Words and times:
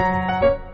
Música 0.00 0.69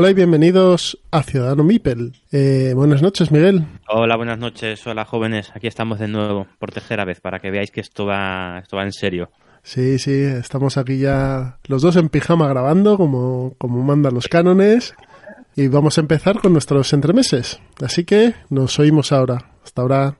Hola 0.00 0.12
y 0.12 0.14
bienvenidos 0.14 0.98
a 1.10 1.22
Ciudadano 1.22 1.62
Mipel. 1.62 2.14
Eh, 2.32 2.72
buenas 2.74 3.02
noches, 3.02 3.30
Miguel. 3.30 3.66
Hola, 3.86 4.16
buenas 4.16 4.38
noches. 4.38 4.86
Hola, 4.86 5.04
jóvenes. 5.04 5.52
Aquí 5.54 5.66
estamos 5.66 5.98
de 5.98 6.08
nuevo 6.08 6.46
por 6.58 6.72
tercera 6.72 7.04
vez 7.04 7.20
para 7.20 7.38
que 7.38 7.50
veáis 7.50 7.70
que 7.70 7.82
esto 7.82 8.06
va, 8.06 8.60
esto 8.62 8.78
va 8.78 8.84
en 8.84 8.92
serio. 8.92 9.28
Sí, 9.62 9.98
sí, 9.98 10.22
estamos 10.22 10.78
aquí 10.78 11.00
ya 11.00 11.58
los 11.66 11.82
dos 11.82 11.96
en 11.96 12.08
pijama 12.08 12.48
grabando 12.48 12.96
como, 12.96 13.56
como 13.58 13.82
mandan 13.82 14.14
los 14.14 14.26
cánones 14.26 14.94
y 15.54 15.68
vamos 15.68 15.98
a 15.98 16.00
empezar 16.00 16.40
con 16.40 16.54
nuestros 16.54 16.94
entremeses. 16.94 17.60
Así 17.84 18.04
que 18.04 18.32
nos 18.48 18.78
oímos 18.78 19.12
ahora. 19.12 19.50
Hasta 19.62 19.82
ahora. 19.82 20.16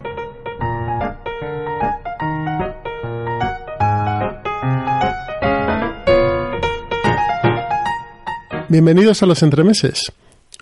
Bienvenidos 8.70 9.20
a 9.24 9.26
los 9.26 9.42
entremeses. 9.42 10.12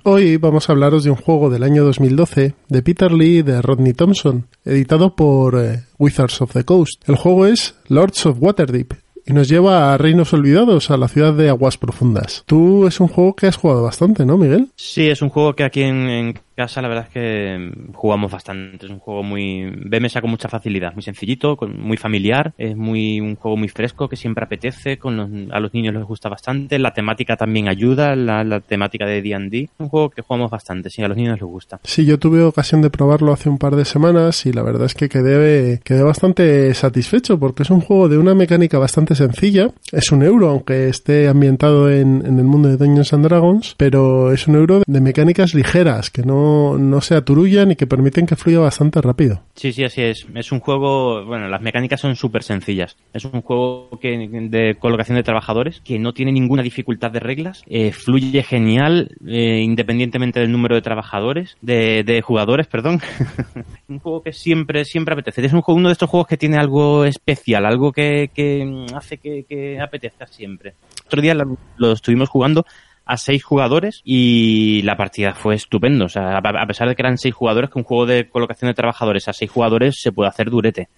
Hoy 0.02 0.38
vamos 0.38 0.66
a 0.66 0.72
hablaros 0.72 1.04
de 1.04 1.10
un 1.10 1.16
juego 1.16 1.50
del 1.50 1.62
año 1.62 1.84
2012 1.84 2.54
de 2.66 2.82
Peter 2.82 3.12
Lee 3.12 3.40
y 3.40 3.42
de 3.42 3.60
Rodney 3.60 3.92
Thompson, 3.92 4.46
editado 4.64 5.14
por 5.14 5.62
eh, 5.62 5.82
Wizards 5.98 6.40
of 6.40 6.54
the 6.54 6.64
Coast. 6.64 7.06
El 7.06 7.16
juego 7.16 7.44
es 7.44 7.74
Lords 7.88 8.24
of 8.24 8.38
Waterdeep 8.40 8.94
y 9.26 9.34
nos 9.34 9.46
lleva 9.46 9.92
a 9.92 9.98
Reinos 9.98 10.32
Olvidados, 10.32 10.90
a 10.90 10.96
la 10.96 11.08
ciudad 11.08 11.34
de 11.34 11.50
Aguas 11.50 11.76
Profundas. 11.76 12.44
Tú 12.46 12.86
es 12.86 12.98
un 12.98 13.08
juego 13.08 13.36
que 13.36 13.46
has 13.46 13.56
jugado 13.56 13.82
bastante, 13.82 14.24
¿no, 14.24 14.38
Miguel? 14.38 14.68
Sí, 14.74 15.06
es 15.06 15.20
un 15.20 15.28
juego 15.28 15.54
que 15.54 15.64
aquí 15.64 15.82
en, 15.82 16.08
en 16.08 16.38
casa 16.58 16.82
la 16.82 16.88
verdad 16.88 17.06
es 17.06 17.12
que 17.12 17.70
jugamos 17.94 18.32
bastante. 18.32 18.86
Es 18.86 18.90
un 18.90 18.98
juego 18.98 19.22
muy... 19.22 19.70
ve 19.76 20.00
mesa 20.00 20.20
con 20.20 20.30
mucha 20.30 20.48
facilidad, 20.48 20.92
muy 20.92 21.04
sencillito, 21.04 21.56
muy 21.68 21.96
familiar, 21.96 22.52
es 22.58 22.76
muy 22.76 23.20
un 23.20 23.36
juego 23.36 23.56
muy 23.56 23.68
fresco 23.68 24.08
que 24.08 24.16
siempre 24.16 24.44
apetece, 24.44 24.98
con 24.98 25.16
los, 25.16 25.28
a 25.52 25.60
los 25.60 25.72
niños 25.72 25.94
les 25.94 26.02
gusta 26.02 26.28
bastante, 26.28 26.80
la 26.80 26.92
temática 26.92 27.36
también 27.36 27.68
ayuda, 27.68 28.16
la, 28.16 28.60
temática 28.60 29.06
de 29.06 29.22
D&D. 29.22 29.70
Un 29.78 29.88
juego 29.88 30.10
que 30.10 30.22
jugamos 30.22 30.50
bastante, 30.50 30.90
sí, 30.90 31.00
a 31.00 31.08
los 31.08 31.16
niños 31.16 31.34
les 31.40 31.48
gusta. 31.48 31.78
Sí, 31.84 32.04
yo 32.04 32.18
tuve 32.18 32.42
ocasión 32.42 32.82
de 32.82 32.90
probarlo 32.90 33.32
hace 33.32 33.48
un 33.48 33.58
par 33.58 33.76
de 33.76 33.84
semanas 33.84 34.44
y 34.44 34.52
la 34.52 34.62
verdad 34.64 34.86
es 34.86 34.94
que 34.94 35.08
quedé, 35.08 35.80
quedé 35.84 36.02
bastante 36.02 36.74
satisfecho 36.74 37.38
porque 37.38 37.62
es 37.62 37.70
un 37.70 37.80
juego 37.80 38.08
de 38.08 38.18
una 38.18 38.34
mecánica 38.34 38.78
bastante 38.78 39.14
sencilla. 39.14 39.70
Es 39.92 40.10
un 40.10 40.24
euro, 40.24 40.48
aunque 40.48 40.88
esté 40.88 41.28
ambientado 41.28 41.88
en, 41.88 42.26
en 42.26 42.38
el 42.38 42.44
mundo 42.44 42.68
de 42.68 42.76
Dungeons 42.76 43.12
and 43.12 43.24
Dragons, 43.24 43.74
pero 43.76 44.32
es 44.32 44.48
un 44.48 44.56
euro 44.56 44.82
de 44.84 45.00
mecánicas 45.00 45.54
ligeras, 45.54 46.10
que 46.10 46.22
no 46.22 46.47
no, 46.48 47.00
se 47.00 47.14
aturullan 47.14 47.70
y 47.70 47.76
que 47.76 47.86
permiten 47.86 48.26
que 48.26 48.36
fluya 48.36 48.60
bastante 48.60 49.00
rápido. 49.00 49.42
Sí, 49.54 49.72
sí, 49.72 49.84
así 49.84 50.02
es. 50.02 50.26
Es 50.34 50.52
un 50.52 50.60
juego, 50.60 51.24
bueno, 51.24 51.48
las 51.48 51.60
mecánicas 51.60 52.00
son 52.00 52.16
súper 52.16 52.42
sencillas. 52.42 52.96
Es 53.12 53.24
un 53.24 53.42
juego 53.42 53.98
que, 54.00 54.28
de 54.50 54.76
colocación 54.78 55.16
de 55.16 55.22
trabajadores 55.22 55.80
que 55.80 55.98
no 55.98 56.12
tiene 56.12 56.32
ninguna 56.32 56.62
dificultad 56.62 57.10
de 57.10 57.20
reglas, 57.20 57.62
eh, 57.66 57.92
fluye 57.92 58.42
genial 58.42 59.16
eh, 59.26 59.60
independientemente 59.62 60.40
del 60.40 60.52
número 60.52 60.74
de 60.74 60.82
trabajadores, 60.82 61.56
de, 61.60 62.04
de 62.04 62.22
jugadores, 62.22 62.66
perdón. 62.66 63.00
un 63.88 63.98
juego 63.98 64.22
que 64.22 64.32
siempre, 64.32 64.84
siempre 64.84 65.14
apetece. 65.14 65.44
Es 65.44 65.52
un 65.52 65.62
juego, 65.62 65.78
uno 65.78 65.88
de 65.88 65.92
estos 65.92 66.10
juegos 66.10 66.28
que 66.28 66.36
tiene 66.36 66.56
algo 66.56 67.04
especial, 67.04 67.66
algo 67.66 67.92
que, 67.92 68.30
que 68.34 68.86
hace 68.94 69.18
que, 69.18 69.44
que 69.48 69.80
apetezca 69.80 70.26
siempre. 70.26 70.74
Otro 71.06 71.22
día 71.22 71.34
lo, 71.34 71.56
lo 71.76 71.92
estuvimos 71.92 72.28
jugando 72.28 72.64
a 73.08 73.16
seis 73.16 73.42
jugadores 73.42 74.02
y 74.04 74.82
la 74.82 74.96
partida 74.96 75.32
fue 75.32 75.54
estupendo. 75.54 76.04
O 76.04 76.08
sea, 76.10 76.36
a 76.36 76.66
pesar 76.66 76.88
de 76.88 76.94
que 76.94 77.02
eran 77.02 77.16
seis 77.16 77.34
jugadores, 77.34 77.70
que 77.70 77.78
un 77.78 77.84
juego 77.84 78.04
de 78.04 78.28
colocación 78.28 78.68
de 78.68 78.74
trabajadores 78.74 79.26
a 79.28 79.32
seis 79.32 79.50
jugadores 79.50 79.96
se 79.98 80.12
puede 80.12 80.28
hacer 80.28 80.50
durete. 80.50 80.88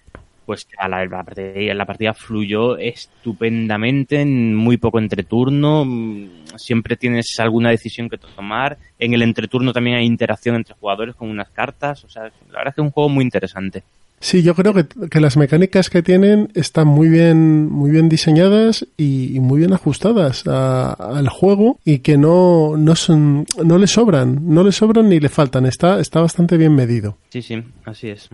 Pues 0.45 0.67
a 0.77 0.89
la, 0.89 1.07
partida, 1.07 1.73
la 1.73 1.85
partida 1.85 2.13
fluyó 2.13 2.77
estupendamente, 2.77 4.19
en 4.19 4.53
muy 4.53 4.75
poco 4.75 4.99
entreturno. 4.99 5.85
Siempre 6.57 6.97
tienes 6.97 7.39
alguna 7.39 7.69
decisión 7.69 8.09
que 8.09 8.17
tomar. 8.17 8.77
En 8.99 9.13
el 9.13 9.21
entreturno 9.21 9.71
también 9.71 9.95
hay 9.95 10.05
interacción 10.05 10.55
entre 10.55 10.75
jugadores 10.75 11.15
con 11.15 11.29
unas 11.29 11.49
cartas. 11.49 12.03
O 12.03 12.09
sea, 12.09 12.23
la 12.23 12.57
verdad 12.57 12.67
es 12.67 12.75
que 12.75 12.81
es 12.81 12.85
un 12.85 12.91
juego 12.91 13.07
muy 13.07 13.23
interesante. 13.23 13.83
Sí, 14.21 14.43
yo 14.43 14.53
creo 14.53 14.73
que, 14.75 14.85
que, 15.09 15.19
las 15.19 15.35
mecánicas 15.35 15.89
que 15.89 16.03
tienen 16.03 16.51
están 16.53 16.87
muy 16.87 17.09
bien, 17.09 17.69
muy 17.71 17.89
bien 17.89 18.07
diseñadas 18.07 18.85
y, 18.95 19.35
y 19.35 19.39
muy 19.39 19.59
bien 19.59 19.73
ajustadas 19.73 20.47
a, 20.47 20.93
al 20.93 21.27
juego 21.27 21.79
y 21.83 21.99
que 21.99 22.17
no, 22.17 22.77
no 22.77 22.95
son, 22.95 23.45
no 23.63 23.79
le 23.79 23.87
sobran, 23.87 24.39
no 24.47 24.63
le 24.63 24.71
sobran 24.71 25.09
ni 25.09 25.19
le 25.19 25.29
faltan. 25.29 25.65
Está, 25.65 25.99
está 25.99 26.21
bastante 26.21 26.55
bien 26.57 26.75
medido. 26.75 27.17
Sí, 27.29 27.41
sí, 27.41 27.63
así 27.83 28.09
es. 28.09 28.29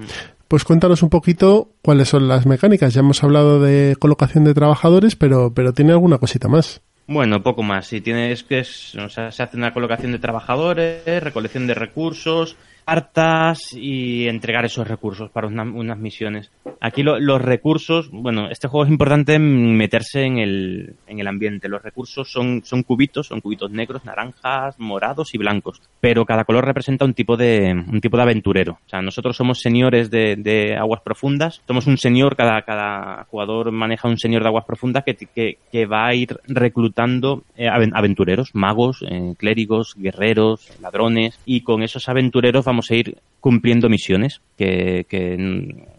Pues 0.49 0.65
cuéntanos 0.65 1.03
un 1.03 1.09
poquito 1.09 1.69
cuáles 1.81 2.09
son 2.09 2.27
las 2.27 2.45
mecánicas. 2.45 2.93
Ya 2.93 2.99
hemos 2.99 3.23
hablado 3.23 3.61
de 3.61 3.95
colocación 3.97 4.43
de 4.43 4.53
trabajadores, 4.53 5.15
pero, 5.15 5.53
pero 5.53 5.73
tiene 5.73 5.93
alguna 5.93 6.17
cosita 6.17 6.49
más. 6.49 6.81
Bueno, 7.07 7.41
poco 7.41 7.63
más. 7.63 7.87
Si 7.87 8.01
tienes 8.01 8.43
que, 8.43 8.59
es, 8.59 8.93
o 8.95 9.07
sea, 9.07 9.31
se 9.31 9.41
hace 9.41 9.55
una 9.55 9.73
colocación 9.73 10.11
de 10.11 10.19
trabajadores, 10.19 11.23
recolección 11.23 11.65
de 11.65 11.73
recursos, 11.73 12.57
cartas 12.87 13.73
y 13.73 14.29
entregar 14.29 14.63
esos 14.63 14.87
recursos 14.87 15.29
para 15.29 15.47
una, 15.47 15.63
unas 15.63 15.97
misiones. 15.97 16.51
Aquí 16.79 17.03
lo, 17.03 17.19
los 17.19 17.41
recursos, 17.41 18.09
bueno, 18.11 18.49
este 18.49 18.69
juego 18.69 18.85
es 18.85 18.91
importante 18.91 19.39
meterse 19.39 20.23
en 20.23 20.37
el, 20.37 20.95
en 21.05 21.19
el 21.19 21.27
ambiente. 21.27 21.67
Los 21.67 21.83
recursos 21.83 22.31
son, 22.31 22.61
son 22.63 22.83
cubitos, 22.83 23.27
son 23.27 23.41
cubitos 23.41 23.71
negros, 23.71 24.05
naranjas, 24.05 24.79
morados 24.79 25.33
y 25.33 25.37
blancos. 25.37 25.81
Pero 25.99 26.25
cada 26.25 26.45
color 26.45 26.65
representa 26.65 27.03
un 27.03 27.13
tipo 27.13 27.35
de, 27.35 27.73
un 27.73 27.99
tipo 27.99 28.15
de 28.15 28.23
aventurero. 28.23 28.79
O 28.85 28.89
sea, 28.89 29.01
nosotros 29.01 29.35
somos 29.35 29.59
señores 29.59 30.09
de, 30.09 30.37
de 30.37 30.77
aguas 30.77 31.01
profundas. 31.01 31.61
Somos 31.67 31.87
un 31.87 31.97
señor, 31.97 32.37
cada, 32.37 32.61
cada 32.61 33.25
jugador 33.25 33.73
maneja 33.73 34.07
un 34.07 34.17
señor 34.17 34.43
de 34.43 34.47
aguas 34.47 34.65
profundas 34.65 35.03
que, 35.03 35.15
que, 35.15 35.57
que 35.69 35.85
va 35.87 36.07
a 36.07 36.15
ir 36.15 36.39
reclutando 36.47 37.43
eh, 37.57 37.67
aventureros, 37.67 38.51
magos, 38.53 39.03
eh, 39.09 39.33
clérigos, 39.37 39.95
guerreros, 39.97 40.69
ladrones. 40.79 41.37
Y 41.45 41.61
con 41.61 41.83
esos 41.83 42.07
aventureros 42.07 42.63
vamos 42.63 42.76
vamos 42.77 42.91
a 42.91 42.95
ir 42.95 43.17
cumpliendo 43.39 43.89
misiones, 43.89 44.41
que, 44.55 45.05
que, 45.09 45.35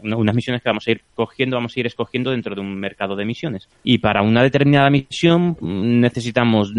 unas 0.02 0.34
misiones 0.34 0.62
que 0.62 0.68
vamos 0.68 0.86
a 0.86 0.92
ir 0.92 1.02
cogiendo, 1.14 1.56
vamos 1.56 1.76
a 1.76 1.80
ir 1.80 1.86
escogiendo 1.86 2.30
dentro 2.30 2.54
de 2.54 2.60
un 2.60 2.78
mercado 2.78 3.16
de 3.16 3.24
misiones. 3.24 3.68
Y 3.82 3.98
para 3.98 4.22
una 4.22 4.42
determinada 4.42 4.90
misión 4.90 5.56
necesitamos, 5.60 6.72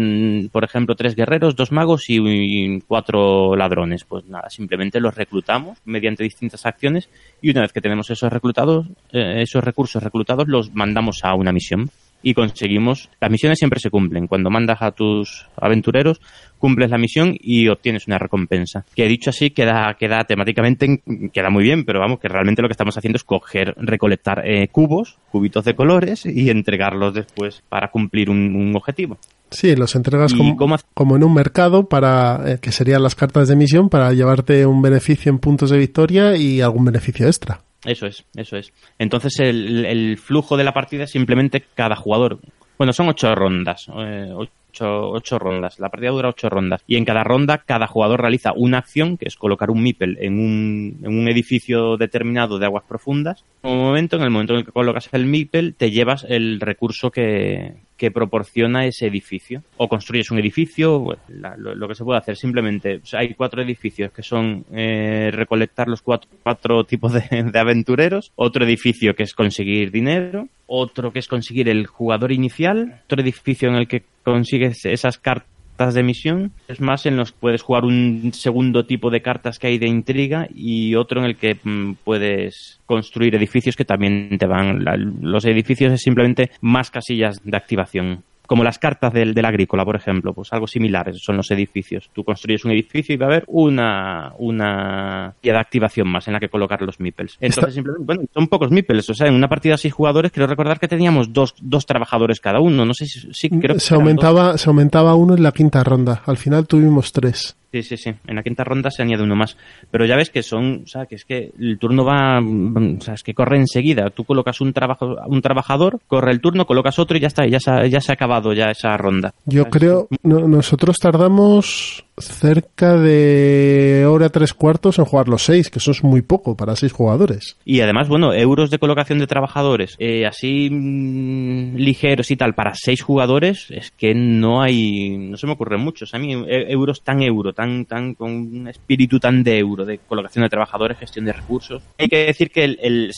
por 0.52 0.64
ejemplo, 0.64 0.94
tres 0.94 1.14
guerreros, 1.16 1.56
dos 1.56 1.70
magos 1.70 2.04
y 2.08 2.80
cuatro 2.82 3.56
ladrones. 3.56 4.04
Pues 4.04 4.24
nada, 4.26 4.48
simplemente 4.48 5.00
los 5.00 5.14
reclutamos 5.14 5.78
mediante 5.84 6.24
distintas 6.24 6.64
acciones 6.64 7.10
y 7.42 7.50
una 7.50 7.62
vez 7.62 7.72
que 7.72 7.82
tenemos 7.82 8.08
esos 8.10 8.32
reclutados, 8.32 8.86
eh, 9.12 9.42
esos 9.42 9.62
recursos 9.62 10.02
reclutados, 10.02 10.48
los 10.48 10.74
mandamos 10.74 11.24
a 11.24 11.34
una 11.34 11.52
misión 11.52 11.90
y 12.22 12.34
conseguimos. 12.34 13.08
Las 13.20 13.30
misiones 13.30 13.58
siempre 13.58 13.80
se 13.80 13.90
cumplen. 13.90 14.26
Cuando 14.26 14.50
mandas 14.50 14.82
a 14.82 14.92
tus 14.92 15.46
aventureros, 15.56 16.20
cumples 16.58 16.90
la 16.90 16.98
misión 16.98 17.34
y 17.38 17.68
obtienes 17.68 18.06
una 18.06 18.18
recompensa. 18.18 18.84
Que 18.94 19.06
dicho 19.06 19.30
así, 19.30 19.50
queda, 19.50 19.96
queda 19.98 20.24
temáticamente, 20.24 21.02
queda 21.32 21.50
muy 21.50 21.64
bien, 21.64 21.84
pero 21.84 22.00
vamos, 22.00 22.20
que 22.20 22.28
realmente 22.28 22.62
lo 22.62 22.68
que 22.68 22.72
estamos 22.72 22.96
haciendo 22.96 23.16
es 23.16 23.24
coger, 23.24 23.74
recolectar 23.78 24.46
eh, 24.46 24.68
cubos, 24.68 25.18
cubitos 25.30 25.64
de 25.64 25.74
colores 25.74 26.26
y 26.26 26.50
entregarlos 26.50 27.14
después 27.14 27.62
para 27.68 27.90
cumplir 27.90 28.30
un, 28.30 28.54
un 28.54 28.76
objetivo. 28.76 29.18
Sí, 29.50 29.74
los 29.74 29.96
entregas 29.96 30.32
como, 30.32 30.78
como, 30.94 31.16
en 31.16 31.24
un 31.24 31.34
mercado 31.34 31.88
para 31.88 32.52
eh, 32.52 32.58
que 32.60 32.70
serían 32.70 33.02
las 33.02 33.16
cartas 33.16 33.48
de 33.48 33.56
misión 33.56 33.88
para 33.88 34.12
llevarte 34.12 34.64
un 34.64 34.80
beneficio 34.80 35.30
en 35.30 35.40
puntos 35.40 35.70
de 35.70 35.78
victoria 35.78 36.36
y 36.36 36.60
algún 36.60 36.84
beneficio 36.84 37.26
extra. 37.26 37.62
Eso 37.84 38.06
es, 38.06 38.24
eso 38.36 38.56
es. 38.56 38.72
Entonces 38.98 39.38
el, 39.40 39.86
el 39.86 40.18
flujo 40.18 40.56
de 40.56 40.64
la 40.64 40.72
partida 40.72 41.04
es 41.04 41.10
simplemente 41.10 41.64
cada 41.74 41.96
jugador. 41.96 42.38
Bueno, 42.80 42.94
son 42.94 43.08
ocho 43.08 43.34
rondas, 43.34 43.88
eh, 43.94 44.32
ocho, 44.34 45.10
ocho, 45.10 45.38
rondas. 45.38 45.78
La 45.78 45.90
partida 45.90 46.12
dura 46.12 46.30
ocho 46.30 46.48
rondas. 46.48 46.82
Y 46.86 46.96
en 46.96 47.04
cada 47.04 47.22
ronda, 47.22 47.58
cada 47.58 47.86
jugador 47.86 48.22
realiza 48.22 48.52
una 48.56 48.78
acción, 48.78 49.18
que 49.18 49.28
es 49.28 49.36
colocar 49.36 49.70
un 49.70 49.82
MIPEL 49.82 50.16
en 50.18 50.38
un, 50.38 50.98
en 51.02 51.18
un 51.18 51.28
edificio 51.28 51.98
determinado 51.98 52.58
de 52.58 52.64
aguas 52.64 52.84
profundas. 52.88 53.44
Momento, 53.62 54.16
en 54.16 54.22
el 54.22 54.30
momento 54.30 54.54
en 54.54 54.60
el 54.60 54.64
que 54.64 54.72
colocas 54.72 55.08
el 55.12 55.26
MIPEL, 55.26 55.74
te 55.74 55.90
llevas 55.90 56.24
el 56.28 56.60
recurso 56.60 57.10
que, 57.10 57.74
que 58.00 58.10
proporciona 58.10 58.86
ese 58.86 59.06
edificio. 59.06 59.62
O 59.76 59.86
construyes 59.86 60.30
un 60.30 60.38
edificio, 60.38 61.04
lo, 61.28 61.88
que 61.88 61.94
se 61.94 62.02
puede 62.02 62.18
hacer. 62.18 62.34
Simplemente, 62.34 63.02
hay 63.12 63.34
cuatro 63.34 63.60
edificios 63.62 64.10
que 64.10 64.22
son 64.22 64.64
eh, 64.72 65.30
recolectar 65.30 65.86
los 65.86 66.00
cuatro, 66.00 66.30
cuatro 66.42 66.84
tipos 66.84 67.12
de, 67.12 67.52
aventureros, 67.54 68.32
otro 68.36 68.64
edificio 68.64 69.14
que 69.14 69.24
es 69.24 69.34
conseguir 69.34 69.90
dinero, 69.90 70.48
otro 70.66 71.12
que 71.12 71.18
es 71.18 71.28
conseguir 71.28 71.68
el 71.68 71.86
jugador 71.86 72.32
inicial, 72.32 73.02
otro 73.04 73.20
edificio 73.20 73.68
en 73.68 73.74
el 73.74 73.86
que 73.86 74.04
consigues 74.24 74.86
esas 74.86 75.18
cartas 75.18 75.49
cartas 75.80 75.94
de 75.94 76.02
misión, 76.02 76.52
es 76.68 76.78
más 76.82 77.06
en 77.06 77.16
los 77.16 77.32
que 77.32 77.38
puedes 77.40 77.62
jugar 77.62 77.84
un 77.84 78.32
segundo 78.34 78.84
tipo 78.84 79.10
de 79.10 79.22
cartas 79.22 79.58
que 79.58 79.68
hay 79.68 79.78
de 79.78 79.88
intriga 79.88 80.46
y 80.54 80.94
otro 80.94 81.20
en 81.20 81.26
el 81.26 81.36
que 81.36 81.56
mm, 81.62 81.94
puedes 82.04 82.80
construir 82.84 83.34
edificios 83.34 83.76
que 83.76 83.86
también 83.86 84.36
te 84.38 84.46
van. 84.46 84.84
los 85.22 85.46
edificios 85.46 85.94
es 85.94 86.02
simplemente 86.02 86.50
más 86.60 86.90
casillas 86.90 87.40
de 87.42 87.56
activación 87.56 88.24
como 88.50 88.64
las 88.64 88.80
cartas 88.80 89.12
del, 89.12 89.32
del, 89.32 89.44
agrícola, 89.44 89.84
por 89.84 89.94
ejemplo, 89.94 90.34
pues 90.34 90.52
algo 90.52 90.66
similar, 90.66 91.14
son 91.14 91.36
los 91.36 91.52
edificios. 91.52 92.10
Tú 92.12 92.24
construyes 92.24 92.64
un 92.64 92.72
edificio 92.72 93.14
y 93.14 93.16
va 93.16 93.26
a 93.26 93.28
haber 93.28 93.44
una, 93.46 94.32
una 94.38 95.36
de 95.40 95.52
activación 95.52 96.08
más 96.08 96.26
en 96.26 96.32
la 96.32 96.40
que 96.40 96.48
colocar 96.48 96.82
los 96.82 96.98
meeples. 96.98 97.36
Entonces, 97.40 97.74
simplemente, 97.74 98.04
bueno, 98.04 98.22
son 98.34 98.48
pocos 98.48 98.72
meeples, 98.72 99.08
o 99.08 99.14
sea, 99.14 99.28
en 99.28 99.34
una 99.34 99.48
partida 99.48 99.74
de 99.74 99.78
seis 99.78 99.94
jugadores, 99.94 100.32
quiero 100.32 100.48
recordar 100.48 100.80
que 100.80 100.88
teníamos 100.88 101.32
dos, 101.32 101.54
dos 101.60 101.86
trabajadores 101.86 102.40
cada 102.40 102.58
uno, 102.58 102.84
no 102.84 102.92
sé 102.92 103.06
si, 103.06 103.32
sí, 103.32 103.50
creo 103.50 103.78
se 103.78 103.94
aumentaba, 103.94 104.58
se 104.58 104.68
aumentaba 104.68 105.14
uno 105.14 105.36
en 105.36 105.44
la 105.44 105.52
quinta 105.52 105.84
ronda, 105.84 106.20
al 106.26 106.36
final 106.36 106.66
tuvimos 106.66 107.12
tres. 107.12 107.56
Sí, 107.72 107.82
sí, 107.82 107.96
sí. 107.96 108.12
En 108.26 108.34
la 108.34 108.42
quinta 108.42 108.64
ronda 108.64 108.90
se 108.90 109.02
añade 109.02 109.22
uno 109.22 109.36
más. 109.36 109.56
Pero 109.90 110.04
ya 110.04 110.16
ves 110.16 110.30
que 110.30 110.42
son, 110.42 110.82
o 110.84 110.86
sea, 110.86 111.06
que 111.06 111.14
es 111.14 111.24
que 111.24 111.52
el 111.58 111.78
turno 111.78 112.04
va, 112.04 112.40
o 112.40 113.00
sea, 113.00 113.14
es 113.14 113.22
que 113.22 113.32
corre 113.32 113.58
enseguida. 113.58 114.10
Tú 114.10 114.24
colocas 114.24 114.60
un 114.60 114.72
trabajo, 114.72 115.16
un 115.26 115.40
trabajador, 115.40 116.00
corre 116.08 116.32
el 116.32 116.40
turno, 116.40 116.66
colocas 116.66 116.98
otro 116.98 117.16
y 117.16 117.20
ya 117.20 117.28
está, 117.28 117.46
ya 117.46 117.60
se 117.60 117.70
ha, 117.70 117.86
ya 117.86 118.00
se 118.00 118.10
ha 118.10 118.14
acabado 118.14 118.52
ya 118.52 118.70
esa 118.70 118.96
ronda. 118.96 119.34
Yo 119.46 119.66
creo, 119.66 120.08
nosotros 120.22 120.96
tardamos 120.98 122.04
cerca 122.26 122.96
de 122.96 124.06
hora 124.06 124.28
tres 124.28 124.54
cuartos 124.54 124.98
en 124.98 125.04
jugar 125.04 125.28
los 125.28 125.44
seis, 125.44 125.70
que 125.70 125.78
eso 125.78 125.90
es 125.90 126.02
muy 126.02 126.22
poco 126.22 126.56
para 126.56 126.76
seis 126.76 126.92
jugadores. 126.92 127.56
Y 127.64 127.80
además, 127.80 128.08
bueno, 128.08 128.32
euros 128.32 128.70
de 128.70 128.78
colocación 128.78 129.18
de 129.18 129.26
trabajadores, 129.26 129.96
eh, 129.98 130.26
así 130.26 130.68
mm, 130.70 131.76
ligeros 131.76 132.30
y 132.30 132.36
tal, 132.36 132.54
para 132.54 132.74
seis 132.74 133.02
jugadores, 133.02 133.66
es 133.70 133.90
que 133.90 134.14
no 134.14 134.62
hay, 134.62 135.16
no 135.16 135.36
se 135.36 135.46
me 135.46 135.52
ocurren 135.52 135.80
muchos. 135.80 136.14
A 136.14 136.18
mí, 136.18 136.32
e, 136.32 136.72
euros 136.72 137.02
tan 137.02 137.22
euro, 137.22 137.52
tan, 137.52 137.84
tan, 137.84 138.14
con 138.14 138.30
un 138.32 138.68
espíritu 138.68 139.18
tan 139.18 139.42
de 139.42 139.58
euro, 139.58 139.84
de 139.84 139.98
colocación 139.98 140.44
de 140.44 140.50
trabajadores, 140.50 140.98
gestión 140.98 141.24
de 141.24 141.32
recursos. 141.32 141.82
Hay 141.98 142.08
que 142.08 142.26
decir 142.26 142.50
que 142.50 142.64
el, 142.64 142.78
el, 142.82 143.12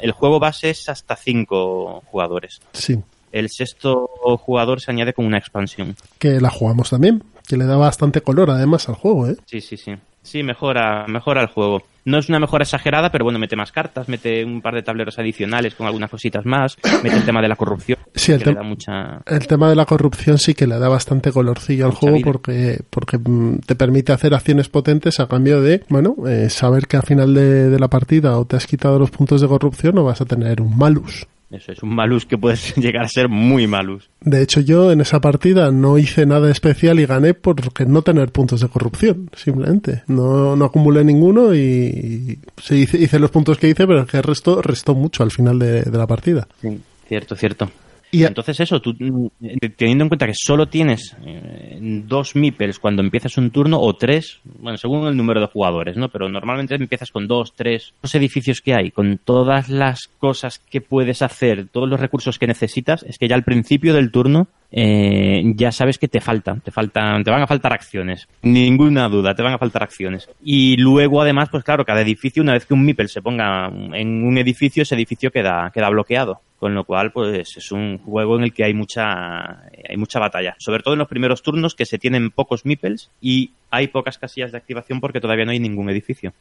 el 0.00 0.12
juego 0.12 0.38
base 0.38 0.70
es 0.70 0.88
hasta 0.88 1.16
cinco 1.16 2.02
jugadores. 2.06 2.60
Sí. 2.72 2.98
El 3.32 3.48
sexto 3.48 4.08
jugador 4.38 4.80
se 4.80 4.90
añade 4.90 5.12
con 5.12 5.24
una 5.24 5.38
expansión. 5.38 5.94
Que 6.18 6.40
la 6.40 6.50
jugamos 6.50 6.90
también 6.90 7.22
que 7.50 7.56
le 7.56 7.66
da 7.66 7.76
bastante 7.76 8.20
color 8.20 8.48
además 8.48 8.88
al 8.88 8.94
juego, 8.94 9.26
¿eh? 9.26 9.34
Sí, 9.44 9.60
sí, 9.60 9.76
sí. 9.76 9.92
Sí, 10.22 10.44
mejora, 10.44 11.06
mejora 11.08 11.40
el 11.40 11.48
juego. 11.48 11.82
No 12.04 12.18
es 12.18 12.28
una 12.28 12.38
mejora 12.38 12.62
exagerada, 12.62 13.10
pero 13.10 13.24
bueno, 13.24 13.40
mete 13.40 13.56
más 13.56 13.72
cartas, 13.72 14.08
mete 14.08 14.44
un 14.44 14.62
par 14.62 14.76
de 14.76 14.84
tableros 14.84 15.18
adicionales 15.18 15.74
con 15.74 15.88
algunas 15.88 16.10
cositas 16.10 16.46
más, 16.46 16.76
mete 17.02 17.16
el 17.16 17.24
tema 17.24 17.42
de 17.42 17.48
la 17.48 17.56
corrupción. 17.56 17.98
Sí, 18.14 18.30
el, 18.30 18.56
mucha... 18.62 19.22
el 19.26 19.48
tema 19.48 19.68
de 19.68 19.74
la 19.74 19.84
corrupción 19.84 20.38
sí 20.38 20.54
que 20.54 20.68
le 20.68 20.78
da 20.78 20.88
bastante 20.88 21.32
colorcillo 21.32 21.86
al 21.86 21.92
juego 21.92 22.18
porque, 22.22 22.82
porque 22.88 23.18
mm, 23.18 23.62
te 23.66 23.74
permite 23.74 24.12
hacer 24.12 24.32
acciones 24.32 24.68
potentes 24.68 25.18
a 25.18 25.26
cambio 25.26 25.60
de, 25.60 25.82
bueno, 25.88 26.14
eh, 26.28 26.50
saber 26.50 26.86
que 26.86 26.98
al 26.98 27.02
final 27.02 27.34
de, 27.34 27.68
de 27.68 27.78
la 27.80 27.88
partida 27.88 28.38
o 28.38 28.44
te 28.44 28.54
has 28.54 28.68
quitado 28.68 28.96
los 29.00 29.10
puntos 29.10 29.40
de 29.40 29.48
corrupción 29.48 29.98
o 29.98 30.04
vas 30.04 30.20
a 30.20 30.24
tener 30.24 30.62
un 30.62 30.78
malus. 30.78 31.26
Eso 31.50 31.72
es 31.72 31.82
un 31.82 31.94
malus 31.94 32.26
que 32.26 32.38
puede 32.38 32.56
llegar 32.76 33.04
a 33.04 33.08
ser 33.08 33.28
muy 33.28 33.66
malus. 33.66 34.08
De 34.20 34.42
hecho, 34.42 34.60
yo 34.60 34.92
en 34.92 35.00
esa 35.00 35.20
partida 35.20 35.70
no 35.72 35.98
hice 35.98 36.26
nada 36.26 36.50
especial 36.50 37.00
y 37.00 37.06
gané 37.06 37.34
porque 37.34 37.86
no 37.86 38.02
tener 38.02 38.30
puntos 38.30 38.60
de 38.60 38.68
corrupción, 38.68 39.30
simplemente. 39.34 40.04
No, 40.06 40.54
no 40.54 40.64
acumulé 40.64 41.04
ninguno 41.04 41.54
y 41.54 42.38
sí, 42.62 42.82
hice, 42.92 43.18
los 43.18 43.30
puntos 43.30 43.58
que 43.58 43.68
hice, 43.68 43.86
pero 43.86 44.00
el 44.00 44.06
que 44.06 44.22
restó, 44.22 44.62
restó 44.62 44.94
mucho 44.94 45.22
al 45.22 45.32
final 45.32 45.58
de, 45.58 45.82
de 45.82 45.98
la 45.98 46.06
partida. 46.06 46.46
Sí, 46.60 46.80
cierto, 47.08 47.34
cierto. 47.34 47.68
Y 48.12 48.24
entonces 48.24 48.58
eso, 48.58 48.80
tú 48.80 48.94
teniendo 49.76 50.04
en 50.04 50.08
cuenta 50.08 50.26
que 50.26 50.34
solo 50.34 50.66
tienes 50.66 51.16
eh, 51.24 51.78
dos 51.80 52.34
meeples 52.34 52.78
cuando 52.80 53.02
empiezas 53.02 53.38
un 53.38 53.50
turno 53.50 53.80
o 53.80 53.94
tres, 53.94 54.40
bueno, 54.58 54.76
según 54.78 55.06
el 55.06 55.16
número 55.16 55.40
de 55.40 55.46
jugadores, 55.46 55.96
¿no? 55.96 56.08
Pero 56.08 56.28
normalmente 56.28 56.74
empiezas 56.74 57.10
con 57.12 57.28
dos, 57.28 57.52
tres, 57.54 57.94
los 58.02 58.14
edificios 58.16 58.60
que 58.60 58.74
hay, 58.74 58.90
con 58.90 59.18
todas 59.18 59.68
las 59.68 60.08
cosas 60.18 60.58
que 60.58 60.80
puedes 60.80 61.22
hacer, 61.22 61.68
todos 61.68 61.88
los 61.88 62.00
recursos 62.00 62.38
que 62.38 62.48
necesitas, 62.48 63.04
es 63.04 63.16
que 63.16 63.28
ya 63.28 63.36
al 63.36 63.44
principio 63.44 63.94
del 63.94 64.10
turno 64.10 64.48
eh, 64.72 65.42
ya 65.54 65.70
sabes 65.70 65.98
que 65.98 66.08
te 66.08 66.20
faltan, 66.20 66.60
te 66.60 66.72
faltan, 66.72 67.22
te 67.22 67.30
van 67.30 67.42
a 67.42 67.46
faltar 67.46 67.72
acciones, 67.72 68.28
ninguna 68.42 69.08
duda, 69.08 69.34
te 69.34 69.42
van 69.42 69.54
a 69.54 69.58
faltar 69.58 69.84
acciones. 69.84 70.28
Y 70.42 70.76
luego 70.78 71.22
además, 71.22 71.48
pues 71.48 71.62
claro, 71.62 71.84
cada 71.84 72.00
edificio, 72.00 72.42
una 72.42 72.54
vez 72.54 72.66
que 72.66 72.74
un 72.74 72.84
meeple 72.84 73.06
se 73.06 73.22
ponga 73.22 73.68
en 73.68 74.24
un 74.24 74.36
edificio, 74.36 74.82
ese 74.82 74.96
edificio 74.96 75.30
queda, 75.30 75.70
queda 75.72 75.90
bloqueado 75.90 76.40
con 76.60 76.74
lo 76.74 76.84
cual 76.84 77.10
pues 77.10 77.56
es 77.56 77.72
un 77.72 77.96
juego 77.96 78.36
en 78.36 78.44
el 78.44 78.52
que 78.52 78.64
hay 78.64 78.74
mucha 78.74 79.62
hay 79.88 79.96
mucha 79.96 80.20
batalla. 80.20 80.54
Sobre 80.58 80.82
todo 80.82 80.92
en 80.92 80.98
los 80.98 81.08
primeros 81.08 81.42
turnos 81.42 81.74
que 81.74 81.86
se 81.86 81.98
tienen 81.98 82.30
pocos 82.30 82.66
meeples 82.66 83.10
y 83.18 83.52
hay 83.70 83.88
pocas 83.88 84.18
casillas 84.18 84.52
de 84.52 84.58
activación 84.58 85.00
porque 85.00 85.20
todavía 85.20 85.46
no 85.46 85.52
hay 85.52 85.58
ningún 85.58 85.88
edificio. 85.88 86.34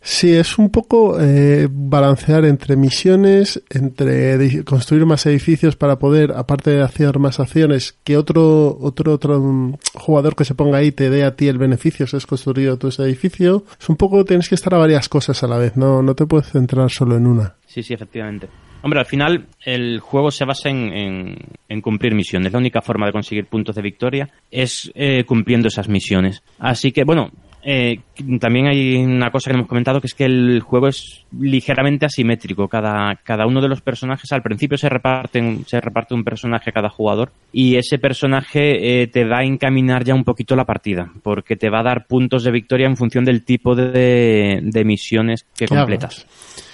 Sí 0.00 0.32
es 0.32 0.56
un 0.58 0.70
poco 0.70 1.20
eh, 1.20 1.66
balancear 1.68 2.44
entre 2.44 2.76
misiones 2.76 3.60
entre 3.68 4.62
construir 4.62 5.04
más 5.04 5.26
edificios 5.26 5.74
para 5.74 5.98
poder 5.98 6.30
aparte 6.36 6.70
de 6.70 6.82
hacer 6.82 7.18
más 7.18 7.40
acciones 7.40 7.98
que 8.04 8.16
otro 8.16 8.78
otro 8.80 9.14
otro 9.14 9.76
jugador 9.94 10.36
que 10.36 10.44
se 10.44 10.54
ponga 10.54 10.78
ahí 10.78 10.92
te 10.92 11.10
dé 11.10 11.24
a 11.24 11.34
ti 11.34 11.48
el 11.48 11.58
beneficio 11.58 12.06
si 12.06 12.16
has 12.16 12.26
construido 12.26 12.78
tu 12.78 12.86
ese 12.86 13.02
edificio. 13.02 13.64
Es 13.80 13.88
un 13.88 13.96
poco 13.96 14.24
tienes 14.24 14.48
que 14.48 14.54
estar 14.54 14.72
a 14.74 14.78
varias 14.78 15.08
cosas 15.08 15.42
a 15.42 15.48
la 15.48 15.58
vez 15.58 15.76
no 15.76 16.02
no 16.02 16.14
te 16.14 16.24
puedes 16.24 16.52
centrar 16.52 16.88
solo 16.88 17.16
en 17.16 17.26
una. 17.26 17.56
Sí 17.66 17.82
sí 17.82 17.94
efectivamente 17.94 18.46
Hombre, 18.86 19.00
al 19.00 19.06
final 19.06 19.46
el 19.64 19.98
juego 19.98 20.30
se 20.30 20.44
basa 20.44 20.68
en, 20.68 21.36
cumplir 21.82 22.14
misiones. 22.14 22.52
La 22.52 22.60
única 22.60 22.80
forma 22.80 23.06
de 23.06 23.10
conseguir 23.10 23.46
puntos 23.46 23.74
de 23.74 23.82
victoria 23.82 24.28
es 24.48 24.92
eh, 24.94 25.24
cumpliendo 25.24 25.66
esas 25.66 25.88
misiones. 25.88 26.44
Así 26.60 26.92
que, 26.92 27.02
bueno, 27.02 27.32
eh, 27.68 27.98
también 28.38 28.68
hay 28.68 28.94
una 28.94 29.32
cosa 29.32 29.50
que 29.50 29.56
hemos 29.56 29.66
comentado 29.66 30.00
que 30.00 30.06
es 30.06 30.14
que 30.14 30.26
el 30.26 30.60
juego 30.60 30.86
es 30.86 31.26
ligeramente 31.36 32.06
asimétrico. 32.06 32.68
Cada, 32.68 33.16
cada 33.16 33.44
uno 33.44 33.60
de 33.60 33.68
los 33.68 33.80
personajes 33.80 34.30
al 34.30 34.42
principio 34.42 34.78
se 34.78 34.88
reparten, 34.88 35.64
se 35.66 35.80
reparte 35.80 36.14
un 36.14 36.22
personaje 36.22 36.70
a 36.70 36.72
cada 36.72 36.88
jugador 36.90 37.32
y 37.52 37.74
ese 37.74 37.98
personaje 37.98 39.02
eh, 39.02 39.08
te 39.08 39.24
va 39.24 39.38
a 39.38 39.44
encaminar 39.44 40.04
ya 40.04 40.14
un 40.14 40.22
poquito 40.22 40.54
la 40.54 40.64
partida 40.64 41.10
porque 41.24 41.56
te 41.56 41.68
va 41.68 41.80
a 41.80 41.84
dar 41.84 42.06
puntos 42.06 42.44
de 42.44 42.52
victoria 42.52 42.86
en 42.86 42.96
función 42.96 43.24
del 43.24 43.44
tipo 43.44 43.74
de, 43.74 44.60
de 44.62 44.84
misiones 44.84 45.44
que 45.56 45.66
completas. 45.66 46.24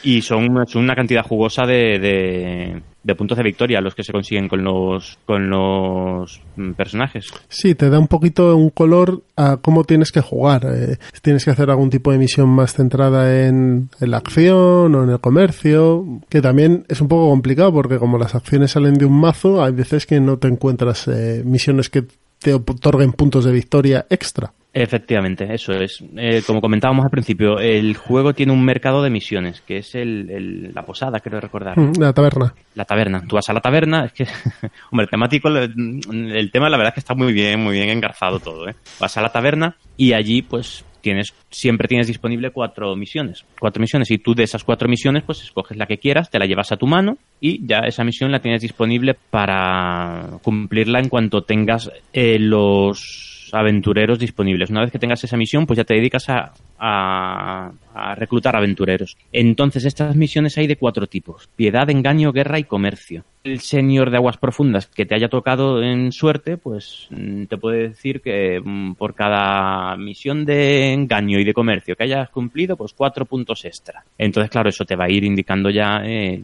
Y 0.03 0.21
son, 0.21 0.51
una 0.75 0.95
cantidad 0.95 1.23
jugosa 1.23 1.65
de, 1.65 1.99
de, 1.99 2.83
puntos 3.17 3.37
de 3.37 3.45
victoria 3.45 3.81
los 3.81 3.95
que 3.95 4.05
se 4.05 4.13
consiguen 4.13 4.49
con 4.49 4.63
los, 4.63 5.19
con 5.27 5.51
los 5.51 6.41
mm, 6.57 6.73
personajes. 6.73 7.27
Sí, 7.49 7.75
te 7.75 7.91
da 7.91 7.99
un 7.99 8.09
poquito 8.09 8.57
un 8.57 8.71
color 8.71 9.23
a 9.37 9.59
cómo 9.59 9.85
tienes 9.85 10.13
que 10.13 10.21
jugar. 10.21 10.67
Eh, 10.67 10.97
tienes 11.21 11.45
que 11.45 11.51
hacer 11.51 11.71
algún 11.71 11.91
tipo 11.91 12.13
de 12.13 12.19
misión 12.19 12.49
más 12.49 12.75
centrada 12.75 13.47
en, 13.47 13.91
la 14.01 14.19
acción 14.19 14.95
o 14.95 15.05
en 15.05 15.11
el 15.11 15.21
comercio, 15.21 16.05
que 16.29 16.41
también 16.41 16.85
es 16.89 17.01
un 17.01 17.09
poco 17.09 17.29
complicado 17.31 17.73
porque 17.73 17.99
como 17.99 18.19
las 18.19 18.35
acciones 18.35 18.73
salen 18.73 18.95
de 18.95 19.05
un 19.05 19.19
mazo, 19.19 19.63
hay 19.63 19.73
veces 19.73 20.07
que 20.07 20.21
no 20.21 20.39
te 20.39 20.49
encuentras 20.49 21.09
eh, 21.09 21.43
misiones 21.45 21.91
que 21.91 22.05
te 22.39 22.55
otorguen 22.55 23.13
puntos 23.13 23.45
de 23.45 23.53
victoria 23.53 24.07
extra. 24.11 24.53
Efectivamente, 24.75 25.53
eso 25.53 25.73
es. 25.73 26.03
Eh, 26.17 26.43
como 26.47 26.63
comentábamos 26.63 27.05
al 27.05 27.11
principio, 27.11 27.59
el 27.59 27.95
juego 27.95 28.33
tiene 28.33 28.53
un 28.53 28.65
mercado 28.65 29.03
de 29.03 29.11
misiones, 29.11 29.61
que 29.61 29.79
es 29.79 29.95
el, 29.95 30.73
la 30.73 30.83
posada, 30.83 31.21
creo 31.21 31.41
recordar. 31.41 31.79
Mm, 31.79 32.01
la 32.01 32.13
taberna. 32.15 32.55
La 32.75 32.85
taberna. 32.87 33.23
Tú 33.27 33.37
vas 33.37 33.49
a 33.51 33.53
la 33.53 33.61
taberna, 33.61 34.07
es 34.07 34.13
que, 34.13 34.25
hombre, 34.91 35.05
el 35.05 35.11
temático, 35.11 35.49
el, 35.49 36.51
tema 36.51 36.71
la 36.71 36.79
verdad 36.79 36.89
es 36.91 36.95
que 36.95 37.01
está 37.01 37.15
muy 37.15 37.35
bien, 37.35 37.61
muy 37.61 37.75
bien 37.75 37.91
engarzado 37.91 38.41
todo, 38.41 38.67
¿eh? 38.67 38.75
Vas 38.99 39.15
a 39.19 39.21
la 39.21 39.29
taberna 39.29 39.77
y 39.99 40.15
allí, 40.15 40.41
pues, 40.41 40.87
tienes, 41.03 41.35
siempre 41.51 41.87
tienes 41.87 42.07
disponible 42.07 42.51
cuatro 42.51 42.97
misiones. 42.97 43.45
Cuatro 43.61 43.79
misiones. 43.79 44.11
Y 44.11 44.19
tú 44.19 44.35
de 44.35 44.45
esas 44.45 44.65
cuatro 44.65 44.89
misiones, 44.89 45.23
pues 45.25 45.43
escoges 45.43 45.77
la 45.77 45.85
que 45.85 45.99
quieras, 45.99 46.31
te 46.31 46.39
la 46.39 46.47
llevas 46.47 46.73
a 46.73 46.79
tu 46.79 46.87
mano 46.87 47.19
y 47.41 47.67
ya 47.67 47.81
esa 47.81 48.05
misión 48.05 48.33
la 48.33 48.41
tienes 48.41 48.63
disponible 48.63 49.17
para 49.29 50.39
cumplirla 50.43 50.99
en 51.01 51.11
cuanto 51.11 51.43
tengas 51.43 51.91
eh, 52.15 52.39
los 52.39 53.32
aventureros 53.53 54.19
disponibles. 54.19 54.71
Una 54.71 54.83
vez 54.83 54.91
que 54.91 54.99
tengas 54.99 55.23
esa 55.25 55.37
misión, 55.37 55.67
pues 55.67 55.77
ya 55.77 55.85
te 55.85 55.95
dedicas 55.95 56.29
a, 56.29 56.53
a, 56.79 58.15
reclutar 58.17 58.57
aventureros. 58.57 59.17
Entonces, 59.33 59.85
estas 59.85 60.17
misiones 60.17 60.57
hay 60.59 60.67
de 60.67 60.77
cuatro 60.77 61.07
tipos. 61.07 61.49
Piedad, 61.55 61.89
engaño, 61.91 62.33
guerra 62.33 62.59
y 62.59 62.65
comercio. 62.65 63.25
El 63.45 63.61
señor 63.61 64.11
de 64.11 64.17
aguas 64.17 64.37
profundas 64.37 64.87
que 64.87 65.05
te 65.05 65.15
haya 65.15 65.29
tocado 65.29 65.83
en 65.83 66.13
suerte, 66.13 66.57
pues 66.57 67.09
mm, 67.11 67.45
te 67.45 67.57
puede 67.57 67.89
decir 67.89 68.21
que 68.21 68.61
mm, 68.63 68.95
por 68.95 69.15
cada 69.15 69.97
misión 69.97 70.45
de 70.45 70.93
engaño 70.93 71.39
y 71.39 71.45
de 71.45 71.55
comercio 71.55 71.97
que 71.97 72.05
hayas 72.05 72.31
cumplido, 72.31 72.77
pues 72.77 72.93
cuatro 72.93 73.25
puntos 73.25 73.65
extra. 73.65 74.05
Entonces, 74.19 74.51
claro, 74.51 74.69
eso 74.69 74.85
te 74.85 74.97
va 74.97 75.05
a 75.05 75.11
ir 75.11 75.25
indicando 75.25 75.71
ya 75.71 76.03
eh, 76.05 76.43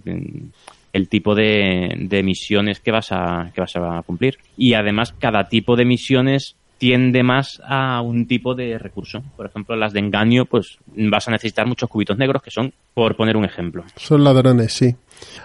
el 0.92 1.08
tipo 1.08 1.34
de, 1.34 1.94
de, 1.96 2.22
misiones 2.22 2.80
que 2.80 2.90
vas 2.90 3.12
a 3.12 3.50
que 3.54 3.60
vas 3.60 3.76
a 3.76 4.02
cumplir 4.02 4.38
y 4.56 4.74
además 4.74 5.14
cada 5.18 5.48
tipo 5.48 5.76
de 5.76 5.84
misiones 5.84 6.56
tiende 6.78 7.22
más 7.22 7.60
a 7.66 8.00
un 8.00 8.26
tipo 8.26 8.54
de 8.54 8.78
recurso. 8.78 9.22
Por 9.36 9.46
ejemplo, 9.46 9.76
las 9.76 9.92
de 9.92 10.00
engaño, 10.00 10.44
pues 10.46 10.78
vas 10.86 11.28
a 11.28 11.32
necesitar 11.32 11.66
muchos 11.66 11.88
cubitos 11.88 12.16
negros, 12.16 12.42
que 12.42 12.50
son, 12.50 12.72
por 12.94 13.16
poner 13.16 13.36
un 13.36 13.44
ejemplo. 13.44 13.84
Son 13.96 14.22
ladrones, 14.24 14.72
sí. 14.72 14.94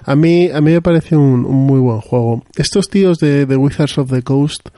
A 0.05 0.15
mí, 0.15 0.49
a 0.49 0.61
mí 0.61 0.71
me 0.71 0.81
parece 0.81 1.15
un, 1.15 1.41
muy 1.41 1.79
buen 1.79 1.99
juego. 1.99 2.43
Estos 2.55 2.87
tíos 2.89 3.17
de, 3.17 3.45
de 3.45 3.57
Wizards 3.57 3.97
of 3.97 4.11
the 4.11 4.21
Coast 4.21 4.69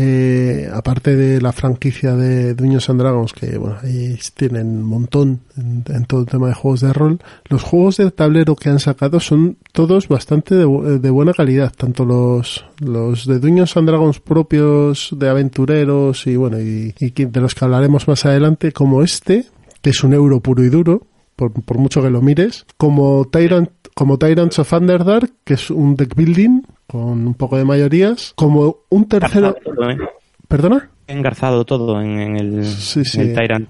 eh, 0.00 0.70
aparte 0.72 1.16
de 1.16 1.40
la 1.40 1.50
franquicia 1.50 2.14
de 2.14 2.54
Dungeons 2.54 2.88
and 2.88 3.00
Dragons, 3.00 3.32
que 3.32 3.58
bueno, 3.58 3.78
ahí 3.82 4.16
tienen 4.32 4.68
un 4.78 4.84
montón 4.84 5.40
en, 5.56 6.04
todo 6.04 6.20
el 6.20 6.26
tema 6.26 6.46
de 6.46 6.54
juegos 6.54 6.82
de 6.82 6.92
rol, 6.92 7.18
los 7.48 7.64
juegos 7.64 7.96
de 7.96 8.08
tablero 8.12 8.54
que 8.54 8.68
han 8.68 8.78
sacado 8.78 9.18
son 9.18 9.56
todos 9.72 10.06
bastante 10.06 10.54
de, 10.54 11.10
buena 11.10 11.32
calidad, 11.32 11.72
tanto 11.76 12.04
los, 12.04 12.64
los 12.78 13.26
de 13.26 13.40
Dungeons 13.40 13.76
and 13.76 13.88
Dragons 13.88 14.20
propios 14.20 15.10
de 15.18 15.28
aventureros 15.28 16.28
y 16.28 16.36
bueno, 16.36 16.60
y, 16.60 16.92
de 16.96 17.40
los 17.40 17.56
que 17.56 17.64
hablaremos 17.64 18.06
más 18.06 18.24
adelante, 18.24 18.70
como 18.70 19.02
este, 19.02 19.46
que 19.82 19.90
es 19.90 20.04
un 20.04 20.14
euro 20.14 20.38
puro 20.38 20.62
y 20.62 20.68
duro, 20.68 21.08
por, 21.34 21.52
por 21.52 21.78
mucho 21.78 22.00
que 22.02 22.10
lo 22.10 22.22
mires, 22.22 22.66
como 22.76 23.26
Tyrant 23.28 23.70
como 23.94 24.16
Tyrants 24.16 24.60
of 24.60 24.72
Underdark, 24.72 25.32
que 25.42 25.54
es 25.54 25.72
un 25.72 25.96
deck 25.96 26.14
building 26.14 26.62
con 26.88 27.26
un 27.26 27.34
poco 27.34 27.56
de 27.56 27.64
mayorías, 27.64 28.32
como 28.34 28.78
un 28.88 29.06
tercero... 29.06 29.56
¿eh? 29.88 29.96
¿Perdona? 30.48 30.90
engarzado 31.08 31.64
todo 31.64 32.00
en, 32.00 32.36
el, 32.36 32.64
Tyrant. 33.34 33.68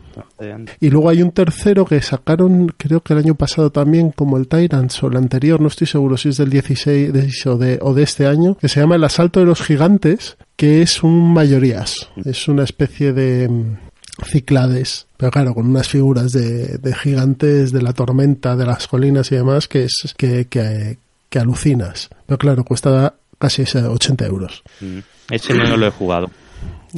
Y 0.81 0.91
luego 0.91 1.09
hay 1.09 1.23
un 1.23 1.31
tercero 1.31 1.85
que 1.85 2.03
sacaron, 2.03 2.75
creo 2.77 3.01
que 3.01 3.13
el 3.15 3.21
año 3.21 3.35
pasado 3.37 3.71
también, 3.71 4.11
como 4.11 4.37
el 4.37 4.49
Tyrant 4.49 4.93
o 5.03 5.07
el 5.07 5.17
anterior, 5.17 5.61
no 5.61 5.69
estoy 5.69 5.87
seguro 5.87 6.17
si 6.17 6.31
es 6.31 6.37
del 6.37 6.51
16 6.51 7.47
o, 7.47 7.57
de, 7.57 7.79
o 7.81 7.95
de 7.95 8.03
este 8.03 8.27
año, 8.27 8.57
que 8.57 8.69
se 8.69 8.81
llama 8.81 8.97
El 8.97 9.05
Asalto 9.05 9.41
de 9.41 9.47
los 9.47 9.63
Gigantes, 9.63 10.37
que 10.57 10.83
es 10.83 11.03
un 11.03 11.33
mayorías. 11.33 12.11
Es 12.25 12.49
una 12.49 12.65
especie 12.65 13.13
de 13.13 13.49
mm, 13.49 13.77
ciclades, 14.25 15.07
pero 15.17 15.31
claro, 15.31 15.55
con 15.55 15.69
unas 15.69 15.89
figuras 15.89 16.33
de, 16.33 16.79
de 16.79 16.95
gigantes 16.95 17.71
de 17.71 17.83
la 17.83 17.93
tormenta, 17.93 18.57
de 18.57 18.67
las 18.67 18.89
colinas 18.89 19.31
y 19.31 19.37
demás, 19.37 19.69
que 19.69 19.85
es 19.85 20.15
que, 20.17 20.47
que, 20.49 20.99
que 21.29 21.39
alucinas. 21.39 22.11
Pero 22.27 22.39
claro, 22.39 22.65
cuesta 22.65 23.15
casi 23.39 23.63
80 23.63 24.27
euros. 24.27 24.63
Mm. 24.81 24.99
Ese 25.31 25.55
no 25.55 25.77
lo 25.77 25.87
he 25.87 25.91
jugado. 25.91 26.31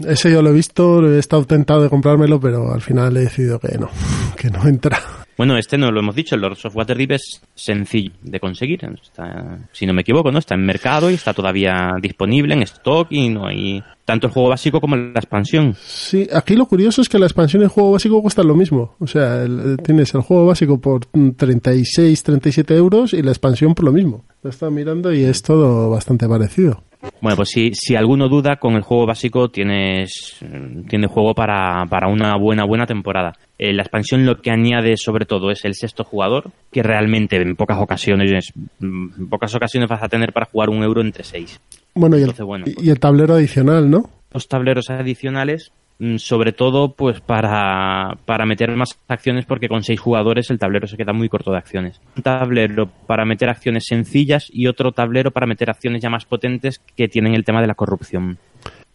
Ese 0.06 0.30
yo 0.30 0.40
lo 0.40 0.50
he 0.50 0.52
visto, 0.52 1.04
he 1.06 1.18
estado 1.18 1.44
tentado 1.44 1.82
de 1.82 1.90
comprármelo, 1.90 2.40
pero 2.40 2.72
al 2.72 2.80
final 2.80 3.16
he 3.16 3.20
decidido 3.20 3.58
que 3.58 3.76
no, 3.76 3.90
que 4.36 4.48
no 4.48 4.66
entra. 4.66 5.00
Bueno, 5.36 5.56
este 5.56 5.78
no 5.78 5.90
lo 5.90 6.00
hemos 6.00 6.14
dicho, 6.14 6.34
el 6.34 6.42
Lords 6.42 6.66
of 6.66 6.76
Waterdeep 6.76 7.12
es 7.12 7.40
sencillo 7.54 8.12
de 8.22 8.38
conseguir. 8.38 8.80
si 9.72 9.86
no 9.86 9.94
me 9.94 10.02
equivoco, 10.02 10.30
¿no? 10.30 10.38
Está 10.38 10.54
en 10.54 10.66
mercado 10.66 11.10
y 11.10 11.14
está 11.14 11.32
todavía 11.32 11.94
disponible 12.00 12.54
en 12.54 12.62
stock 12.62 13.08
y 13.10 13.30
no 13.30 13.46
hay 13.46 13.82
tanto 14.10 14.26
el 14.26 14.32
juego 14.32 14.48
básico 14.48 14.80
como 14.80 14.96
la 14.96 15.20
expansión. 15.20 15.76
Sí, 15.80 16.26
aquí 16.32 16.56
lo 16.56 16.66
curioso 16.66 17.00
es 17.00 17.08
que 17.08 17.16
la 17.16 17.26
expansión 17.26 17.62
y 17.62 17.66
el 17.66 17.70
juego 17.70 17.92
básico 17.92 18.20
cuestan 18.20 18.48
lo 18.48 18.56
mismo. 18.56 18.96
O 18.98 19.06
sea, 19.06 19.44
tienes 19.84 20.12
el 20.14 20.22
juego 20.22 20.46
básico 20.46 20.80
por 20.80 21.06
36, 21.06 22.20
37 22.20 22.74
euros 22.74 23.14
y 23.14 23.22
la 23.22 23.30
expansión 23.30 23.72
por 23.72 23.84
lo 23.84 23.92
mismo. 23.92 24.24
Lo 24.42 24.50
estaba 24.50 24.72
mirando 24.72 25.12
y 25.12 25.22
es 25.22 25.42
todo 25.42 25.90
bastante 25.90 26.26
parecido. 26.26 26.82
Bueno, 27.20 27.36
pues 27.36 27.50
si, 27.50 27.70
si 27.72 27.94
alguno 27.94 28.28
duda, 28.28 28.56
con 28.56 28.74
el 28.74 28.82
juego 28.82 29.06
básico 29.06 29.48
tienes, 29.48 30.40
tiene 30.88 31.06
juego 31.06 31.32
para, 31.32 31.86
para 31.88 32.08
una 32.08 32.36
buena, 32.36 32.64
buena 32.64 32.86
temporada. 32.86 33.34
Eh, 33.58 33.72
la 33.72 33.82
expansión 33.82 34.26
lo 34.26 34.42
que 34.42 34.50
añade 34.50 34.96
sobre 34.96 35.24
todo 35.24 35.52
es 35.52 35.64
el 35.64 35.76
sexto 35.76 36.02
jugador, 36.02 36.50
que 36.72 36.82
realmente 36.82 37.36
en 37.36 37.54
pocas 37.54 37.78
ocasiones, 37.78 38.52
en 38.80 39.28
pocas 39.28 39.54
ocasiones 39.54 39.88
vas 39.88 40.02
a 40.02 40.08
tener 40.08 40.32
para 40.32 40.46
jugar 40.46 40.68
un 40.68 40.82
euro 40.82 41.00
entre 41.00 41.22
seis. 41.22 41.60
Bueno, 41.94 42.18
y, 42.18 42.22
el, 42.22 42.34
y 42.78 42.90
el 42.90 43.00
tablero 43.00 43.34
adicional, 43.34 43.90
¿no? 43.90 44.08
Los 44.32 44.48
tableros 44.48 44.90
adicionales 44.90 45.72
Mm, 46.00 46.16
sobre 46.16 46.52
todo 46.52 46.94
pues 46.94 47.20
para, 47.20 48.16
para 48.24 48.46
meter 48.46 48.74
más 48.74 48.98
acciones 49.06 49.44
porque 49.44 49.68
con 49.68 49.84
seis 49.84 50.00
jugadores 50.00 50.50
el 50.50 50.58
tablero 50.58 50.86
se 50.86 50.96
queda 50.96 51.12
muy 51.12 51.28
corto 51.28 51.52
de 51.52 51.58
acciones. 51.58 52.00
Un 52.16 52.22
tablero 52.22 52.88
para 53.06 53.26
meter 53.26 53.50
acciones 53.50 53.84
sencillas 53.86 54.48
y 54.50 54.66
otro 54.66 54.92
tablero 54.92 55.30
para 55.30 55.46
meter 55.46 55.68
acciones 55.68 56.00
ya 56.00 56.08
más 56.08 56.24
potentes 56.24 56.80
que 56.96 57.08
tienen 57.08 57.34
el 57.34 57.44
tema 57.44 57.60
de 57.60 57.66
la 57.66 57.74
corrupción. 57.74 58.38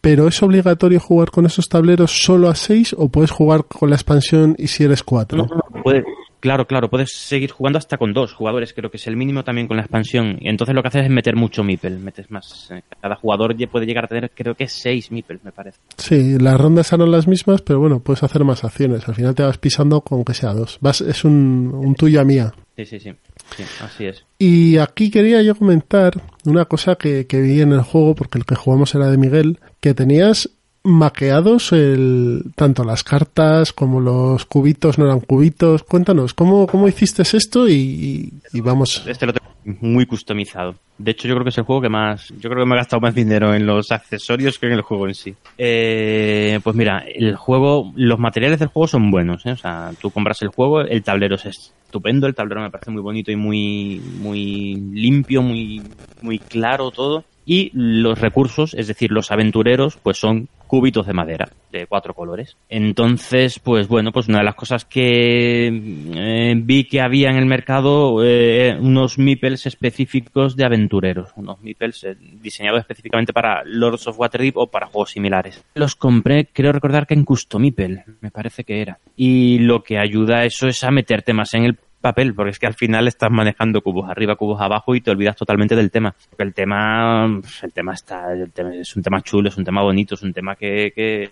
¿Pero 0.00 0.26
es 0.26 0.42
obligatorio 0.42 0.98
jugar 0.98 1.30
con 1.30 1.46
esos 1.46 1.68
tableros 1.68 2.10
solo 2.10 2.48
a 2.48 2.56
seis 2.56 2.92
o 2.98 3.08
puedes 3.08 3.30
jugar 3.30 3.66
con 3.66 3.88
la 3.88 3.96
expansión 3.96 4.56
y 4.58 4.66
si 4.66 4.82
eres 4.82 5.04
cuatro? 5.04 5.38
No, 5.38 5.44
no, 5.44 5.82
puede, 5.84 6.02
Claro, 6.46 6.64
claro, 6.64 6.88
puedes 6.88 7.10
seguir 7.12 7.50
jugando 7.50 7.76
hasta 7.76 7.98
con 7.98 8.12
dos 8.12 8.32
jugadores, 8.32 8.72
creo 8.72 8.88
que 8.88 8.98
es 8.98 9.06
el 9.08 9.16
mínimo 9.16 9.42
también 9.42 9.66
con 9.66 9.78
la 9.78 9.82
expansión. 9.82 10.38
Y 10.40 10.48
entonces 10.48 10.76
lo 10.76 10.80
que 10.80 10.86
haces 10.86 11.02
es 11.06 11.10
meter 11.10 11.34
mucho 11.34 11.64
Mipel, 11.64 11.98
metes 11.98 12.30
más. 12.30 12.70
Eh, 12.70 12.82
cada 13.02 13.16
jugador 13.16 13.56
puede 13.68 13.84
llegar 13.84 14.04
a 14.04 14.06
tener, 14.06 14.30
creo 14.32 14.54
que 14.54 14.68
seis 14.68 15.10
Mipel, 15.10 15.40
me 15.42 15.50
parece. 15.50 15.80
Sí, 15.96 16.38
las 16.38 16.56
rondas 16.56 16.92
eran 16.92 17.10
las 17.10 17.26
mismas, 17.26 17.62
pero 17.62 17.80
bueno, 17.80 17.98
puedes 17.98 18.22
hacer 18.22 18.44
más 18.44 18.62
acciones. 18.62 19.08
Al 19.08 19.16
final 19.16 19.34
te 19.34 19.42
vas 19.42 19.58
pisando 19.58 20.02
con 20.02 20.24
que 20.24 20.34
sea 20.34 20.54
dos. 20.54 20.78
Vas, 20.80 21.00
es 21.00 21.24
un, 21.24 21.72
un 21.74 21.96
tuya 21.96 22.22
mía. 22.22 22.54
Sí, 22.76 22.84
sí, 22.84 23.00
sí, 23.00 23.12
sí. 23.56 23.64
así 23.82 24.06
es. 24.06 24.24
Y 24.38 24.76
aquí 24.76 25.10
quería 25.10 25.42
yo 25.42 25.56
comentar 25.56 26.12
una 26.44 26.66
cosa 26.66 26.94
que, 26.94 27.26
que 27.26 27.40
vi 27.40 27.60
en 27.60 27.72
el 27.72 27.80
juego, 27.80 28.14
porque 28.14 28.38
el 28.38 28.44
que 28.44 28.54
jugamos 28.54 28.94
era 28.94 29.10
de 29.10 29.18
Miguel, 29.18 29.58
que 29.80 29.94
tenías 29.94 30.48
maqueados 30.86 31.72
el, 31.72 32.42
tanto 32.54 32.84
las 32.84 33.02
cartas 33.02 33.72
como 33.72 34.00
los 34.00 34.46
cubitos 34.46 34.98
no 34.98 35.06
eran 35.06 35.20
cubitos. 35.20 35.82
Cuéntanos, 35.82 36.34
¿cómo, 36.34 36.66
cómo 36.66 36.88
hiciste 36.88 37.22
esto? 37.22 37.68
Y, 37.68 38.32
vamos. 38.54 39.04
Este 39.06 39.26
lo 39.26 39.32
tengo 39.32 39.46
muy 39.80 40.06
customizado. 40.06 40.76
De 40.96 41.10
hecho, 41.10 41.28
yo 41.28 41.34
creo 41.34 41.44
que 41.44 41.50
es 41.50 41.58
el 41.58 41.64
juego 41.64 41.82
que 41.82 41.88
más. 41.88 42.28
Yo 42.40 42.48
creo 42.48 42.62
que 42.62 42.68
me 42.68 42.74
he 42.74 42.78
gastado 42.78 43.00
más 43.00 43.14
dinero 43.14 43.54
en 43.54 43.66
los 43.66 43.92
accesorios 43.92 44.58
que 44.58 44.66
en 44.66 44.72
el 44.72 44.82
juego 44.82 45.08
en 45.08 45.14
sí. 45.14 45.34
Eh, 45.58 46.60
pues 46.62 46.74
mira, 46.76 47.04
el 47.06 47.36
juego, 47.36 47.92
los 47.96 48.18
materiales 48.18 48.60
del 48.60 48.68
juego 48.68 48.86
son 48.86 49.10
buenos. 49.10 49.44
¿eh? 49.44 49.52
O 49.52 49.56
sea, 49.56 49.90
tú 50.00 50.10
compras 50.10 50.40
el 50.42 50.48
juego, 50.48 50.80
el 50.80 51.02
tablero 51.02 51.34
es 51.34 51.46
estupendo, 51.46 52.26
el 52.26 52.34
tablero 52.34 52.62
me 52.62 52.70
parece 52.70 52.90
muy 52.90 53.02
bonito 53.02 53.30
y 53.30 53.36
muy, 53.36 54.00
muy 54.20 54.76
limpio, 54.76 55.42
muy, 55.42 55.82
muy 56.22 56.38
claro 56.38 56.90
todo 56.90 57.24
y 57.46 57.70
los 57.72 58.20
recursos, 58.20 58.74
es 58.74 58.88
decir, 58.88 59.12
los 59.12 59.30
aventureros, 59.30 59.96
pues 60.02 60.18
son 60.18 60.48
cubitos 60.66 61.06
de 61.06 61.12
madera 61.12 61.48
de 61.70 61.86
cuatro 61.86 62.12
colores. 62.12 62.56
Entonces, 62.68 63.60
pues 63.60 63.86
bueno, 63.86 64.10
pues 64.10 64.28
una 64.28 64.38
de 64.38 64.44
las 64.44 64.56
cosas 64.56 64.84
que 64.84 65.68
eh, 65.68 66.54
vi 66.56 66.84
que 66.84 67.00
había 67.00 67.30
en 67.30 67.36
el 67.36 67.46
mercado, 67.46 68.24
eh, 68.24 68.76
unos 68.80 69.18
meeples 69.18 69.66
específicos 69.66 70.56
de 70.56 70.64
aventureros, 70.64 71.30
unos 71.36 71.60
meeples 71.60 72.02
eh, 72.04 72.16
diseñados 72.18 72.80
específicamente 72.80 73.32
para 73.32 73.62
Lords 73.64 74.08
of 74.08 74.18
Waterdeep 74.18 74.56
o 74.56 74.66
para 74.66 74.86
juegos 74.86 75.10
similares. 75.10 75.62
Los 75.74 75.94
compré, 75.94 76.48
creo 76.52 76.72
recordar 76.72 77.06
que 77.06 77.14
en 77.14 77.24
Custom 77.24 77.62
Meeple, 77.62 78.04
me 78.20 78.30
parece 78.30 78.64
que 78.64 78.80
era. 78.80 78.98
Y 79.16 79.58
lo 79.60 79.82
que 79.82 79.98
ayuda 79.98 80.38
a 80.38 80.44
eso 80.44 80.66
es 80.66 80.82
a 80.82 80.90
meterte 80.90 81.32
más 81.32 81.54
en 81.54 81.64
el 81.64 81.78
papel, 82.00 82.34
porque 82.34 82.50
es 82.50 82.58
que 82.58 82.66
al 82.66 82.74
final 82.74 83.08
estás 83.08 83.30
manejando 83.30 83.82
cubos 83.82 84.08
arriba, 84.08 84.36
cubos 84.36 84.60
abajo 84.60 84.94
y 84.94 85.00
te 85.00 85.10
olvidas 85.10 85.36
totalmente 85.36 85.76
del 85.76 85.90
tema. 85.90 86.14
Porque 86.30 86.44
el 86.44 86.54
tema, 86.54 87.40
el 87.62 87.72
tema 87.72 87.94
está, 87.94 88.28
es 88.34 88.96
un 88.96 89.02
tema 89.02 89.22
chulo, 89.22 89.48
es 89.48 89.56
un 89.56 89.64
tema 89.64 89.82
bonito, 89.82 90.14
es 90.14 90.22
un 90.22 90.32
tema 90.32 90.56
que, 90.56 90.92
que 90.94 91.30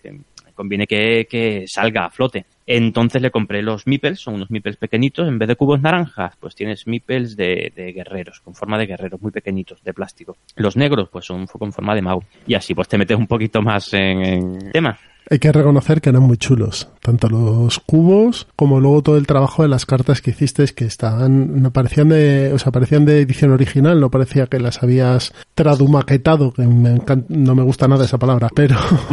conviene 0.54 0.86
que, 0.86 1.26
que, 1.28 1.64
salga 1.66 2.06
a 2.06 2.10
flote. 2.10 2.46
Entonces 2.66 3.20
le 3.20 3.30
compré 3.30 3.62
los 3.62 3.86
meeples, 3.86 4.20
son 4.20 4.34
unos 4.34 4.50
meeples 4.50 4.76
pequeñitos, 4.76 5.28
en 5.28 5.38
vez 5.38 5.48
de 5.48 5.56
cubos 5.56 5.80
naranjas, 5.80 6.34
pues 6.40 6.54
tienes 6.54 6.86
meeples 6.86 7.36
de, 7.36 7.72
de, 7.74 7.92
guerreros, 7.92 8.40
con 8.40 8.54
forma 8.54 8.78
de 8.78 8.86
guerreros, 8.86 9.20
muy 9.20 9.32
pequeñitos, 9.32 9.82
de 9.82 9.92
plástico. 9.92 10.36
Los 10.56 10.76
negros, 10.76 11.08
pues 11.10 11.26
son 11.26 11.46
con 11.46 11.72
forma 11.72 11.94
de 11.94 12.02
mago. 12.02 12.24
Y 12.46 12.54
así 12.54 12.74
pues 12.74 12.88
te 12.88 12.96
metes 12.96 13.18
un 13.18 13.26
poquito 13.26 13.60
más 13.60 13.92
en, 13.92 14.24
en 14.24 14.72
tema. 14.72 14.98
Hay 15.34 15.40
que 15.40 15.50
reconocer 15.50 16.00
que 16.00 16.10
eran 16.10 16.22
muy 16.22 16.36
chulos, 16.36 16.88
tanto 17.02 17.28
los 17.28 17.80
cubos 17.80 18.46
como 18.54 18.78
luego 18.78 19.02
todo 19.02 19.16
el 19.16 19.26
trabajo 19.26 19.64
de 19.64 19.68
las 19.68 19.84
cartas 19.84 20.20
que 20.20 20.30
hiciste 20.30 20.64
que 20.76 20.84
estaban, 20.84 21.60
no 21.60 21.72
parecían 21.72 22.10
de, 22.10 22.52
o 22.52 22.58
sea, 22.60 22.70
parecían 22.70 23.04
de 23.04 23.20
edición 23.20 23.50
original, 23.50 24.00
no 24.00 24.12
parecía 24.12 24.46
que 24.46 24.60
las 24.60 24.84
habías 24.84 25.34
tradumaquetado, 25.56 26.52
que 26.52 26.62
no 26.62 27.54
me 27.56 27.64
gusta 27.64 27.88
nada 27.88 28.04
esa 28.04 28.16
palabra, 28.16 28.48
pero 28.54 28.76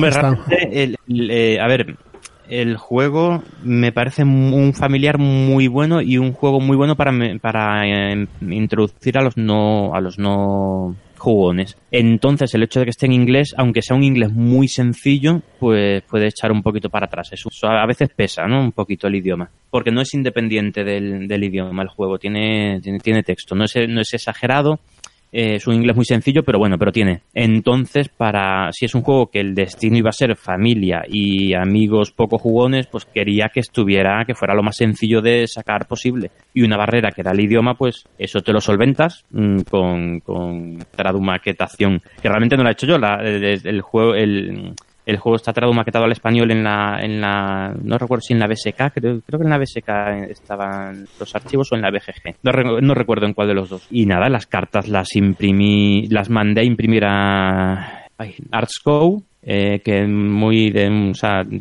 eh, 0.60 1.60
a 1.60 1.66
ver, 1.66 1.98
el 2.48 2.78
juego 2.78 3.42
me 3.64 3.92
parece 3.92 4.24
un 4.24 4.74
familiar 4.76 5.18
muy 5.18 5.68
bueno 5.68 6.04
y 6.04 6.20
un 6.20 6.34
juego 6.34 6.60
muy 6.60 6.78
bueno 6.78 6.96
para 6.96 7.14
para 7.42 7.88
eh, 7.88 8.28
introducir 8.42 9.18
a 9.18 9.24
los 9.24 9.38
no 9.38 9.96
a 9.96 10.02
los 10.02 10.20
no 10.20 10.96
jugones. 11.22 11.78
Entonces, 11.92 12.54
el 12.56 12.64
hecho 12.64 12.80
de 12.80 12.86
que 12.86 12.90
esté 12.90 13.06
en 13.06 13.14
inglés, 13.14 13.54
aunque 13.56 13.82
sea 13.82 13.96
un 13.96 14.04
inglés 14.04 14.32
muy 14.32 14.68
sencillo, 14.68 15.42
pues 15.60 16.02
puede 16.04 16.28
echar 16.28 16.52
un 16.52 16.64
poquito 16.64 16.90
para 16.90 17.06
atrás. 17.06 17.32
Eso 17.32 17.50
a 17.68 17.86
veces 17.86 18.10
pesa, 18.16 18.48
¿no? 18.48 18.62
Un 18.62 18.72
poquito 18.72 19.08
el 19.08 19.16
idioma. 19.16 19.50
Porque 19.70 19.92
no 19.92 20.02
es 20.02 20.14
independiente 20.14 20.84
del, 20.84 21.28
del 21.28 21.44
idioma 21.44 21.84
el 21.84 21.90
juego, 21.90 22.18
tiene, 22.18 22.82
tiene, 22.82 23.00
tiene 23.00 23.24
texto. 23.24 23.56
No 23.56 23.66
es, 23.66 23.76
no 23.88 24.02
es 24.02 24.14
exagerado, 24.14 24.80
eh, 25.32 25.56
es 25.56 25.68
un 25.68 25.76
inglés 25.76 25.96
muy 25.96 26.06
sencillo, 26.06 26.44
pero 26.44 26.60
bueno, 26.60 26.78
pero 26.78 26.92
tiene. 26.92 27.22
Entonces, 27.34 28.10
para 28.10 28.72
si 28.72 28.86
es 28.86 28.96
un 28.96 29.02
juego 29.02 29.28
que 29.28 29.40
el 29.40 29.56
destino 29.56 29.98
iba 29.98 30.10
a 30.10 30.14
ser 30.14 30.36
familia 30.36 31.04
y 31.08 31.54
amigos 31.54 32.12
poco 32.12 32.38
jugones, 32.38 32.88
pues 32.88 33.06
quería 33.06 33.50
que 33.54 33.62
estuviera, 33.62 34.24
que 34.26 34.36
fuera 34.36 34.54
lo 34.54 34.64
más 34.64 34.76
sencillo 34.76 35.22
de 35.22 35.48
sacar 35.48 35.88
posible. 35.88 36.32
Y 36.54 36.64
una 36.64 36.78
barrera 36.78 37.12
que 37.12 37.22
era 37.22 37.32
el 37.32 37.40
idioma, 37.40 37.76
pues 37.76 38.06
eso 38.18 38.42
te 38.42 38.52
lo 38.52 38.60
solventas 38.60 39.26
mm, 39.32 39.62
con, 39.70 40.20
con 40.20 40.80
tradumaquetación, 40.92 42.02
que 42.22 42.30
realmente 42.30 42.58
no 42.58 42.64
lo 42.64 42.70
he 42.70 42.74
hecho 42.74 42.88
yo. 42.88 42.98
La, 42.98 43.16
el, 43.24 43.82
juego, 43.82 44.16
el, 44.16 44.74
el 45.06 45.18
juego 45.18 45.36
está 45.36 45.54
maquetado 45.74 46.06
al 46.06 46.12
español 46.12 46.52
en 46.52 46.64
la, 46.64 47.00
en 47.02 47.22
la, 47.22 47.74
no 47.82 47.98
recuerdo 47.98 48.22
si 48.22 48.34
en 48.34 48.40
la 48.40 48.48
BSK, 48.48 48.94
creo, 48.94 49.22
creo 49.22 49.40
que 49.40 49.46
en 49.46 49.50
la 49.50 49.58
BSK 49.58 50.30
estaban 50.30 51.08
los 51.20 51.36
archivos 51.36 51.72
o 51.72 51.76
en 51.76 51.82
la 51.82 51.92
BGG. 51.92 52.36
No, 52.44 52.94
recuerdo 52.94 53.26
en 53.26 53.34
cuál 53.34 53.48
de 53.48 53.54
los 53.54 53.70
dos. 53.70 53.88
Y 53.90 54.06
nada, 54.06 54.30
las 54.30 54.46
cartas 54.46 54.88
las 54.88 55.16
imprimí, 55.16 56.08
las 56.08 56.30
mandé 56.30 56.62
a 56.62 56.64
imprimir 56.64 57.04
a 57.06 58.08
Artsco 58.52 59.24
eh, 59.44 59.82
que 59.84 60.06
muy 60.06 60.70
de, 60.70 61.12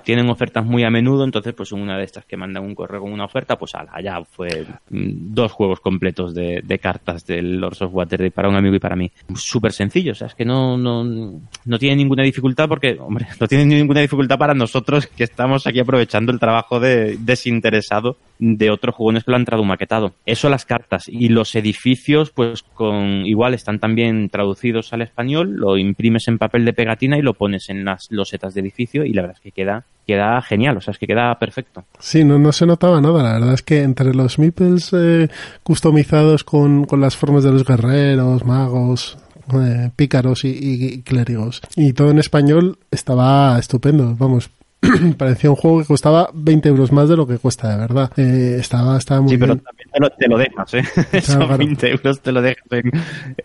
tienen 0.05 0.29
ofertas 0.29 0.65
muy 0.65 0.85
a 0.85 0.91
menudo, 0.91 1.25
entonces 1.25 1.55
pues 1.55 1.73
una 1.73 1.97
de 1.97 2.05
estas 2.05 2.25
que 2.25 2.37
mandan 2.37 2.65
un 2.65 2.75
correo 2.75 3.01
con 3.01 3.13
una 3.13 3.25
oferta, 3.25 3.57
pues 3.57 3.73
allá 3.75 4.23
fue 4.25 4.67
mm, 4.91 5.33
dos 5.33 5.53
juegos 5.53 5.81
completos 5.81 6.35
de, 6.35 6.79
cartas 6.81 7.27
del 7.27 7.61
Lords 7.61 7.83
of 7.83 7.95
Waterdeep 7.95 8.33
para 8.33 8.49
un 8.49 8.57
amigo 8.57 8.75
y 8.75 8.81
para 8.81 8.97
mí. 8.97 9.11
Súper 9.35 9.73
sencillo, 9.73 10.13
o 10.13 10.15
sea, 10.15 10.27
es 10.27 10.35
que 10.35 10.45
no, 10.45 10.77
no, 10.77 11.05
no 11.05 11.79
tiene 11.79 11.97
ninguna 11.97 12.23
dificultad 12.23 12.69
porque, 12.69 12.99
hombre, 12.99 13.27
no 13.41 13.47
tiene 13.47 13.65
ninguna 13.67 14.01
dificultad 14.01 14.39
para 14.39 14.55
nosotros 14.55 15.07
que 15.07 15.25
estamos 15.25 15.67
aquí 15.67 15.81
aprovechando 15.81 16.33
el 16.33 16.41
trabajo 16.41 16.81
de 16.81 17.17
desinteresado 17.19 18.17
de 18.39 18.71
otros 18.71 18.95
jugones 18.95 19.25
que 19.25 19.31
lo 19.31 19.37
han 19.37 19.45
traducido 19.45 19.65
maquetado. 19.65 20.15
Eso 20.25 20.49
las 20.49 20.65
cartas 20.65 21.05
y 21.09 21.29
los 21.29 21.55
edificios, 21.55 22.31
pues 22.31 22.63
con 22.63 23.27
igual 23.27 23.55
están 23.55 23.79
también 23.79 24.29
traducidos 24.31 24.93
al 24.93 25.03
español, 25.03 25.57
lo 25.57 25.77
imprimes 25.77 26.29
en 26.29 26.39
papel 26.39 26.65
de 26.65 26.73
pegatina 26.73 27.19
y 27.19 27.23
lo 27.23 27.35
pones 27.35 27.69
en 27.71 27.85
las 27.85 28.09
losetas 28.11 28.53
de 28.55 28.61
edificio 28.61 29.05
y 29.05 29.13
la 29.13 29.23
verdad 29.23 29.37
es 29.39 29.43
que 29.43 29.53
queda 29.53 29.85
queda 30.07 30.43
genial, 30.43 30.77
o 30.77 30.81
sea, 30.81 30.91
es 30.91 30.99
que 30.99 31.07
queda 31.07 31.39
perfecto. 31.39 31.85
Sí, 32.01 32.25
no, 32.25 32.37
no 32.37 32.51
se 32.51 32.67
notaba 32.67 33.01
nada, 33.01 33.23
la 33.23 33.33
verdad 33.35 33.55
es 33.55 33.63
que 33.63 33.83
entre 33.83 34.13
los 34.13 34.41
meeples 34.41 34.91
eh, 34.93 35.29
customizados 35.63 36.43
con, 36.43 36.85
con 36.85 37.01
las 37.01 37.17
formas 37.17 37.45
de 37.45 37.53
los 37.53 37.65
guerreros, 37.65 38.45
magos, 38.45 39.17
eh, 39.55 39.91
pícaros 39.95 40.45
y, 40.45 40.49
y, 40.49 41.03
clérigos. 41.03 41.61
Y 41.77 41.93
todo 41.93 42.11
en 42.11 42.19
español 42.19 42.79
estaba 42.91 43.57
estupendo. 43.59 44.17
Vamos, 44.17 44.51
parecía 45.19 45.51
un 45.51 45.57
juego 45.57 45.81
que 45.81 45.87
costaba 45.87 46.31
20 46.33 46.69
euros 46.69 46.93
más 46.93 47.09
de 47.09 47.17
lo 47.17 47.27
que 47.27 47.39
cuesta 47.39 47.69
de 47.69 47.77
verdad. 47.77 48.11
Eh, 48.17 48.57
estaba, 48.59 48.97
estaba 48.97 49.21
muy 49.21 49.33
sí, 49.33 49.39
pero 49.39 49.57
también 49.57 49.89
te 50.19 50.29
lo, 50.29 50.39
dejas, 50.39 50.75
¿eh? 50.75 50.85
Esos 51.13 51.59
20 51.59 51.91
euros 51.91 52.21
te 52.21 52.33
lo 52.33 52.43
dejas 52.43 52.65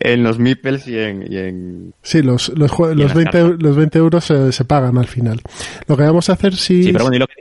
en, 0.00 0.22
los 0.22 0.38
meeples 0.38 0.86
y 0.88 0.98
en, 0.98 1.92
Sí, 2.02 2.22
los, 2.22 2.48
los, 2.50 2.70
los, 2.78 3.14
20, 3.14 3.56
los 3.58 3.76
20 3.76 3.98
euros 3.98 4.24
se, 4.24 4.64
pagan 4.64 4.98
al 4.98 5.06
final. 5.06 5.40
Lo 5.86 5.96
que 5.96 6.02
vamos 6.02 6.30
a 6.30 6.32
hacer 6.32 6.54
si... 6.54 6.84
Sí, 6.84 6.92
pero 6.92 7.04
bueno, 7.04 7.16
y 7.16 7.20
lo 7.20 7.26
que 7.26 7.34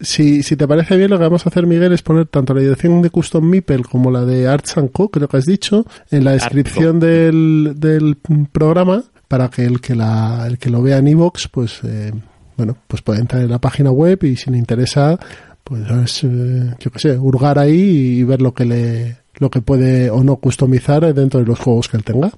si, 0.00 0.42
si 0.42 0.56
te 0.56 0.68
parece 0.68 0.96
bien, 0.96 1.10
lo 1.10 1.18
que 1.18 1.24
vamos 1.24 1.44
a 1.44 1.48
hacer, 1.48 1.66
Miguel, 1.66 1.92
es 1.92 2.02
poner 2.02 2.26
tanto 2.26 2.54
la 2.54 2.60
dirección 2.60 3.02
de 3.02 3.10
Custom 3.10 3.44
Meeple 3.44 3.82
como 3.82 4.10
la 4.10 4.24
de 4.24 4.46
Arts 4.46 4.76
Co, 4.92 5.10
creo 5.10 5.28
que 5.28 5.36
has 5.36 5.44
dicho, 5.44 5.84
en 6.10 6.24
la 6.24 6.32
descripción 6.32 7.00
del, 7.00 7.74
del 7.76 8.16
programa 8.52 9.02
para 9.26 9.48
que 9.48 9.64
el 9.64 9.80
que, 9.80 9.94
la, 9.94 10.46
el 10.46 10.58
que 10.58 10.70
lo 10.70 10.82
vea 10.82 10.98
en 10.98 11.08
iVoox, 11.08 11.48
pues 11.48 11.80
eh, 11.84 12.12
bueno, 12.58 12.76
pues 12.86 13.00
puede 13.00 13.20
entrar 13.20 13.40
en 13.40 13.50
la 13.50 13.60
página 13.60 13.90
web 13.90 14.22
y 14.24 14.36
si 14.36 14.50
le 14.50 14.58
interesa, 14.58 15.18
pues 15.64 16.24
eh, 16.24 16.74
yo 16.78 16.90
qué 16.90 16.98
sé, 16.98 17.16
hurgar 17.16 17.58
ahí 17.58 18.18
y 18.18 18.24
ver 18.24 18.42
lo 18.42 18.52
que 18.52 18.64
le 18.66 19.16
lo 19.38 19.48
que 19.48 19.60
puede 19.60 20.10
o 20.10 20.24
no 20.24 20.36
customizar 20.36 21.14
dentro 21.14 21.38
de 21.38 21.46
los 21.46 21.60
juegos 21.60 21.88
que 21.88 21.96
él 21.96 22.02
tenga. 22.02 22.30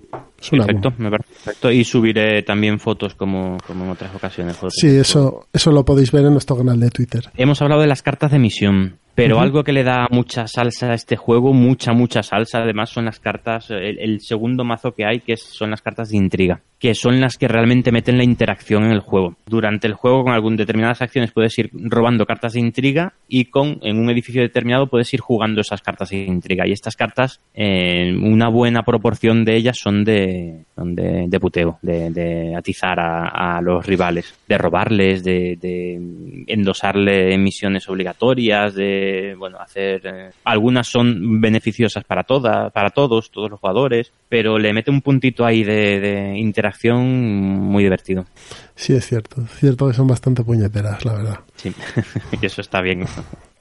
perfecto, 0.50 0.92
me 0.98 1.10
parece 1.10 1.30
perfecto. 1.32 1.72
Y 1.72 1.84
subiré 1.84 2.42
también 2.42 2.78
fotos 2.78 3.14
como, 3.14 3.56
como 3.66 3.84
en 3.84 3.90
otras 3.90 4.14
ocasiones. 4.14 4.58
Sí, 4.68 4.88
eso, 4.88 5.46
eso 5.50 5.72
lo 5.72 5.84
podéis 5.86 6.12
ver 6.12 6.26
en 6.26 6.32
nuestro 6.32 6.58
canal 6.58 6.78
de 6.78 6.90
Twitter. 6.90 7.30
Hemos 7.34 7.62
hablado 7.62 7.80
de 7.80 7.86
las 7.86 8.02
cartas 8.02 8.30
de 8.32 8.38
misión. 8.38 8.98
Pero 9.14 9.40
algo 9.40 9.64
que 9.64 9.72
le 9.72 9.84
da 9.84 10.06
mucha 10.10 10.46
salsa 10.46 10.90
a 10.90 10.94
este 10.94 11.16
juego, 11.16 11.52
mucha, 11.52 11.92
mucha 11.92 12.22
salsa, 12.22 12.62
además 12.62 12.90
son 12.90 13.04
las 13.04 13.20
cartas, 13.20 13.70
el, 13.70 14.20
segundo 14.20 14.64
mazo 14.64 14.92
que 14.92 15.04
hay, 15.04 15.20
que 15.20 15.36
son 15.36 15.70
las 15.70 15.82
cartas 15.82 16.10
de 16.10 16.16
intriga, 16.16 16.62
que 16.78 16.94
son 16.94 17.20
las 17.20 17.36
que 17.36 17.48
realmente 17.48 17.92
meten 17.92 18.16
la 18.16 18.24
interacción 18.24 18.84
en 18.84 18.92
el 18.92 19.00
juego. 19.00 19.36
Durante 19.46 19.86
el 19.86 19.94
juego, 19.94 20.24
con 20.24 20.32
algunas 20.32 20.58
determinadas 20.58 21.02
acciones, 21.02 21.32
puedes 21.32 21.58
ir 21.58 21.70
robando 21.72 22.24
cartas 22.24 22.54
de 22.54 22.60
intriga 22.60 23.12
y 23.28 23.46
con 23.46 23.78
en 23.82 23.98
un 23.98 24.10
edificio 24.10 24.40
determinado 24.42 24.86
puedes 24.86 25.12
ir 25.12 25.20
jugando 25.20 25.60
esas 25.60 25.82
cartas 25.82 26.10
de 26.10 26.24
intriga. 26.24 26.66
Y 26.66 26.72
estas 26.72 26.96
cartas, 26.96 27.40
eh, 27.54 28.14
una 28.22 28.48
buena 28.48 28.82
proporción 28.82 29.44
de 29.44 29.56
ellas 29.56 29.78
son 29.78 30.04
de, 30.04 30.64
de, 30.76 31.40
puteo, 31.40 31.78
de, 31.82 32.54
atizar 32.56 32.98
a, 33.00 33.60
los 33.60 33.84
rivales, 33.84 34.34
de 34.48 34.56
robarles, 34.56 35.22
de, 35.22 35.58
de 35.60 36.00
endosarle 36.46 37.36
misiones 37.36 37.88
obligatorias, 37.88 38.74
de 38.74 39.00
bueno, 39.38 39.59
hacer 39.59 40.02
eh, 40.04 40.30
algunas 40.45 40.87
son 40.87 41.40
beneficiosas 41.40 42.04
para 42.04 42.25
todas, 42.25 42.73
para 42.73 42.90
todos, 42.90 43.30
todos 43.30 43.50
los 43.50 43.61
jugadores, 43.61 44.13
pero 44.28 44.58
le 44.58 44.73
mete 44.73 44.91
un 44.91 45.00
puntito 45.00 45.45
ahí 45.45 45.63
de, 45.63 46.00
de 46.00 46.39
interacción 46.39 47.00
muy 47.06 47.84
divertido. 47.84 48.26
Sí, 48.75 48.95
es 48.95 49.06
cierto, 49.06 49.43
es 49.43 49.50
cierto 49.58 49.89
que 49.89 49.95
son 49.95 50.06
bastante 50.06 50.43
puñeteras, 50.43 51.04
la 51.04 51.15
verdad. 51.15 51.41
Sí, 51.56 51.73
y 52.41 52.47
eso 52.47 52.60
está 52.60 52.80
bien. 52.80 53.04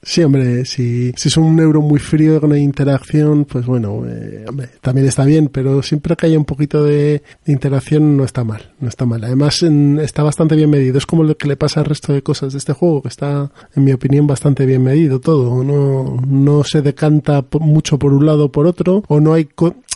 Sí, 0.02 0.22
hombre, 0.22 0.64
si, 0.64 1.12
si 1.16 1.28
es 1.28 1.36
un 1.36 1.58
euro 1.60 1.82
muy 1.82 1.98
frío 1.98 2.40
con 2.40 2.56
interacción, 2.56 3.44
pues 3.44 3.66
bueno, 3.66 4.02
eh, 4.06 4.46
también 4.80 5.06
está 5.06 5.24
bien, 5.24 5.48
pero 5.48 5.82
siempre 5.82 6.16
que 6.16 6.26
haya 6.26 6.38
un 6.38 6.46
poquito 6.46 6.84
de, 6.84 7.22
interacción 7.46 8.16
no 8.16 8.24
está 8.24 8.42
mal, 8.42 8.72
no 8.80 8.88
está 8.88 9.04
mal. 9.04 9.22
Además, 9.24 9.62
está 9.62 10.22
bastante 10.22 10.56
bien 10.56 10.70
medido. 10.70 10.96
Es 10.96 11.04
como 11.04 11.22
lo 11.22 11.36
que 11.36 11.48
le 11.48 11.56
pasa 11.56 11.80
al 11.80 11.86
resto 11.86 12.14
de 12.14 12.22
cosas 12.22 12.52
de 12.52 12.58
este 12.58 12.72
juego, 12.72 13.02
que 13.02 13.08
está, 13.08 13.50
en 13.74 13.84
mi 13.84 13.92
opinión, 13.92 14.26
bastante 14.26 14.64
bien 14.64 14.82
medido 14.82 15.20
todo. 15.20 15.62
No, 15.62 16.16
no 16.26 16.64
se 16.64 16.80
decanta 16.80 17.44
mucho 17.60 17.98
por 17.98 18.14
un 18.14 18.24
lado 18.24 18.46
o 18.46 18.52
por 18.52 18.66
otro, 18.66 19.02
o 19.06 19.20
no 19.20 19.34
hay, 19.34 19.48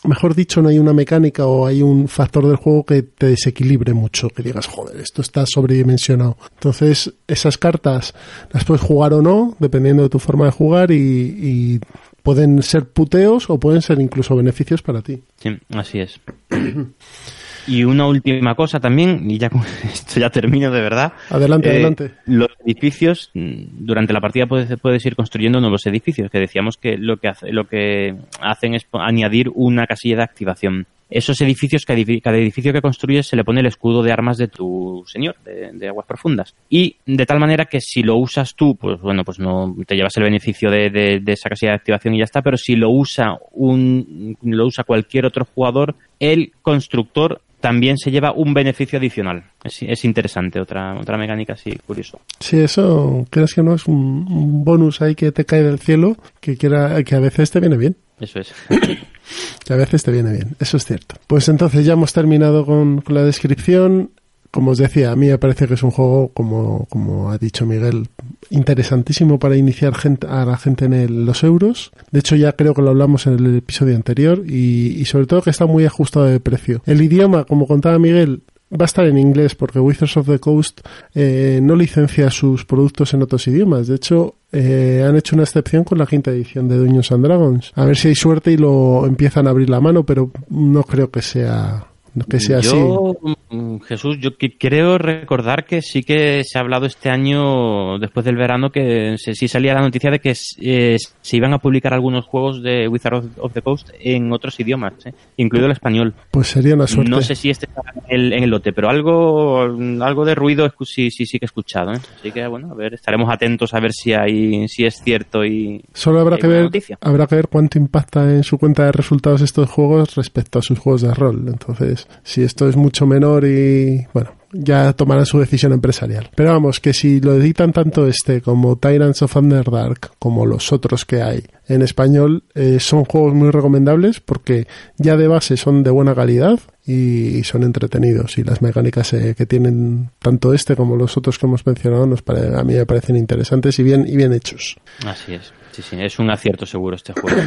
mejor 0.05 0.35
dicho, 0.35 0.63
no 0.63 0.69
hay 0.69 0.79
una 0.79 0.93
mecánica 0.93 1.47
o 1.47 1.67
hay 1.67 1.83
un 1.83 2.09
factor 2.09 2.47
del 2.47 2.57
juego 2.57 2.85
que 2.85 3.03
te 3.03 3.27
desequilibre 3.27 3.93
mucho, 3.95 4.29
que 4.29 4.43
digas, 4.43 4.67
joder, 4.67 5.01
esto 5.01 5.23
está 5.23 5.45
sobredimensionado. 5.47 6.37
Entonces, 6.55 7.13
esas 7.27 7.59
cartas 7.59 8.15
las 8.53 8.65
puedes 8.65 8.83
jugar 8.83 9.15
o 9.15 9.23
no, 9.23 9.57
dependiendo 9.59 10.03
de 10.03 10.09
tu 10.09 10.19
forma 10.19 10.47
de 10.47 10.51
jugar 10.51 10.91
y, 10.91 11.81
pueden 12.23 12.63
ser 12.63 12.89
puteos 12.89 13.51
o 13.51 13.61
pueden 13.61 13.83
ser 13.83 14.01
incluso 14.01 14.35
beneficios 14.35 14.81
para 14.81 15.03
ti. 15.03 15.23
Sí, 15.37 15.59
así 15.69 16.01
es. 16.01 16.21
Y 17.67 17.85
una 17.85 18.07
última 18.07 18.55
cosa 18.55 18.81
también, 18.81 19.31
y 19.31 19.39
ya 19.39 19.51
con 19.51 19.63
esto 19.85 20.21
ya 20.21 20.31
termino 20.31 20.71
de 20.71 20.81
verdad. 20.81 21.13
Adelante, 21.31 21.69
eh, 21.69 21.73
adelante. 21.73 22.11
Los 22.27 22.49
edificios, 22.65 23.31
mm, 23.35 23.63
durante 23.85 24.13
la 24.13 24.21
partida 24.21 24.47
puedes, 24.47 24.79
puedes, 24.81 25.05
ir 25.07 25.17
construyendo 25.17 25.61
nuevos 25.61 25.87
edificios, 25.87 26.31
que 26.31 26.39
decíamos 26.39 26.77
que 26.77 26.97
lo 26.97 27.17
que, 27.19 27.29
hace, 27.29 27.53
lo 27.53 27.67
que 27.67 28.15
hacen 28.41 28.75
es 28.75 28.87
añadir 28.93 29.51
una 29.55 29.87
casilla 29.87 30.17
de 30.17 30.23
activación 30.23 30.87
esos 31.11 31.41
edificios, 31.43 31.85
cada 31.85 32.39
edificio 32.39 32.73
que 32.73 32.81
construyes 32.81 33.29
se 33.29 33.37
le 33.37 33.45
pone 33.45 33.61
el 33.61 33.67
escudo 33.67 34.03
de 34.03 34.11
armas 34.11 34.37
de 34.37 34.49
tu 34.49 35.05
señor, 35.07 35.37
de, 35.45 35.89
aguas 35.89 36.07
profundas. 36.07 36.55
Y 36.69 36.97
de 37.07 37.25
tal 37.25 37.39
manera 37.39 37.67
que 37.67 37.81
si 37.81 38.03
lo 38.03 38.17
usas 38.17 38.55
tú, 38.55 38.75
pues 38.75 39.01
bueno, 39.01 39.23
pues 39.25 39.39
no 39.39 39.77
te 39.87 39.95
llevas 39.95 40.17
el 40.17 40.25
beneficio 40.25 40.71
de, 40.71 41.23
esa 41.27 41.49
casilla 41.49 41.73
de 41.73 41.77
activación 41.77 42.15
y 42.15 42.19
ya 42.19 42.25
está, 42.25 42.43
pero 42.43 42.57
si 42.57 42.75
lo 42.75 42.91
usa 42.91 43.39
un, 43.53 44.37
lo 44.43 44.67
usa 44.67 44.83
cualquier 44.83 45.27
otro 45.27 45.45
jugador, 45.45 45.95
el 46.19 46.53
constructor 46.63 47.43
también 47.65 47.97
se 47.97 48.11
lleva 48.11 48.31
un 48.31 48.53
beneficio 48.53 48.99
adicional. 48.99 49.43
Es, 49.65 50.05
interesante, 50.05 50.61
otra, 50.61 51.01
otra 51.01 51.17
mecánica 51.17 51.55
así 51.55 51.75
curioso. 51.87 52.21
Sí, 52.39 52.59
eso, 52.61 53.25
crees 53.31 53.55
que 53.55 53.63
no 53.63 53.75
es 53.75 53.87
un, 53.87 54.63
bonus 54.63 55.01
ahí 55.01 55.15
que 55.15 55.33
te 55.33 55.47
cae 55.47 55.63
del 55.63 55.79
cielo, 55.79 56.19
que, 56.43 56.59
quiera, 56.59 57.03
que 57.03 57.15
a 57.15 57.21
veces 57.21 57.51
te 57.51 57.61
viene 57.61 57.79
bien. 57.79 57.97
Eso 58.21 58.39
es. 58.39 58.53
que 59.65 59.73
a 59.73 59.77
veces 59.77 60.03
te 60.03 60.13
viene 60.13 60.33
bien, 60.33 60.57
eso 60.61 60.77
es 60.77 60.85
cierto. 60.85 61.15
Pues 61.27 61.49
entonces 61.49 61.87
ya 61.87 61.95
hemos 61.95 62.13
terminado 62.13 62.67
con, 62.67 63.03
la 63.07 63.23
descripción. 63.23 64.11
Como 64.55 64.71
os 64.71 64.79
decía, 64.79 65.11
a 65.11 65.17
mí 65.17 65.27
me 65.27 65.37
parece 65.37 65.67
que 65.67 65.75
es 65.75 65.83
un 65.83 65.91
juego, 65.91 66.31
como, 66.33 66.87
como 66.89 67.33
ha 67.33 67.39
dicho 67.39 67.67
Miguel, 67.67 68.07
interesantísimo 68.51 69.41
para 69.41 69.57
iniciar 69.57 69.95
a 70.29 70.45
la 70.45 70.57
gente 70.57 70.85
en 70.85 71.27
los 71.27 71.43
euros. 71.43 71.91
De 72.13 72.21
hecho, 72.21 72.37
ya 72.37 72.53
creo 72.53 72.73
que 72.73 72.81
lo 72.81 72.91
hablamos 72.91 73.27
en 73.27 73.33
el 73.33 73.57
episodio 73.57 73.97
anterior 73.97 74.45
y, 74.47 74.95
y 74.97 75.05
sobre 75.07 75.27
todo 75.27 75.43
que 75.43 75.51
está 75.51 75.67
muy 75.67 75.87
ajustado 75.87 76.27
de 76.27 76.39
precio. 76.39 76.83
El 76.87 77.03
idioma, 77.03 77.43
como 77.43 77.67
contaba 77.67 77.99
Miguel, 77.99 78.43
va 78.71 78.85
a 78.85 78.85
estar 78.85 79.05
en 79.07 79.19
inglés 79.19 79.57
porque 79.57 79.81
Wizards 79.81 80.19
of 80.19 80.29
the 80.29 80.39
Coast 80.39 80.83
eh, 81.17 81.59
no 81.61 81.75
licencia 81.75 82.31
sus 82.31 82.65
productos 82.65 83.13
en 83.13 83.23
otros 83.23 83.49
idiomas. 83.49 83.89
De 83.89 83.97
hecho, 83.97 84.37
eh, 84.53 85.05
han 85.05 85.17
hecho 85.17 85.35
una 85.35 85.43
excepción 85.43 85.83
con 85.83 85.99
la 85.99 86.07
quinta 86.07 86.31
edición 86.31 86.69
de 86.69 86.79
Dungeons 86.79 87.11
and 87.11 87.25
Dragons. 87.25 87.73
A 87.75 87.85
ver 87.87 87.97
si 87.97 88.07
hay 88.07 88.15
suerte 88.15 88.53
y 88.53 88.57
lo 88.57 89.05
empiezan 89.05 89.49
a 89.49 89.51
abrir 89.51 89.69
la 89.69 89.81
mano, 89.81 90.07
pero 90.07 90.31
no 90.49 90.85
creo 90.85 91.11
que 91.11 91.23
sea 91.23 91.89
que 92.29 92.39
sea 92.39 92.61
yo, 92.61 93.17
mm, 93.51 93.79
Jesús, 93.81 94.19
yo 94.21 94.31
creo 94.37 94.99
recordar 94.99 95.65
que 95.65 95.83
sí 95.83 96.03
que 96.03 96.43
se 96.45 96.59
ha 96.59 96.61
hablado 96.61 96.87
este 96.87 97.11
año, 97.11 97.99
después 97.99 98.25
del 98.25 98.37
verano, 98.37 98.71
que 98.71 99.17
sí 99.19 99.49
salía 99.49 99.75
la 99.75 99.83
noticia 99.83 100.11
de 100.11 100.21
que 100.21 100.35
eh, 100.61 100.97
se 101.21 101.37
iban 101.37 101.53
a 101.53 101.59
publicar 101.59 101.93
algunos 101.93 102.25
juegos 102.25 102.63
de 102.63 102.87
Wizard 102.89 103.25
of, 103.39 103.53
the 103.53 103.63
Coast 103.63 103.91
en 103.99 104.33
otros 104.33 104.59
idiomas, 104.61 104.95
eh, 105.07 105.13
incluido 105.37 105.67
el 105.67 105.73
español. 105.73 106.15
Pues 106.31 106.49
sería 106.49 106.75
una 106.75 106.87
suerte. 106.87 107.11
No 107.11 107.21
sé 107.21 107.35
si 107.35 107.51
este 107.51 107.67
está 107.67 107.83
en 108.09 108.21
el, 108.21 108.33
en 108.33 108.45
el 108.45 108.51
lote, 108.51 108.73
pero 108.73 108.89
algo, 108.89 109.63
algo 109.63 110.25
de 110.25 110.35
ruido 110.35 110.65
sí, 110.85 111.11
sí, 111.11 111.27
sí 111.27 111.39
que 111.39 111.45
he 111.45 111.47
escuchado. 111.47 111.93
¿eh? 111.93 112.01
Así 112.19 112.31
que, 112.31 112.47
bueno, 112.47 112.71
a 112.71 112.75
ver, 112.75 112.95
estaremos 112.95 113.33
atentos 113.33 113.75
a 113.75 113.81
ver 113.81 113.93
si 113.93 114.13
hay, 114.13 114.69
si 114.69 114.85
es 114.85 115.01
cierto 115.03 115.45
y. 115.45 115.83
Solo 115.93 116.21
habrá 116.21 116.37
que 116.39 116.47
ver, 116.47 116.71
habrá 117.01 117.27
que 117.27 117.37
ver 117.37 117.49
cuánto 117.49 117.79
impacta 117.79 118.25
en 118.31 118.43
su 118.45 118.59
cuenta 118.59 118.85
de 118.85 118.93
resultados 118.93 119.41
estos 119.43 119.71
juegos 119.71 120.15
respecto 120.15 120.59
a 120.59 120.63
sus 120.63 120.79
juegos 120.79 121.03
de 121.03 121.15
rol. 121.15 121.45
Entonces, 121.49 122.04
si 122.23 122.43
esto 122.43 122.69
es 122.69 122.77
mucho 122.77 123.07
menor 123.07 123.45
y, 123.45 124.07
bueno, 124.13 124.33
ya 124.55 124.93
tomarán 124.93 125.27
su 125.27 125.39
decisión 125.39 125.73
empresarial. 125.73 126.31
Pero 126.35 126.53
vamos, 126.53 126.81
que 126.81 126.93
si 126.93 127.21
lo 127.21 127.35
editan 127.35 127.73
tanto 127.73 128.07
este 128.07 128.41
como 128.41 128.77
Tyrants 128.77 129.23
of 129.23 129.37
Underdark 129.37 130.13
como 130.19 130.47
los 130.47 130.73
otros 130.73 131.05
que 131.05 131.23
hay 131.23 131.45
en 131.67 131.83
español, 131.83 132.45
eh, 132.55 132.79
son 132.81 133.05
juegos 133.05 133.35
muy 133.35 133.51
recomendables 133.51 134.21
porque 134.21 134.67
ya 134.97 135.17
de 135.17 135.29
base 135.29 135.57
son 135.57 135.83
de 135.83 135.91
buena 135.91 136.15
calidad 136.15 136.61
y 136.87 137.43
son 137.45 137.65
entretenidos 137.65 138.39
y 138.39 138.45
las 138.45 138.63
mecánicas 138.63 139.13
eh, 139.15 139.35
que 139.37 139.47
tienen 139.47 140.11
tanto 140.19 140.53
este 140.53 140.77
como 140.77 140.97
los 140.97 141.17
otros 141.17 141.39
que 141.39 141.47
hemos 141.47 141.67
mencionado 141.67 142.07
nos 142.07 142.23
a 142.29 142.63
mí 142.65 142.75
me 142.75 142.87
parecen 142.87 143.17
interesantes 143.17 143.79
y 143.79 143.83
bien 143.83 144.07
y 144.07 144.17
bien 144.17 144.33
hechos. 144.33 144.77
Así 145.07 145.35
es, 145.35 145.53
sí, 145.73 145.83
sí, 145.83 145.97
es 145.99 146.19
un 146.19 146.31
acierto 146.31 146.67
seguro 146.67 146.97
este 146.97 147.13
juego. 147.13 147.41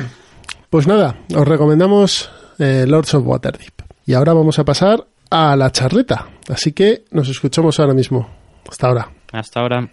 Pues 0.70 0.86
nada, 0.86 1.16
os 1.34 1.48
recomendamos 1.48 2.30
eh, 2.60 2.86
Lords 2.86 3.14
of 3.14 3.26
Waterdeep. 3.26 3.77
Y 4.08 4.14
ahora 4.14 4.32
vamos 4.32 4.58
a 4.58 4.64
pasar 4.64 5.06
a 5.30 5.58
la 5.58 5.70
charleta. 5.70 6.30
Así 6.48 6.72
que 6.72 7.04
nos 7.12 7.28
escuchamos 7.28 7.78
ahora 7.78 7.94
mismo. 7.94 8.30
Hasta 8.70 8.88
ahora. 8.88 9.12
Hasta 9.34 9.60
ahora. 9.60 9.92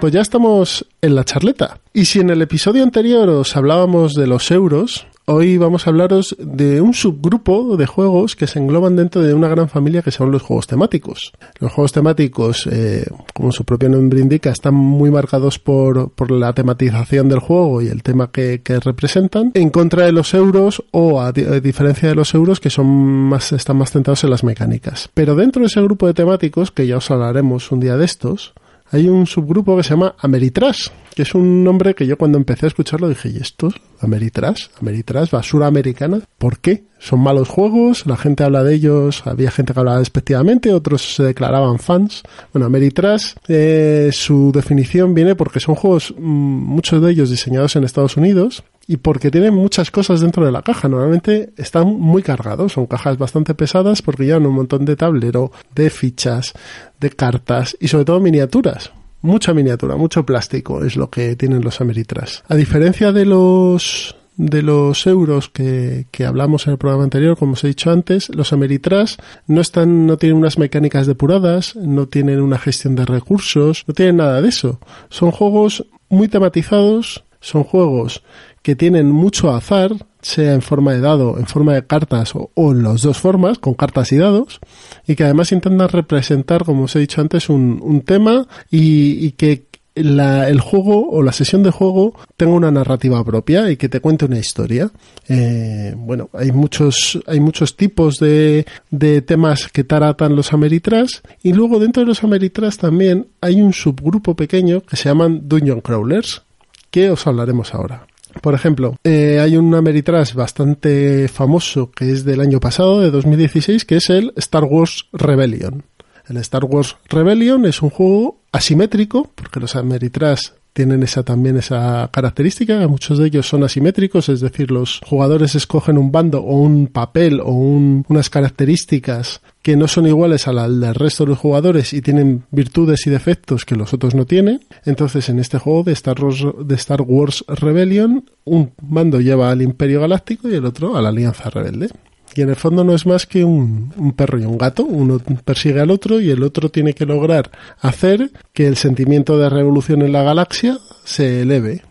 Pues 0.00 0.14
ya 0.14 0.22
estamos 0.22 0.86
en 1.02 1.14
la 1.14 1.24
charleta. 1.24 1.78
Y 1.92 2.06
si 2.06 2.20
en 2.20 2.30
el 2.30 2.40
episodio 2.40 2.82
anterior 2.82 3.28
os 3.28 3.54
hablábamos 3.54 4.14
de 4.14 4.26
los 4.26 4.50
euros, 4.50 5.06
Hoy 5.24 5.56
vamos 5.56 5.86
a 5.86 5.90
hablaros 5.90 6.36
de 6.40 6.80
un 6.80 6.94
subgrupo 6.94 7.76
de 7.76 7.86
juegos 7.86 8.34
que 8.34 8.48
se 8.48 8.58
engloban 8.58 8.96
dentro 8.96 9.22
de 9.22 9.34
una 9.34 9.46
gran 9.46 9.68
familia 9.68 10.02
que 10.02 10.10
son 10.10 10.32
los 10.32 10.42
juegos 10.42 10.66
temáticos. 10.66 11.32
Los 11.60 11.72
juegos 11.72 11.92
temáticos, 11.92 12.66
eh, 12.66 13.06
como 13.32 13.52
su 13.52 13.64
propio 13.64 13.88
nombre 13.88 14.20
indica, 14.20 14.50
están 14.50 14.74
muy 14.74 15.12
marcados 15.12 15.60
por, 15.60 16.10
la 16.28 16.52
tematización 16.54 17.28
del 17.28 17.38
juego 17.38 17.82
y 17.82 17.86
el 17.86 18.02
tema 18.02 18.32
que, 18.32 18.62
que, 18.62 18.80
representan, 18.80 19.52
en 19.54 19.70
contra 19.70 20.06
de 20.06 20.12
los 20.12 20.34
euros 20.34 20.82
o 20.90 21.20
a, 21.20 21.30
diferencia 21.30 22.08
de 22.08 22.16
los 22.16 22.34
euros 22.34 22.58
que 22.58 22.70
son 22.70 22.86
más, 22.88 23.52
están 23.52 23.76
más 23.76 23.92
centrados 23.92 24.24
en 24.24 24.30
las 24.30 24.42
mecánicas. 24.42 25.08
Pero 25.14 25.36
dentro 25.36 25.60
de 25.60 25.66
ese 25.66 25.82
grupo 25.82 26.08
de 26.08 26.14
temáticos, 26.14 26.72
que 26.72 26.88
ya 26.88 26.96
os 26.96 27.10
hablaremos 27.12 27.70
un 27.70 27.78
día 27.78 27.96
de 27.96 28.06
estos, 28.06 28.54
hay 28.92 29.08
un 29.08 29.26
subgrupo 29.26 29.76
que 29.76 29.82
se 29.82 29.90
llama 29.90 30.14
Ameritrash, 30.18 30.88
que 31.14 31.22
es 31.22 31.34
un 31.34 31.64
nombre 31.64 31.94
que 31.94 32.06
yo 32.06 32.18
cuando 32.18 32.36
empecé 32.36 32.66
a 32.66 32.68
escucharlo 32.68 33.08
dije, 33.08 33.30
¿y 33.30 33.38
esto? 33.38 33.72
Ameritrash, 34.00 34.66
Ameritrash, 34.80 35.30
basura 35.30 35.66
americana. 35.66 36.20
¿Por 36.36 36.58
qué? 36.58 36.84
Son 36.98 37.18
malos 37.18 37.48
juegos, 37.48 38.06
la 38.06 38.16
gente 38.16 38.44
habla 38.44 38.62
de 38.62 38.74
ellos, 38.74 39.26
había 39.26 39.50
gente 39.50 39.72
que 39.72 39.80
hablaba 39.80 39.98
despectivamente, 39.98 40.72
otros 40.74 41.14
se 41.14 41.22
declaraban 41.22 41.78
fans. 41.78 42.22
Bueno, 42.52 42.66
Ameritrash, 42.66 43.34
eh, 43.48 44.10
su 44.12 44.52
definición 44.54 45.14
viene 45.14 45.34
porque 45.34 45.58
son 45.58 45.74
juegos, 45.74 46.14
mm, 46.16 46.22
muchos 46.22 47.02
de 47.02 47.10
ellos 47.10 47.30
diseñados 47.30 47.74
en 47.76 47.84
Estados 47.84 48.18
Unidos, 48.18 48.62
y 48.86 48.96
porque 48.98 49.30
tienen 49.30 49.54
muchas 49.54 49.90
cosas 49.90 50.20
dentro 50.20 50.44
de 50.44 50.52
la 50.52 50.62
caja. 50.62 50.88
Normalmente 50.88 51.52
están 51.56 51.88
muy 51.88 52.22
cargados, 52.22 52.72
son 52.72 52.86
cajas 52.86 53.18
bastante 53.18 53.54
pesadas 53.54 54.02
porque 54.02 54.24
llevan 54.24 54.46
un 54.46 54.54
montón 54.54 54.84
de 54.84 54.96
tablero, 54.96 55.52
de 55.74 55.90
fichas, 55.90 56.52
de 57.00 57.10
cartas 57.10 57.76
y 57.80 57.88
sobre 57.88 58.04
todo 58.04 58.20
miniaturas. 58.20 58.92
Mucha 59.22 59.54
miniatura, 59.54 59.96
mucho 59.96 60.26
plástico 60.26 60.84
es 60.84 60.96
lo 60.96 61.08
que 61.08 61.36
tienen 61.36 61.62
los 61.62 61.80
Ameritras. 61.80 62.42
A 62.48 62.56
diferencia 62.56 63.12
de 63.12 63.24
los 63.24 64.16
de 64.36 64.62
los 64.62 65.06
euros 65.06 65.50
que, 65.50 66.06
que, 66.10 66.24
hablamos 66.24 66.66
en 66.66 66.72
el 66.72 66.78
programa 66.78 67.04
anterior, 67.04 67.36
como 67.36 67.52
os 67.52 67.62
he 67.64 67.68
dicho 67.68 67.90
antes, 67.90 68.30
los 68.30 68.52
Ameritras 68.52 69.18
no 69.46 69.60
están, 69.60 70.06
no 70.06 70.16
tienen 70.16 70.38
unas 70.38 70.58
mecánicas 70.58 71.06
depuradas, 71.06 71.76
no 71.76 72.08
tienen 72.08 72.40
una 72.40 72.58
gestión 72.58 72.96
de 72.96 73.04
recursos, 73.04 73.84
no 73.86 73.94
tienen 73.94 74.16
nada 74.16 74.40
de 74.40 74.48
eso. 74.48 74.80
Son 75.10 75.30
juegos 75.30 75.86
muy 76.08 76.28
tematizados, 76.28 77.24
son 77.40 77.62
juegos 77.62 78.22
que 78.62 78.76
tienen 78.76 79.10
mucho 79.10 79.50
azar, 79.50 79.92
sea 80.20 80.54
en 80.54 80.62
forma 80.62 80.92
de 80.92 81.00
dado, 81.00 81.38
en 81.38 81.46
forma 81.46 81.74
de 81.74 81.84
cartas 81.84 82.32
o, 82.34 82.50
en 82.72 82.82
las 82.84 83.02
dos 83.02 83.18
formas, 83.18 83.58
con 83.58 83.74
cartas 83.74 84.12
y 84.12 84.16
dados, 84.16 84.60
y 85.06 85.16
que 85.16 85.24
además 85.24 85.52
intentan 85.52 85.88
representar, 85.88 86.64
como 86.64 86.84
os 86.84 86.96
he 86.96 87.00
dicho 87.00 87.20
antes, 87.20 87.48
un, 87.48 87.80
un 87.82 88.02
tema 88.02 88.46
y, 88.70 89.32
que 89.32 89.66
el 89.94 90.60
juego 90.60 91.10
o 91.10 91.22
la 91.22 91.32
sesión 91.32 91.62
de 91.62 91.70
juego 91.70 92.14
tenga 92.38 92.54
una 92.54 92.70
narrativa 92.70 93.22
propia 93.24 93.70
y 93.70 93.76
que 93.76 93.90
te 93.90 94.00
cuente 94.00 94.24
una 94.24 94.38
historia. 94.38 94.90
Eh, 95.28 95.92
bueno, 95.96 96.30
hay 96.32 96.50
muchos, 96.50 97.20
hay 97.26 97.40
muchos 97.40 97.76
tipos 97.76 98.16
de, 98.18 98.64
de 98.90 99.20
temas 99.20 99.68
que 99.68 99.84
tratan 99.84 100.34
los 100.34 100.54
Ameritras 100.54 101.22
y 101.42 101.52
luego 101.52 101.78
dentro 101.78 102.02
de 102.02 102.06
los 102.06 102.24
Ameritras 102.24 102.78
también 102.78 103.26
hay 103.42 103.60
un 103.60 103.74
subgrupo 103.74 104.34
pequeño 104.34 104.80
que 104.80 104.96
se 104.96 105.10
llaman 105.10 105.42
Dungeon 105.46 105.82
Crawlers, 105.82 106.42
que 106.90 107.10
os 107.10 107.26
hablaremos 107.26 107.74
ahora. 107.74 108.06
Por 108.40 108.54
ejemplo, 108.54 108.96
eh, 109.04 109.38
hay 109.40 109.56
un 109.56 109.74
Ameritrash 109.74 110.34
bastante 110.34 111.28
famoso 111.28 111.90
que 111.90 112.10
es 112.10 112.24
del 112.24 112.40
año 112.40 112.60
pasado, 112.60 113.00
de 113.00 113.10
2016, 113.10 113.84
que 113.84 113.96
es 113.96 114.10
el 114.10 114.32
Star 114.36 114.64
Wars 114.64 115.06
Rebellion. 115.12 115.84
El 116.28 116.36
Star 116.38 116.64
Wars 116.64 116.96
Rebellion 117.08 117.66
es 117.66 117.82
un 117.82 117.90
juego 117.90 118.40
asimétrico, 118.52 119.30
porque 119.34 119.60
los 119.60 119.76
Ameritrash 119.76 120.50
tienen 120.72 121.02
esa 121.02 121.22
también 121.22 121.56
esa 121.56 122.08
característica. 122.12 122.86
Muchos 122.88 123.18
de 123.18 123.26
ellos 123.26 123.46
son 123.46 123.64
asimétricos, 123.64 124.28
es 124.28 124.40
decir, 124.40 124.70
los 124.70 125.00
jugadores 125.04 125.54
escogen 125.54 125.98
un 125.98 126.10
bando 126.10 126.42
o 126.42 126.56
un 126.56 126.86
papel 126.86 127.40
o 127.40 127.52
unas 127.52 128.30
características 128.30 129.40
que 129.62 129.76
no 129.76 129.86
son 129.86 130.06
iguales 130.06 130.48
a 130.48 130.52
las 130.52 130.68
del 130.68 130.94
resto 130.94 131.24
de 131.24 131.30
los 131.30 131.38
jugadores 131.38 131.92
y 131.92 132.02
tienen 132.02 132.44
virtudes 132.50 133.06
y 133.06 133.10
defectos 133.10 133.64
que 133.64 133.76
los 133.76 133.94
otros 133.94 134.14
no 134.14 134.26
tienen. 134.26 134.60
Entonces, 134.84 135.28
en 135.28 135.38
este 135.38 135.58
juego 135.58 135.84
de 135.84 135.92
Star 135.92 136.20
Wars, 136.20 136.44
de 136.64 136.74
Star 136.74 137.02
Wars 137.02 137.44
Rebellion, 137.46 138.24
un 138.44 138.72
bando 138.80 139.20
lleva 139.20 139.50
al 139.50 139.62
Imperio 139.62 140.00
Galáctico 140.00 140.48
y 140.48 140.54
el 140.54 140.64
otro 140.64 140.96
a 140.96 141.02
la 141.02 141.10
Alianza 141.10 141.50
Rebelde. 141.50 141.90
Y 142.34 142.42
en 142.42 142.48
el 142.48 142.56
fondo 142.56 142.82
no 142.82 142.94
es 142.94 143.06
más 143.06 143.26
que 143.26 143.44
un, 143.44 143.92
un, 143.96 144.12
perro 144.12 144.38
y 144.38 144.44
un 144.44 144.56
gato. 144.56 144.84
Uno 144.84 145.20
persigue 145.44 145.80
al 145.80 145.90
otro 145.90 146.20
y 146.20 146.30
el 146.30 146.42
otro 146.42 146.70
tiene 146.70 146.94
que 146.94 147.04
lograr 147.04 147.50
hacer 147.80 148.30
que 148.52 148.66
el 148.66 148.76
sentimiento 148.76 149.38
de 149.38 149.50
revolución 149.50 150.02
en 150.02 150.12
la 150.12 150.22
galaxia 150.22 150.78
se 151.04 151.42
eleve. 151.42 151.82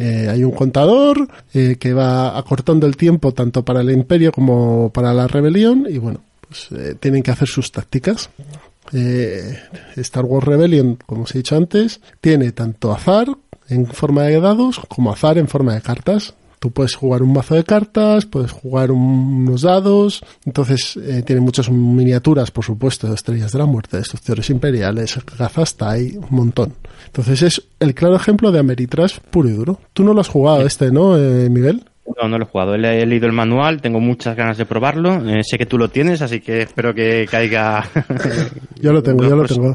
Eh, 0.00 0.28
hay 0.30 0.44
un 0.44 0.52
contador 0.52 1.28
eh, 1.52 1.76
que 1.78 1.92
va 1.92 2.38
acortando 2.38 2.86
el 2.86 2.96
tiempo 2.96 3.34
tanto 3.34 3.66
para 3.66 3.82
el 3.82 3.90
imperio 3.90 4.32
como 4.32 4.90
para 4.94 5.12
la 5.12 5.28
rebelión 5.28 5.86
y 5.90 5.98
bueno, 5.98 6.22
pues 6.48 6.68
eh, 6.72 6.94
tienen 6.98 7.22
que 7.22 7.30
hacer 7.30 7.46
sus 7.46 7.70
tácticas. 7.70 8.30
Star 9.96 10.24
Wars 10.24 10.46
Rebellion, 10.46 10.98
como 11.04 11.24
os 11.24 11.34
he 11.34 11.38
dicho 11.38 11.54
antes, 11.54 12.00
tiene 12.22 12.50
tanto 12.52 12.92
azar 12.92 13.28
en 13.68 13.86
forma 13.86 14.22
de 14.22 14.40
dados 14.40 14.80
como 14.88 15.12
azar 15.12 15.36
en 15.36 15.48
forma 15.48 15.74
de 15.74 15.82
cartas. 15.82 16.34
Tú 16.60 16.70
puedes 16.70 16.94
jugar 16.94 17.22
un 17.22 17.32
mazo 17.32 17.54
de 17.54 17.64
cartas, 17.64 18.26
puedes 18.26 18.52
jugar 18.52 18.90
unos 18.90 19.62
dados, 19.62 20.22
entonces 20.44 20.94
eh, 20.98 21.22
tiene 21.24 21.40
muchas 21.40 21.70
miniaturas, 21.70 22.50
por 22.50 22.66
supuesto, 22.66 23.08
de 23.08 23.14
estrellas 23.14 23.52
de 23.52 23.58
la 23.58 23.64
muerte, 23.64 23.96
destructores 23.96 24.50
imperiales, 24.50 25.18
hay 25.80 26.18
un 26.18 26.26
montón. 26.28 26.74
Entonces 27.06 27.42
es 27.42 27.62
el 27.80 27.94
claro 27.94 28.16
ejemplo 28.16 28.52
de 28.52 28.58
Ameritrash 28.58 29.20
puro 29.30 29.48
y 29.48 29.52
duro. 29.52 29.80
Tú 29.94 30.04
no 30.04 30.12
lo 30.12 30.20
has 30.20 30.28
jugado 30.28 30.60
este, 30.66 30.92
¿no, 30.92 31.16
eh, 31.16 31.48
Miguel? 31.48 31.82
No, 32.20 32.28
no 32.28 32.36
lo 32.36 32.44
he 32.44 32.48
jugado. 32.48 32.74
He, 32.74 33.06
leído 33.06 33.26
el 33.26 33.32
manual, 33.32 33.80
tengo 33.80 33.98
muchas 33.98 34.36
ganas 34.36 34.58
de 34.58 34.66
probarlo. 34.66 35.14
Eh, 35.30 35.42
sé 35.42 35.56
que 35.56 35.64
tú 35.64 35.78
lo 35.78 35.88
tienes, 35.88 36.20
así 36.20 36.40
que 36.40 36.62
espero 36.62 36.92
que 36.94 37.26
caiga. 37.30 37.88
yo 38.80 38.92
lo 38.92 39.02
tengo, 39.02 39.24
yo 39.24 39.34
lo 39.34 39.46
tengo. 39.46 39.74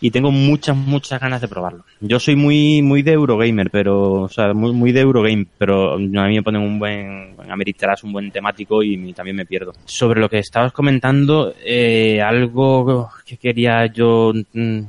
Y 0.00 0.10
tengo 0.10 0.30
muchas, 0.30 0.76
muchas 0.76 1.20
ganas 1.20 1.40
de 1.40 1.48
probarlo. 1.48 1.84
Yo 2.00 2.20
soy 2.20 2.36
muy, 2.36 2.82
muy 2.82 3.02
de 3.02 3.12
Eurogamer, 3.12 3.70
pero, 3.70 4.12
o 4.22 4.28
sea, 4.28 4.54
muy, 4.54 4.72
muy 4.72 4.92
de 4.92 5.00
Eurogame, 5.00 5.46
pero 5.58 5.94
a 5.94 5.98
mí 5.98 6.34
me 6.34 6.42
ponen 6.42 6.62
un 6.62 6.78
buen, 6.78 7.34
ameritarás 7.48 8.04
un 8.04 8.12
buen 8.12 8.30
temático 8.30 8.82
y 8.82 9.12
también 9.12 9.36
me 9.36 9.46
pierdo. 9.46 9.72
Sobre 9.84 10.20
lo 10.20 10.28
que 10.28 10.38
estabas 10.38 10.72
comentando, 10.72 11.52
eh, 11.64 12.22
algo 12.22 13.10
que 13.26 13.36
quería 13.36 13.86
yo 13.86 14.32
mm, 14.52 14.80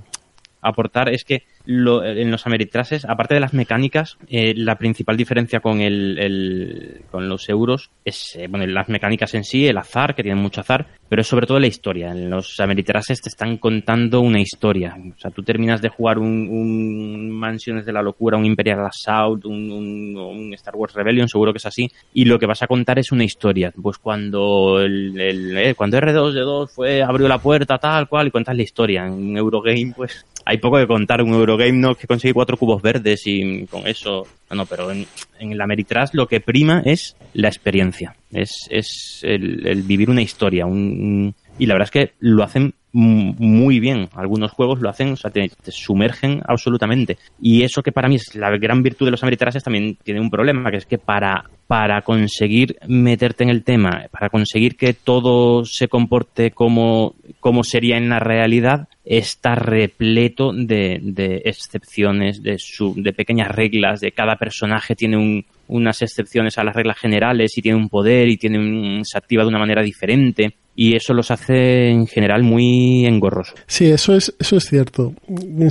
aportar 0.62 1.10
es 1.10 1.24
que 1.24 1.44
en 1.70 2.32
los 2.32 2.48
Ameritrases, 2.48 3.06
aparte 3.06 3.36
de 3.36 3.40
las 3.40 3.54
mecánicas, 3.54 4.18
eh, 4.28 4.54
la 4.56 4.78
principal 4.78 5.16
diferencia 5.16 5.60
con 5.60 5.82
el, 5.82 7.04
con 7.12 7.30
los 7.30 7.48
euros 7.48 7.92
es 8.04 8.36
eh, 8.36 8.48
bueno, 8.50 8.66
las 8.66 8.90
mecánicas 8.90 9.36
en 9.36 9.44
sí, 9.44 9.68
el 9.68 9.78
azar, 9.78 10.16
que 10.16 10.24
tienen 10.24 10.42
mucho 10.42 10.62
azar, 10.62 10.88
pero 11.08 11.22
es 11.22 11.28
sobre 11.28 11.46
todo 11.46 11.60
la 11.60 11.68
historia. 11.68 12.10
En 12.12 12.30
los 12.30 12.60
Ameritrases 12.60 13.22
te 13.22 13.30
están 13.30 13.58
contando 13.58 14.22
una 14.22 14.40
historia. 14.40 14.96
O 14.98 15.20
sea, 15.20 15.30
tú 15.30 15.44
terminas 15.44 15.82
de 15.82 15.90
jugar 15.90 16.18
un, 16.18 17.30
Mansiones 17.30 17.86
de 17.86 17.94
la 17.94 18.02
Locura, 18.02 18.38
un 18.38 18.46
Imperial 18.46 18.86
Assault, 18.86 19.46
un, 19.46 19.72
un, 19.72 20.54
Star 20.56 20.76
Wars 20.76 20.94
Rebellion, 20.94 21.30
seguro 21.30 21.54
que 21.54 21.58
es 21.58 21.66
así, 21.66 21.90
y 22.14 22.26
lo 22.26 22.40
que 22.40 22.48
vas 22.48 22.64
a 22.64 22.68
contar 22.68 22.98
es 22.98 23.12
una 23.12 23.24
historia. 23.24 23.72
Pues 23.80 24.00
cuando 24.00 24.82
el, 24.82 25.56
eh, 25.56 25.76
cuando 25.76 25.98
R2D2 25.98 26.70
fue, 26.70 27.04
abrió 27.04 27.28
la 27.28 27.38
puerta, 27.38 27.78
tal 27.78 28.10
cual, 28.10 28.28
y 28.28 28.32
cuentas 28.32 28.56
la 28.56 28.64
historia. 28.64 29.06
En 29.06 29.38
Eurogame, 29.38 29.94
pues 29.96 30.26
hay 30.50 30.58
poco 30.58 30.78
que 30.78 30.88
contar. 30.88 31.22
Un 31.22 31.34
Eurogame 31.34 31.74
no 31.74 31.94
que 31.94 32.08
consigue 32.08 32.34
cuatro 32.34 32.58
cubos 32.58 32.82
verdes 32.82 33.22
y 33.26 33.68
con 33.68 33.88
eso. 33.88 34.26
No, 34.50 34.56
no, 34.56 34.66
pero 34.66 34.90
en, 34.90 35.06
en 35.40 35.52
el 35.52 35.62
Ameritrash 35.62 36.10
lo 36.14 36.28
que 36.28 36.40
prima 36.40 36.82
es 36.86 37.16
la 37.34 37.50
experiencia. 37.50 38.16
Es, 38.32 38.68
es 38.72 39.20
el, 39.22 39.84
vivir 39.84 40.10
una 40.10 40.24
historia. 40.24 40.66
Un, 40.66 41.36
y 41.60 41.68
la 41.68 41.76
verdad 41.76 41.86
es 41.86 41.92
que 41.92 42.14
lo 42.20 42.44
hacen 42.44 42.74
muy 42.92 43.80
bien. 43.80 44.10
Algunos 44.16 44.52
juegos 44.52 44.82
lo 44.82 44.90
hacen, 44.90 45.14
o 45.14 45.16
sea, 45.16 45.32
te, 45.32 45.50
sumergen 45.68 46.42
absolutamente. 46.48 47.18
Y 47.42 47.64
eso 47.64 47.84
que 47.84 47.92
para 47.92 48.08
mí 48.08 48.16
es 48.16 48.36
la 48.36 48.50
gran 48.58 48.82
virtud 48.82 49.06
de 49.06 49.12
los 49.12 49.24
Ameritrases 49.24 49.64
también 49.64 49.98
tiene 50.04 50.20
un 50.20 50.30
problema, 50.30 50.72
que 50.72 50.78
es 50.78 50.86
que 50.86 50.98
para, 50.98 51.46
para 51.68 52.02
conseguir 52.02 52.78
meterte 52.88 53.44
en 53.44 53.50
el 53.50 53.64
tema, 53.64 54.08
para 54.12 54.30
conseguir 54.30 54.76
que 54.76 54.94
todo 54.94 55.66
se 55.66 55.88
comporte 55.88 56.52
como, 56.52 57.16
como 57.40 57.64
sería 57.64 57.98
en 57.98 58.10
la 58.10 58.20
realidad, 58.20 58.88
está 59.06 59.56
repleto 59.56 60.52
de, 60.54 61.00
de 61.02 61.42
excepciones, 61.46 62.42
de, 62.42 62.58
su, 62.58 62.96
de 62.96 63.14
pequeñas 63.14 63.50
reglas, 63.50 64.00
de 64.02 64.12
cada 64.12 64.36
personaje 64.36 64.96
tiene 64.96 65.18
un, 65.18 65.46
unas 65.68 66.02
excepciones 66.02 66.58
a 66.58 66.64
las 66.64 66.76
reglas 66.76 66.98
generales 66.98 67.58
y 67.58 67.62
tiene 67.62 67.78
un 67.78 67.90
poder 67.90 68.28
y 68.28 68.38
tiene 68.38 68.60
un, 68.60 69.06
se 69.06 69.18
activa 69.18 69.44
de 69.44 69.50
una 69.50 69.60
manera 69.60 69.82
diferente 69.84 70.56
y 70.82 70.96
eso 70.96 71.14
los 71.14 71.30
hace 71.30 71.90
en 71.90 72.08
general 72.08 72.42
muy 72.44 73.06
engorrosos. 73.06 73.54
Sí, 73.68 73.88
eso 73.88 74.16
es, 74.16 74.34
eso 74.40 74.56
es 74.56 74.64
cierto. 74.64 75.14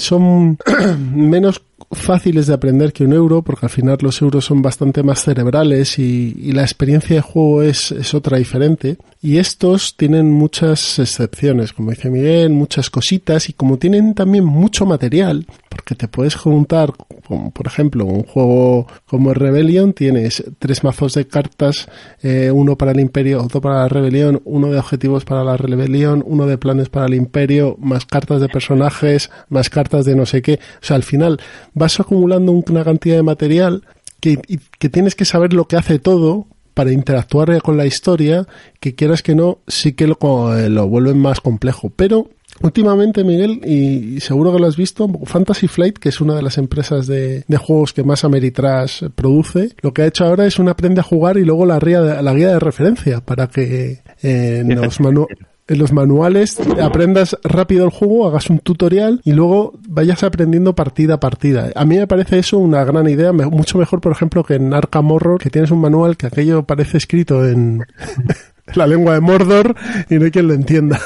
Son 0.00 0.58
menos 1.14 1.62
fáciles 1.90 2.46
de 2.46 2.54
aprender 2.54 2.92
que 2.92 3.04
un 3.04 3.12
euro, 3.12 3.42
porque 3.42 3.66
al 3.66 3.70
final 3.70 3.98
los 4.00 4.20
euros 4.20 4.44
son 4.44 4.62
bastante 4.62 5.02
más 5.02 5.22
cerebrales 5.22 5.98
y, 5.98 6.52
la 6.52 6.62
experiencia 6.62 7.16
de 7.16 7.22
juego 7.22 7.62
es, 7.62 7.92
es, 7.92 8.14
otra 8.14 8.38
diferente. 8.38 8.96
Y 9.20 9.38
estos 9.38 9.96
tienen 9.96 10.30
muchas 10.30 10.98
excepciones, 10.98 11.72
como 11.72 11.90
dice 11.90 12.08
Miguel, 12.08 12.50
muchas 12.50 12.88
cositas 12.88 13.48
y 13.48 13.52
como 13.52 13.76
tienen 13.76 14.14
también 14.14 14.44
mucho 14.44 14.86
material, 14.86 15.46
porque 15.68 15.94
te 15.94 16.06
puedes 16.06 16.36
juntar, 16.36 16.92
por 17.26 17.66
ejemplo, 17.66 18.04
un 18.04 18.22
juego 18.22 18.86
como 19.06 19.34
Rebellion, 19.34 19.92
tienes 19.92 20.44
tres 20.58 20.84
mazos 20.84 21.14
de 21.14 21.26
cartas, 21.26 21.88
eh, 22.22 22.50
uno 22.52 22.76
para 22.76 22.92
el 22.92 23.00
Imperio, 23.00 23.42
otro 23.42 23.60
para 23.60 23.82
la 23.82 23.88
Rebelión, 23.88 24.40
uno 24.44 24.70
de 24.70 24.78
objetivos 24.78 25.24
para 25.24 25.42
la 25.42 25.56
Rebelión, 25.56 26.22
uno 26.26 26.46
de 26.46 26.58
planes 26.58 26.88
para 26.88 27.06
el 27.06 27.14
Imperio, 27.14 27.76
más 27.80 28.06
cartas 28.06 28.40
de 28.40 28.48
personajes, 28.48 29.30
más 29.48 29.68
cartas 29.68 30.04
de 30.04 30.14
no 30.14 30.26
sé 30.26 30.42
qué. 30.42 30.60
O 30.80 30.84
sea, 30.84 30.96
al 30.96 31.02
final 31.02 31.40
vas 31.78 32.00
acumulando 32.00 32.52
una 32.52 32.84
cantidad 32.84 33.16
de 33.16 33.22
material 33.22 33.84
que, 34.20 34.38
que 34.78 34.88
tienes 34.88 35.14
que 35.14 35.24
saber 35.24 35.52
lo 35.52 35.66
que 35.66 35.76
hace 35.76 35.98
todo 35.98 36.46
para 36.74 36.92
interactuar 36.92 37.60
con 37.62 37.76
la 37.76 37.86
historia, 37.86 38.46
que 38.78 38.94
quieras 38.94 39.22
que 39.22 39.34
no, 39.34 39.58
sí 39.66 39.94
que 39.94 40.06
lo, 40.06 40.56
eh, 40.56 40.68
lo 40.68 40.86
vuelven 40.86 41.18
más 41.18 41.40
complejo. 41.40 41.90
Pero 41.90 42.30
Últimamente, 42.60 43.22
Miguel, 43.22 43.60
y 43.64 44.20
seguro 44.20 44.52
que 44.52 44.58
lo 44.58 44.66
has 44.66 44.76
visto, 44.76 45.08
Fantasy 45.24 45.68
Flight, 45.68 45.98
que 45.98 46.08
es 46.08 46.20
una 46.20 46.34
de 46.34 46.42
las 46.42 46.58
empresas 46.58 47.06
de, 47.06 47.44
juegos 47.56 47.92
que 47.92 48.02
más 48.02 48.24
Ameritrash 48.24 49.04
produce, 49.14 49.70
lo 49.80 49.92
que 49.92 50.02
ha 50.02 50.06
hecho 50.06 50.24
ahora 50.24 50.44
es 50.44 50.58
un 50.58 50.68
aprende 50.68 51.00
a 51.00 51.04
jugar 51.04 51.38
y 51.38 51.44
luego 51.44 51.66
la, 51.66 51.78
guía 51.78 52.00
de, 52.00 52.22
la 52.22 52.34
guía 52.34 52.48
de 52.48 52.58
referencia 52.58 53.20
para 53.20 53.46
que 53.46 54.00
eh, 54.22 54.62
nos 54.66 54.98
manu 55.00 55.26
en 55.68 55.78
los 55.78 55.92
manuales 55.92 56.58
aprendas 56.82 57.36
rápido 57.44 57.84
el 57.84 57.90
juego, 57.90 58.26
hagas 58.26 58.48
un 58.50 58.58
tutorial 58.58 59.20
y 59.24 59.32
luego 59.32 59.78
vayas 59.86 60.22
aprendiendo 60.22 60.74
partida 60.74 61.14
a 61.14 61.20
partida. 61.20 61.70
A 61.74 61.84
mí 61.84 61.98
me 61.98 62.06
parece 62.06 62.38
eso 62.38 62.58
una 62.58 62.82
gran 62.84 63.08
idea, 63.08 63.32
mucho 63.32 63.78
mejor, 63.78 64.00
por 64.00 64.12
ejemplo, 64.12 64.42
que 64.42 64.54
en 64.54 64.72
Arkham 64.72 65.10
Horror, 65.10 65.38
que 65.38 65.50
tienes 65.50 65.70
un 65.70 65.80
manual 65.80 66.16
que 66.16 66.26
aquello 66.26 66.62
parece 66.64 66.96
escrito 66.96 67.46
en 67.46 67.86
la 68.74 68.86
lengua 68.86 69.14
de 69.14 69.20
Mordor 69.20 69.74
y 70.08 70.16
no 70.16 70.24
hay 70.24 70.30
quien 70.30 70.48
lo 70.48 70.54
entienda. 70.54 70.98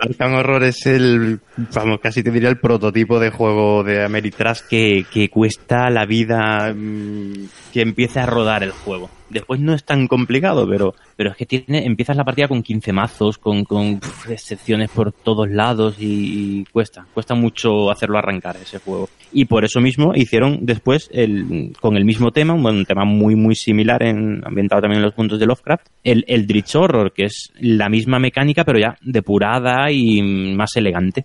Arkham 0.00 0.32
Horror 0.34 0.64
es 0.64 0.86
el, 0.86 1.40
vamos, 1.74 2.00
casi 2.02 2.22
te 2.22 2.30
diría 2.30 2.48
el 2.48 2.58
prototipo 2.58 3.20
de 3.20 3.30
juego 3.30 3.84
de 3.84 4.02
Ameritrash 4.02 4.62
que, 4.68 5.04
que 5.12 5.28
cuesta 5.28 5.90
la 5.90 6.06
vida 6.06 6.72
mm, 6.74 7.48
que 7.70 7.82
empiece 7.82 8.18
a 8.18 8.24
rodar 8.24 8.62
el 8.62 8.70
juego. 8.70 9.10
Después 9.30 9.60
no 9.60 9.72
es 9.74 9.84
tan 9.84 10.06
complicado, 10.08 10.68
pero, 10.68 10.94
pero 11.16 11.30
es 11.30 11.36
que 11.36 11.46
tiene, 11.46 11.86
empiezas 11.86 12.16
la 12.16 12.24
partida 12.24 12.48
con 12.48 12.62
15 12.62 12.92
mazos, 12.92 13.38
con, 13.38 13.64
con 13.64 14.00
excepciones 14.28 14.90
por 14.90 15.12
todos 15.12 15.48
lados 15.48 15.96
y, 15.98 16.64
cuesta, 16.72 17.06
cuesta 17.14 17.34
mucho 17.34 17.90
hacerlo 17.90 18.18
arrancar 18.18 18.56
ese 18.56 18.78
juego. 18.78 19.08
Y 19.32 19.44
por 19.44 19.64
eso 19.64 19.80
mismo 19.80 20.12
hicieron 20.14 20.58
después 20.62 21.08
el, 21.12 21.72
con 21.80 21.96
el 21.96 22.04
mismo 22.04 22.32
tema, 22.32 22.54
un, 22.54 22.84
tema 22.84 23.04
muy 23.04 23.36
muy 23.36 23.54
similar 23.54 24.02
en, 24.02 24.42
ambientado 24.44 24.82
también 24.82 24.98
en 24.98 25.04
los 25.04 25.14
puntos 25.14 25.38
de 25.38 25.46
Lovecraft, 25.46 25.86
el, 26.02 26.24
el 26.26 26.46
Dritch 26.46 26.74
Horror, 26.74 27.12
que 27.12 27.24
es 27.24 27.52
la 27.60 27.88
misma 27.88 28.18
mecánica 28.18 28.64
pero 28.64 28.78
ya 28.78 28.96
depurada 29.00 29.90
y 29.90 30.20
más 30.54 30.74
elegante. 30.76 31.24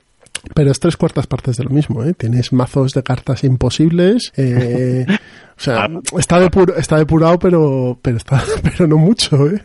Pero 0.53 0.71
es 0.71 0.79
tres 0.79 0.97
cuartas 0.97 1.27
partes 1.27 1.57
de 1.57 1.63
lo 1.63 1.69
mismo, 1.69 2.03
¿eh? 2.03 2.13
Tienes 2.13 2.53
mazos 2.53 2.93
de 2.93 3.03
cartas 3.03 3.43
imposibles, 3.43 4.31
eh, 4.37 5.05
o 5.09 5.59
sea, 5.59 5.85
ah. 5.85 6.01
está, 6.17 6.39
está 6.77 6.97
depurado, 6.97 7.39
pero, 7.39 7.99
pero, 8.01 8.17
está, 8.17 8.43
pero 8.63 8.87
no 8.87 8.97
mucho, 8.97 9.47
¿eh? 9.47 9.61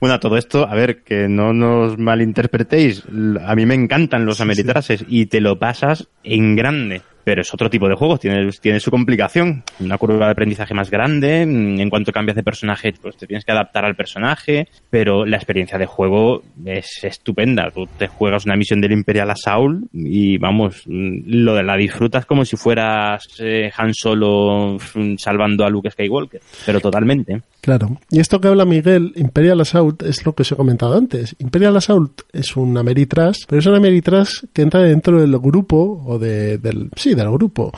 Bueno, 0.00 0.18
todo 0.20 0.38
esto, 0.38 0.66
a 0.66 0.74
ver, 0.74 1.02
que 1.02 1.28
no 1.28 1.52
nos 1.52 1.98
malinterpretéis. 1.98 3.04
A 3.44 3.54
mí 3.54 3.66
me 3.66 3.74
encantan 3.74 4.24
los 4.24 4.40
ameritrases 4.40 5.04
y 5.06 5.26
te 5.26 5.42
lo 5.42 5.58
pasas 5.58 6.08
en 6.24 6.56
grande 6.56 7.02
pero 7.24 7.42
es 7.42 7.52
otro 7.52 7.70
tipo 7.70 7.88
de 7.88 7.94
juego, 7.94 8.18
tiene, 8.18 8.50
tiene 8.60 8.80
su 8.80 8.90
complicación, 8.90 9.62
una 9.80 9.98
curva 9.98 10.26
de 10.26 10.32
aprendizaje 10.32 10.74
más 10.74 10.90
grande, 10.90 11.42
en 11.42 11.90
cuanto 11.90 12.12
cambias 12.12 12.36
de 12.36 12.42
personaje, 12.42 12.92
pues 13.00 13.16
te 13.16 13.26
tienes 13.26 13.44
que 13.44 13.52
adaptar 13.52 13.84
al 13.84 13.96
personaje, 13.96 14.68
pero 14.90 15.24
la 15.24 15.36
experiencia 15.36 15.78
de 15.78 15.86
juego 15.86 16.42
es 16.64 17.02
estupenda, 17.02 17.70
tú 17.70 17.86
te 17.98 18.06
juegas 18.06 18.44
una 18.44 18.56
misión 18.56 18.80
del 18.80 18.92
Imperial 18.92 19.30
Assault 19.30 19.84
y 19.92 20.38
vamos, 20.38 20.82
lo 20.86 21.54
de 21.54 21.62
la 21.62 21.76
disfrutas 21.76 22.26
como 22.26 22.44
si 22.44 22.56
fueras 22.56 23.24
eh, 23.38 23.70
Han 23.76 23.94
Solo 23.94 24.78
mm, 24.94 25.16
salvando 25.16 25.64
a 25.64 25.70
Luke 25.70 25.90
Skywalker, 25.90 26.40
pero 26.64 26.80
totalmente. 26.80 27.42
Claro, 27.60 27.98
y 28.10 28.20
esto 28.20 28.40
que 28.40 28.48
habla 28.48 28.64
Miguel, 28.64 29.12
Imperial 29.16 29.60
Assault, 29.60 30.02
es 30.02 30.24
lo 30.24 30.34
que 30.34 30.42
os 30.42 30.52
he 30.52 30.56
comentado 30.56 30.96
antes. 30.96 31.36
Imperial 31.38 31.76
Assault 31.76 32.22
es 32.32 32.56
un 32.56 32.76
Ameritrash, 32.78 33.44
pero 33.46 33.60
es 33.60 33.66
un 33.66 33.74
Ameritrash 33.74 34.44
que 34.52 34.62
entra 34.62 34.80
dentro 34.80 35.20
del 35.20 35.38
grupo, 35.38 36.02
o 36.06 36.18
de, 36.18 36.56
del, 36.56 36.90
sí, 36.96 37.14
del 37.14 37.30
grupo, 37.30 37.70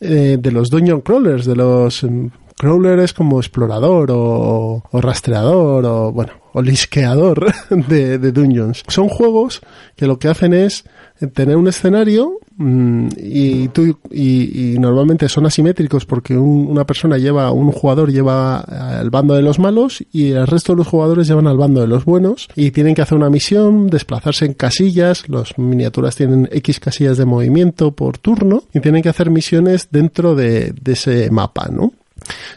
eh, 0.00 0.38
de 0.40 0.52
los 0.52 0.70
Dungeon 0.70 1.02
Crawlers, 1.02 1.44
de 1.44 1.54
los 1.54 2.02
em, 2.02 2.30
crawlers 2.56 3.12
como 3.12 3.38
explorador 3.40 4.10
o, 4.10 4.82
o, 4.90 5.00
rastreador 5.00 5.84
o, 5.84 6.12
bueno, 6.12 6.32
o 6.52 6.62
lisqueador 6.62 7.52
de, 7.70 8.18
de 8.18 8.32
dungeons. 8.32 8.82
Son 8.88 9.08
juegos 9.08 9.60
que 9.96 10.06
lo 10.06 10.18
que 10.18 10.28
hacen 10.28 10.54
es 10.54 10.84
tener 11.28 11.56
un 11.56 11.68
escenario 11.68 12.38
mm, 12.56 13.08
y, 13.18 13.68
tú, 13.68 13.98
y, 14.10 14.76
normalmente 14.78 15.28
son 15.28 15.46
asimétricos 15.46 16.06
porque 16.06 16.36
una 16.36 16.84
persona 16.86 17.18
lleva, 17.18 17.52
un 17.52 17.72
jugador 17.72 18.10
lleva 18.10 18.60
al 18.60 19.10
bando 19.10 19.34
de 19.34 19.42
los 19.42 19.58
malos 19.58 20.02
y 20.12 20.30
el 20.30 20.46
resto 20.46 20.72
de 20.72 20.78
los 20.78 20.88
jugadores 20.88 21.28
llevan 21.28 21.46
al 21.46 21.58
bando 21.58 21.80
de 21.80 21.86
los 21.86 22.04
buenos 22.04 22.48
y 22.56 22.70
tienen 22.70 22.94
que 22.94 23.02
hacer 23.02 23.18
una 23.18 23.30
misión, 23.30 23.88
desplazarse 23.88 24.46
en 24.46 24.54
casillas, 24.54 25.28
las 25.28 25.58
miniaturas 25.58 26.16
tienen 26.16 26.48
X 26.50 26.80
casillas 26.80 27.18
de 27.18 27.26
movimiento 27.26 27.92
por 27.92 28.18
turno 28.18 28.62
y 28.72 28.80
tienen 28.80 29.02
que 29.02 29.10
hacer 29.10 29.30
misiones 29.30 29.88
dentro 29.90 30.34
de, 30.34 30.72
de 30.72 30.92
ese 30.92 31.30
mapa, 31.30 31.68
¿no? 31.70 31.92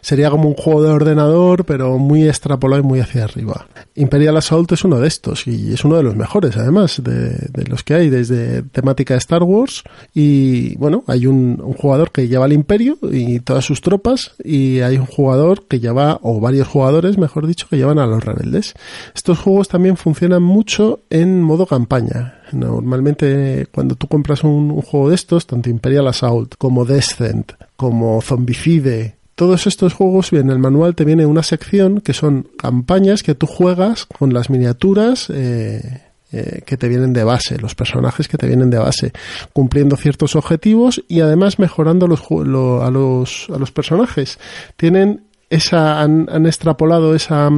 Sería 0.02 0.30
como 0.30 0.50
un 0.50 0.56
juego 0.56 0.84
de 0.84 0.92
ordenador, 0.92 1.66
pero 1.66 1.98
muy 1.98 2.28
extrapolado 2.28 2.82
y 2.82 2.86
muy 2.86 3.00
hacia 3.00 3.24
arriba. 3.24 3.68
Imperial 3.96 4.38
Assault 4.38 4.72
es 4.72 4.84
uno 4.84 5.00
de 5.00 5.08
estos 5.08 5.48
y 5.48 5.74
es 5.74 5.86
uno 5.86 5.98
de 5.98 6.04
los 6.04 6.16
mejores, 6.16 6.58
además, 6.58 7.02
de, 7.04 7.50
los 7.68 7.84
que 7.84 7.94
hay 7.94 8.10
desde 8.10 8.64
temática 8.64 9.14
de 9.14 9.20
Star 9.20 9.44
Wars. 9.44 9.84
Y 10.14 10.76
bueno, 10.78 11.04
hay 11.08 11.28
un, 11.28 11.58
jugador 11.78 12.12
que 12.12 12.28
lleva 12.28 12.46
al 12.46 12.54
Imperio 12.54 12.98
y 13.12 13.40
todas 13.40 13.66
sus 13.66 13.82
tropas, 13.82 14.36
y 14.44 14.80
hay 14.80 14.98
un 14.98 15.06
jugador 15.06 15.66
que 15.68 15.80
lleva, 15.80 16.20
o 16.22 16.40
varios 16.40 16.68
jugadores, 16.68 17.18
mejor 17.18 17.48
dicho, 17.48 17.68
que 17.70 17.78
llevan 17.78 18.00
a 18.00 18.08
los 18.08 18.24
rebeldes. 18.24 18.74
Estos 19.16 19.40
juegos 19.40 19.68
también 19.68 19.98
funcionan 19.98 20.44
mucho 20.44 21.02
en 21.10 21.42
modo 21.42 21.66
campaña. 21.66 22.40
Normalmente 22.52 23.68
cuando 23.72 23.96
tú 23.96 24.08
compras 24.08 24.44
un, 24.44 24.72
un 24.72 24.82
juego 24.82 25.10
de 25.10 25.16
estos, 25.16 25.48
tanto 25.48 25.70
Imperial 25.70 26.08
Assault 26.08 26.56
como 26.58 26.86
Descent, 26.86 27.54
como 27.76 28.22
Zombicide, 28.22 29.18
todos 29.36 29.68
estos 29.68 29.94
juegos, 29.94 30.32
en 30.34 30.50
el 30.50 30.60
manual 30.60 30.96
te 30.96 31.06
viene 31.06 31.26
una 31.26 31.44
sección 31.44 32.02
que 32.02 32.14
son 32.14 32.50
campañas 32.58 33.24
que 33.24 33.36
tú 33.36 33.48
juegas 33.48 34.06
con 34.06 34.34
las 34.34 34.50
miniaturas 34.50 35.30
eh, 35.30 36.02
eh, 36.32 36.62
que 36.66 36.78
te 36.78 36.88
vienen 36.88 37.14
de 37.14 37.24
base, 37.24 37.60
los 37.60 37.76
personajes 37.76 38.28
que 38.28 38.38
te 38.38 38.48
vienen 38.48 38.70
de 38.70 38.80
base, 38.80 39.12
cumpliendo 39.54 39.98
ciertos 39.98 40.36
objetivos 40.36 41.04
y 41.08 41.22
además 41.22 41.60
mejorando 41.60 42.08
los, 42.08 42.22
a, 42.22 42.90
los, 42.90 43.48
a 43.54 43.58
los 43.58 43.72
personajes. 43.72 44.40
Tienen 44.76 45.26
esa, 45.54 46.02
han, 46.02 46.46
extrapolado 46.46 47.14
esa 47.14 47.50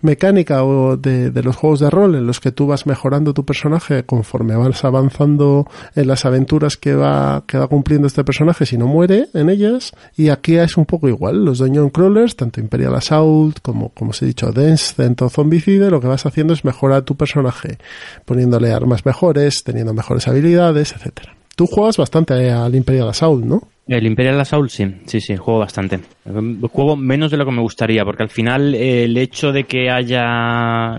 mecánica 0.00 0.64
o 0.64 0.96
de, 0.96 1.30
los 1.42 1.56
juegos 1.56 1.80
de 1.80 1.90
rol 1.90 2.14
en 2.14 2.26
los 2.26 2.40
que 2.40 2.52
tú 2.52 2.66
vas 2.68 2.86
mejorando 2.86 3.34
tu 3.34 3.44
personaje 3.44 4.04
conforme 4.04 4.54
vas 4.54 4.84
avanzando 4.84 5.66
en 5.94 6.06
las 6.06 6.24
aventuras 6.24 6.76
que 6.76 6.94
va, 6.94 7.44
que 7.46 7.58
va 7.58 7.66
cumpliendo 7.66 8.06
este 8.06 8.22
personaje 8.24 8.64
si 8.64 8.78
no 8.78 8.86
muere 8.86 9.28
en 9.34 9.50
ellas. 9.50 9.92
Y 10.16 10.28
aquí 10.28 10.56
es 10.56 10.76
un 10.76 10.86
poco 10.86 11.08
igual. 11.08 11.44
Los 11.44 11.58
Dungeon 11.58 11.90
Crawlers, 11.90 12.36
tanto 12.36 12.60
Imperial 12.60 12.94
Assault 12.94 13.58
como, 13.60 13.88
como 13.90 14.10
os 14.10 14.22
he 14.22 14.26
dicho, 14.26 14.52
Dance, 14.52 14.94
Cento 14.94 15.28
Zombicide, 15.28 15.90
lo 15.90 16.00
que 16.00 16.06
vas 16.06 16.24
haciendo 16.26 16.52
es 16.52 16.64
mejorar 16.64 17.02
tu 17.02 17.16
personaje, 17.16 17.78
poniéndole 18.24 18.72
armas 18.72 19.04
mejores, 19.04 19.64
teniendo 19.64 19.92
mejores 19.92 20.28
habilidades, 20.28 20.92
etcétera. 20.92 21.41
Tú 21.56 21.66
juegas 21.66 21.96
bastante 21.96 22.50
al 22.50 22.74
Imperial 22.74 23.08
Assault, 23.08 23.44
¿no? 23.44 23.62
El 23.86 24.06
Imperial 24.06 24.40
Assault 24.40 24.70
sí, 24.70 24.86
sí, 25.06 25.20
sí, 25.20 25.36
juego 25.36 25.60
bastante. 25.60 26.00
Juego 26.70 26.96
menos 26.96 27.30
de 27.30 27.36
lo 27.36 27.44
que 27.44 27.50
me 27.50 27.60
gustaría, 27.60 28.04
porque 28.04 28.22
al 28.22 28.30
final 28.30 28.74
el 28.74 29.16
hecho 29.16 29.52
de 29.52 29.64
que 29.64 29.90
haya, 29.90 30.96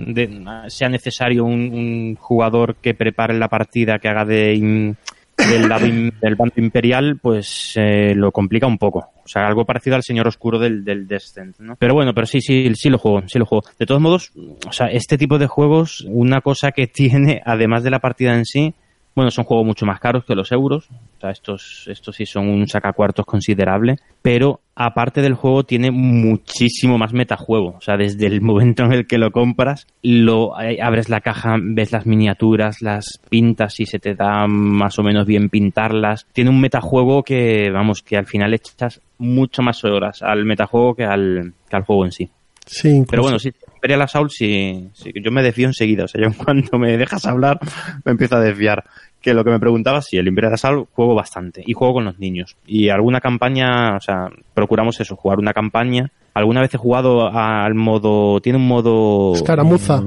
sea 0.68 0.90
necesario 0.90 1.46
un, 1.46 2.16
jugador 2.20 2.76
que 2.76 2.94
prepare 2.94 3.38
la 3.38 3.48
partida, 3.48 4.00
que 4.00 4.10
haga 4.10 4.26
de 4.26 4.96
del, 5.38 5.68
lado 5.68 5.88
del 5.88 6.36
bando 6.36 6.56
imperial, 6.58 7.18
pues 7.22 7.74
eh, 7.76 8.14
lo 8.16 8.32
complica 8.32 8.68
un 8.68 8.78
poco. 8.78 9.12
O 9.24 9.28
sea, 9.28 9.48
algo 9.48 9.66
parecido 9.66 9.96
al 9.96 10.04
Señor 10.04 10.28
Oscuro 10.28 10.60
del, 10.60 10.84
del 10.84 11.08
Descent, 11.08 11.58
¿no? 11.60 11.76
Pero 11.78 11.94
bueno, 11.94 12.14
pero 12.14 12.28
sí, 12.28 12.42
sí, 12.42 12.74
sí 12.76 12.90
lo 12.90 12.98
juego, 12.98 13.24
sí 13.28 13.40
lo 13.40 13.46
juego. 13.46 13.64
De 13.80 13.86
todos 13.86 14.02
modos, 14.02 14.32
o 14.68 14.72
sea, 14.72 14.88
este 14.88 15.18
tipo 15.18 15.40
de 15.40 15.48
juegos, 15.48 16.06
una 16.08 16.42
cosa 16.42 16.72
que 16.72 16.88
tiene, 16.94 17.42
además 17.46 17.84
de 17.84 17.92
la 17.92 18.00
partida 18.00 18.36
en 18.36 18.46
sí, 18.46 18.74
bueno, 19.16 19.30
son 19.32 19.46
juegos 19.46 19.66
mucho 19.66 19.86
más 19.86 20.00
caros 20.00 20.26
que 20.26 20.36
los 20.36 20.52
euros. 20.52 20.90
O 20.90 21.22
sea, 21.22 21.30
estos, 21.30 21.86
estos 21.88 22.16
sí 22.16 22.26
son 22.26 22.50
un 22.50 22.68
sacacuartos 22.68 23.26
considerable. 23.26 23.98
Pero 24.22 24.62
aparte 24.76 25.22
del 25.22 25.36
juego, 25.36 25.64
tiene 25.64 25.92
muchísimo 25.92 26.98
más 26.98 27.14
metajuego. 27.14 27.76
O 27.78 27.82
sea, 27.82 27.96
desde 27.96 28.26
el 28.26 28.42
momento 28.42 28.84
en 28.84 28.94
el 28.94 29.06
que 29.06 29.18
lo 29.18 29.32
compras, 29.32 29.88
lo 30.02 30.56
abres 30.56 31.10
la 31.10 31.22
caja, 31.22 31.58
ves 31.62 31.92
las 31.92 32.06
miniaturas, 32.06 32.82
las 32.82 33.20
pintas 33.30 33.80
y 33.80 33.86
se 33.86 34.00
te 34.00 34.16
da 34.16 34.48
más 34.48 34.98
o 34.98 35.04
menos 35.04 35.28
bien 35.28 35.50
pintarlas. 35.50 36.26
Tiene 36.34 36.50
un 36.50 36.60
metajuego 36.60 37.24
que, 37.24 37.70
vamos, 37.72 38.02
que 38.02 38.18
al 38.18 38.26
final 38.26 38.54
echas 38.54 39.00
mucho 39.20 39.62
más 39.62 39.84
horas 39.84 40.22
al 40.24 40.44
metajuego 40.46 40.96
que 40.96 41.06
al, 41.06 41.54
que 41.70 41.76
al 41.76 41.84
juego 41.84 42.06
en 42.06 42.12
sí. 42.12 42.30
Sí, 42.66 43.04
Pero 43.10 43.24
bueno, 43.24 43.40
sí, 43.40 43.52
Imperial 43.84 44.04
Assault 44.04 44.32
sí, 44.32 44.90
sí, 44.94 45.12
yo 45.14 45.30
me 45.30 45.44
desvío 45.44 45.68
enseguida. 45.68 46.06
O 46.06 46.08
sea, 46.08 46.22
yo 46.22 46.28
en 46.32 46.34
cuanto 46.34 46.80
me 46.80 46.98
dejas 46.98 47.26
hablar, 47.26 47.60
me 48.06 48.14
empiezo 48.14 48.38
a 48.38 48.40
desviar. 48.40 48.86
Que 49.20 49.34
lo 49.34 49.44
que 49.44 49.52
me 49.52 49.60
preguntaba, 49.60 50.02
sí, 50.02 50.18
el 50.18 50.28
Imperial 50.28 50.54
Assault 50.54 50.88
juego 50.94 51.16
bastante. 51.16 51.64
Y 51.66 51.74
juego 51.74 51.96
con 51.96 52.06
los 52.06 52.18
niños. 52.18 52.56
Y 52.66 52.88
alguna 52.90 53.20
campaña, 53.20 53.98
o 53.98 54.00
sea, 54.00 54.30
procuramos 54.54 55.00
eso, 55.02 55.18
jugar 55.18 55.40
una 55.40 55.54
campaña. 55.54 56.12
Alguna 56.34 56.62
vez 56.62 56.74
he 56.74 56.78
jugado 56.78 57.28
al 57.28 57.76
modo, 57.76 58.40
tiene 58.40 58.58
un 58.58 58.68
modo... 58.68 59.34
Escaramuza. 59.36 60.02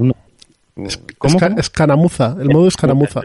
¿Cómo? 1.18 1.38
escaramuza, 1.56 2.36
el 2.38 2.48
modo 2.48 2.68
escaramuza. 2.68 3.22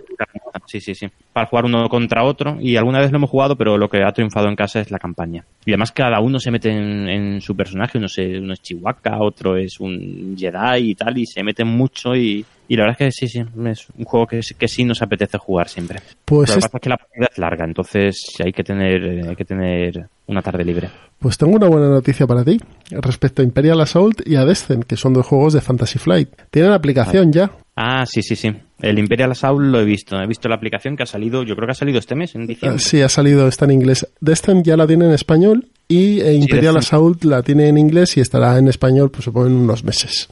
Sí, 0.72 0.80
sí, 0.80 0.96
sí. 0.96 1.08
Para 1.34 1.48
jugar 1.48 1.66
uno 1.66 1.90
contra 1.90 2.24
otro. 2.24 2.56
Y 2.62 2.78
alguna 2.78 3.02
vez 3.02 3.12
lo 3.12 3.18
hemos 3.18 3.30
jugado, 3.30 3.58
pero 3.58 3.78
lo 3.78 3.90
que 3.90 4.04
ha 4.04 4.12
triunfado 4.14 4.48
en 4.48 4.56
casa 4.56 4.80
es 4.80 4.90
la 4.90 5.00
campaña. 5.00 5.44
Y 5.66 5.72
además 5.72 5.92
cada 5.92 6.22
uno 6.22 6.40
se 6.40 6.50
mete 6.50 6.70
en, 6.70 7.42
su 7.42 7.58
personaje. 7.58 7.98
Uno, 7.98 8.08
uno 8.40 8.54
es 8.54 8.62
Chihuahua, 8.62 9.20
otro 9.20 9.58
es 9.58 9.82
un 9.82 10.34
Jedi 10.38 10.92
y 10.92 10.96
tal. 10.96 11.18
Y 11.18 11.26
se 11.26 11.44
meten 11.44 11.68
mucho 11.68 12.16
y, 12.16 12.46
la 12.70 12.84
verdad 12.84 12.96
es 13.02 13.06
que 13.06 13.12
sí, 13.12 13.28
sí, 13.28 13.44
es 13.66 13.88
un 13.98 14.06
juego 14.06 14.26
que, 14.26 14.40
que 14.58 14.68
sí 14.70 14.86
nos 14.86 15.02
apetece 15.02 15.38
jugar 15.38 15.68
siempre. 15.68 16.00
Pues 16.24 16.50
lo 16.50 16.56
que 16.56 16.62
pasa 16.62 16.78
es 16.78 16.82
que 16.82 16.90
la 16.90 16.98
partida 16.98 17.28
es 17.30 17.38
larga, 17.38 17.66
entonces 17.66 18.36
hay 18.42 18.54
que 18.54 18.64
tener, 18.64 19.28
hay 19.28 19.36
que 19.36 19.44
tener 19.44 20.08
una 20.28 20.42
tarde 20.42 20.64
libre. 20.64 20.90
Pues 21.22 21.38
tengo 21.38 21.56
una 21.56 21.68
buena 21.68 21.88
noticia 21.88 22.26
para 22.26 22.44
ti 22.44 22.60
respecto 22.90 23.44
a 23.44 23.46
Imperial 23.46 23.80
Assault 23.80 24.28
y 24.28 24.38
a 24.38 24.44
Descent, 24.44 24.86
que 24.86 24.98
son 24.98 25.14
dos 25.14 25.28
juegos 25.28 25.54
de 25.54 25.62
Fantasy 25.62 26.00
Flight. 26.00 26.30
Tienen 26.50 26.72
aplicación 26.72 27.32
ya. 27.32 27.52
Ah, 27.76 28.08
sí, 28.08 28.24
sí, 28.24 28.36
sí. 28.36 28.52
El 28.82 28.98
Imperial 28.98 29.30
Assault 29.30 29.62
lo 29.62 29.80
he 29.80 29.86
visto. 29.86 30.20
He 30.20 30.26
visto 30.26 30.50
la 30.50 30.56
aplicación 30.56 30.98
que 30.98 31.04
ha 31.04 31.06
salido, 31.06 31.44
yo 31.44 31.56
creo 31.56 31.68
que 31.68 31.74
ha 31.74 31.76
salido 31.76 32.00
este 32.00 32.16
mes, 32.16 32.34
en 32.34 32.48
diciembre. 32.48 32.80
Sí, 32.80 33.04
ha 33.04 33.08
salido, 33.08 33.48
está 33.48 33.66
en 33.66 33.72
inglés. 33.72 34.08
Descent 34.20 34.66
ya 34.66 34.76
la 34.76 34.88
tiene 34.88 35.06
en 35.06 35.12
español 35.12 35.68
y 35.88 36.22
eh, 36.22 36.34
Imperial 36.34 36.78
Assault 36.78 37.24
la 37.24 37.44
tiene 37.44 37.68
en 37.68 37.78
inglés 37.78 38.18
y 38.18 38.22
estará 38.22 38.58
en 38.58 38.68
español, 38.68 39.12
pues 39.12 39.26
supongo, 39.26 39.46
en 39.46 39.54
unos 39.54 39.84
meses. 39.84 40.28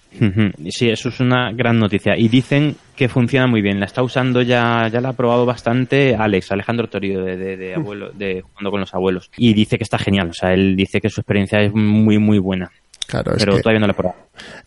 Sí, 0.69 0.89
eso 0.89 1.09
es 1.09 1.19
una 1.19 1.51
gran 1.51 1.77
noticia. 1.77 2.17
Y 2.17 2.29
dicen 2.29 2.75
que 2.99 3.07
funciona 3.07 3.47
muy 3.47 3.61
bien. 3.61 3.79
La 3.79 3.85
está 3.85 4.03
usando 4.03 4.41
ya, 4.41 4.89
ya 4.91 4.99
la 4.99 5.09
ha 5.09 5.13
probado 5.13 5.45
bastante 5.45 6.17
Alex, 6.17 6.51
Alejandro 6.51 6.89
Torio, 6.89 7.23
de, 7.23 7.37
de, 7.55 7.73
abuelo, 7.75 8.11
de 8.11 8.41
jugando 8.41 8.71
con 8.71 8.81
los 8.81 8.93
abuelos. 8.93 9.31
Y 9.37 9.53
dice 9.53 9.77
que 9.77 9.85
está 9.85 9.97
genial. 9.97 10.31
O 10.31 10.33
sea, 10.33 10.53
él 10.53 10.75
dice 10.75 10.99
que 10.99 11.09
su 11.09 11.21
experiencia 11.21 11.61
es 11.61 11.73
muy, 11.73 12.17
muy 12.17 12.39
buena. 12.39 12.69
Claro, 13.07 13.31
pero 13.39 13.57
todavía 13.59 13.79
no 13.79 13.87
lo 13.87 13.93
he 13.93 13.95
probado. 13.95 14.19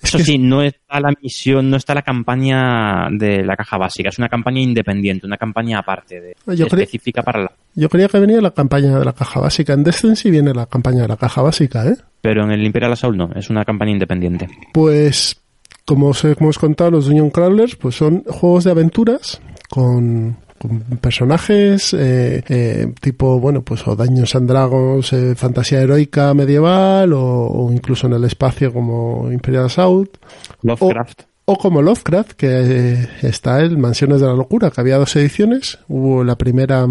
Eso 0.02 0.18
sí, 0.18 0.38
no 0.38 0.62
está 0.62 0.98
la 0.98 1.12
misión, 1.22 1.68
no 1.70 1.76
está 1.76 1.94
la 1.94 2.02
campaña 2.02 3.08
de 3.10 3.44
la 3.44 3.54
caja 3.54 3.78
básica, 3.78 4.08
es 4.08 4.18
una 4.18 4.28
campaña 4.28 4.60
independiente, 4.60 5.26
una 5.26 5.36
campaña 5.36 5.78
aparte, 5.78 6.20
de, 6.20 6.36
específica 6.64 7.22
para 7.22 7.42
la... 7.42 7.52
Yo 7.76 7.88
creía 7.88 8.08
que 8.08 8.18
venía 8.18 8.40
la 8.40 8.50
campaña 8.50 8.98
de 8.98 9.04
la 9.04 9.12
caja 9.12 9.38
básica. 9.38 9.74
En 9.74 9.84
Destiny 9.84 10.16
sí 10.16 10.30
viene 10.30 10.52
la 10.54 10.66
campaña 10.66 11.02
de 11.02 11.08
la 11.08 11.16
caja 11.16 11.40
básica, 11.40 11.86
¿eh? 11.86 11.96
Pero 12.20 12.42
en 12.44 12.50
el 12.50 12.64
Imperial 12.64 12.92
Assault 12.92 13.16
no, 13.16 13.30
es 13.36 13.48
una 13.48 13.64
campaña 13.64 13.92
independiente. 13.92 14.48
Pues, 14.72 15.41
como 15.84 16.08
os 16.08 16.24
hemos 16.24 16.58
contado, 16.58 16.90
los 16.90 17.06
Dungeon 17.06 17.30
Crawlers 17.30 17.76
pues 17.76 17.96
son 17.96 18.24
juegos 18.24 18.64
de 18.64 18.70
aventuras 18.70 19.40
con, 19.70 20.36
personajes 21.00 21.92
eh, 21.94 22.42
eh, 22.48 22.92
tipo, 23.00 23.40
bueno, 23.40 23.62
pues 23.62 23.86
o 23.88 23.96
Daños 23.96 24.34
and 24.36 24.48
Dragons, 24.48 25.12
eh, 25.12 25.34
fantasía 25.34 25.80
heroica 25.80 26.34
medieval 26.34 27.12
o, 27.14 27.68
incluso 27.72 28.06
en 28.06 28.14
el 28.14 28.24
espacio 28.24 28.72
como 28.72 29.30
Imperial 29.32 29.66
Assault. 29.66 30.18
Lovecraft. 30.62 31.22
O, 31.44 31.58
como 31.58 31.82
Lovecraft, 31.82 32.32
que 32.32 33.08
está 33.22 33.60
el 33.60 33.76
Mansiones 33.76 34.20
de 34.20 34.28
la 34.28 34.34
Locura, 34.34 34.70
que 34.70 34.80
había 34.80 34.98
dos 34.98 35.16
ediciones. 35.16 35.80
Hubo 35.88 36.22
la 36.22 36.36
primera 36.36 36.86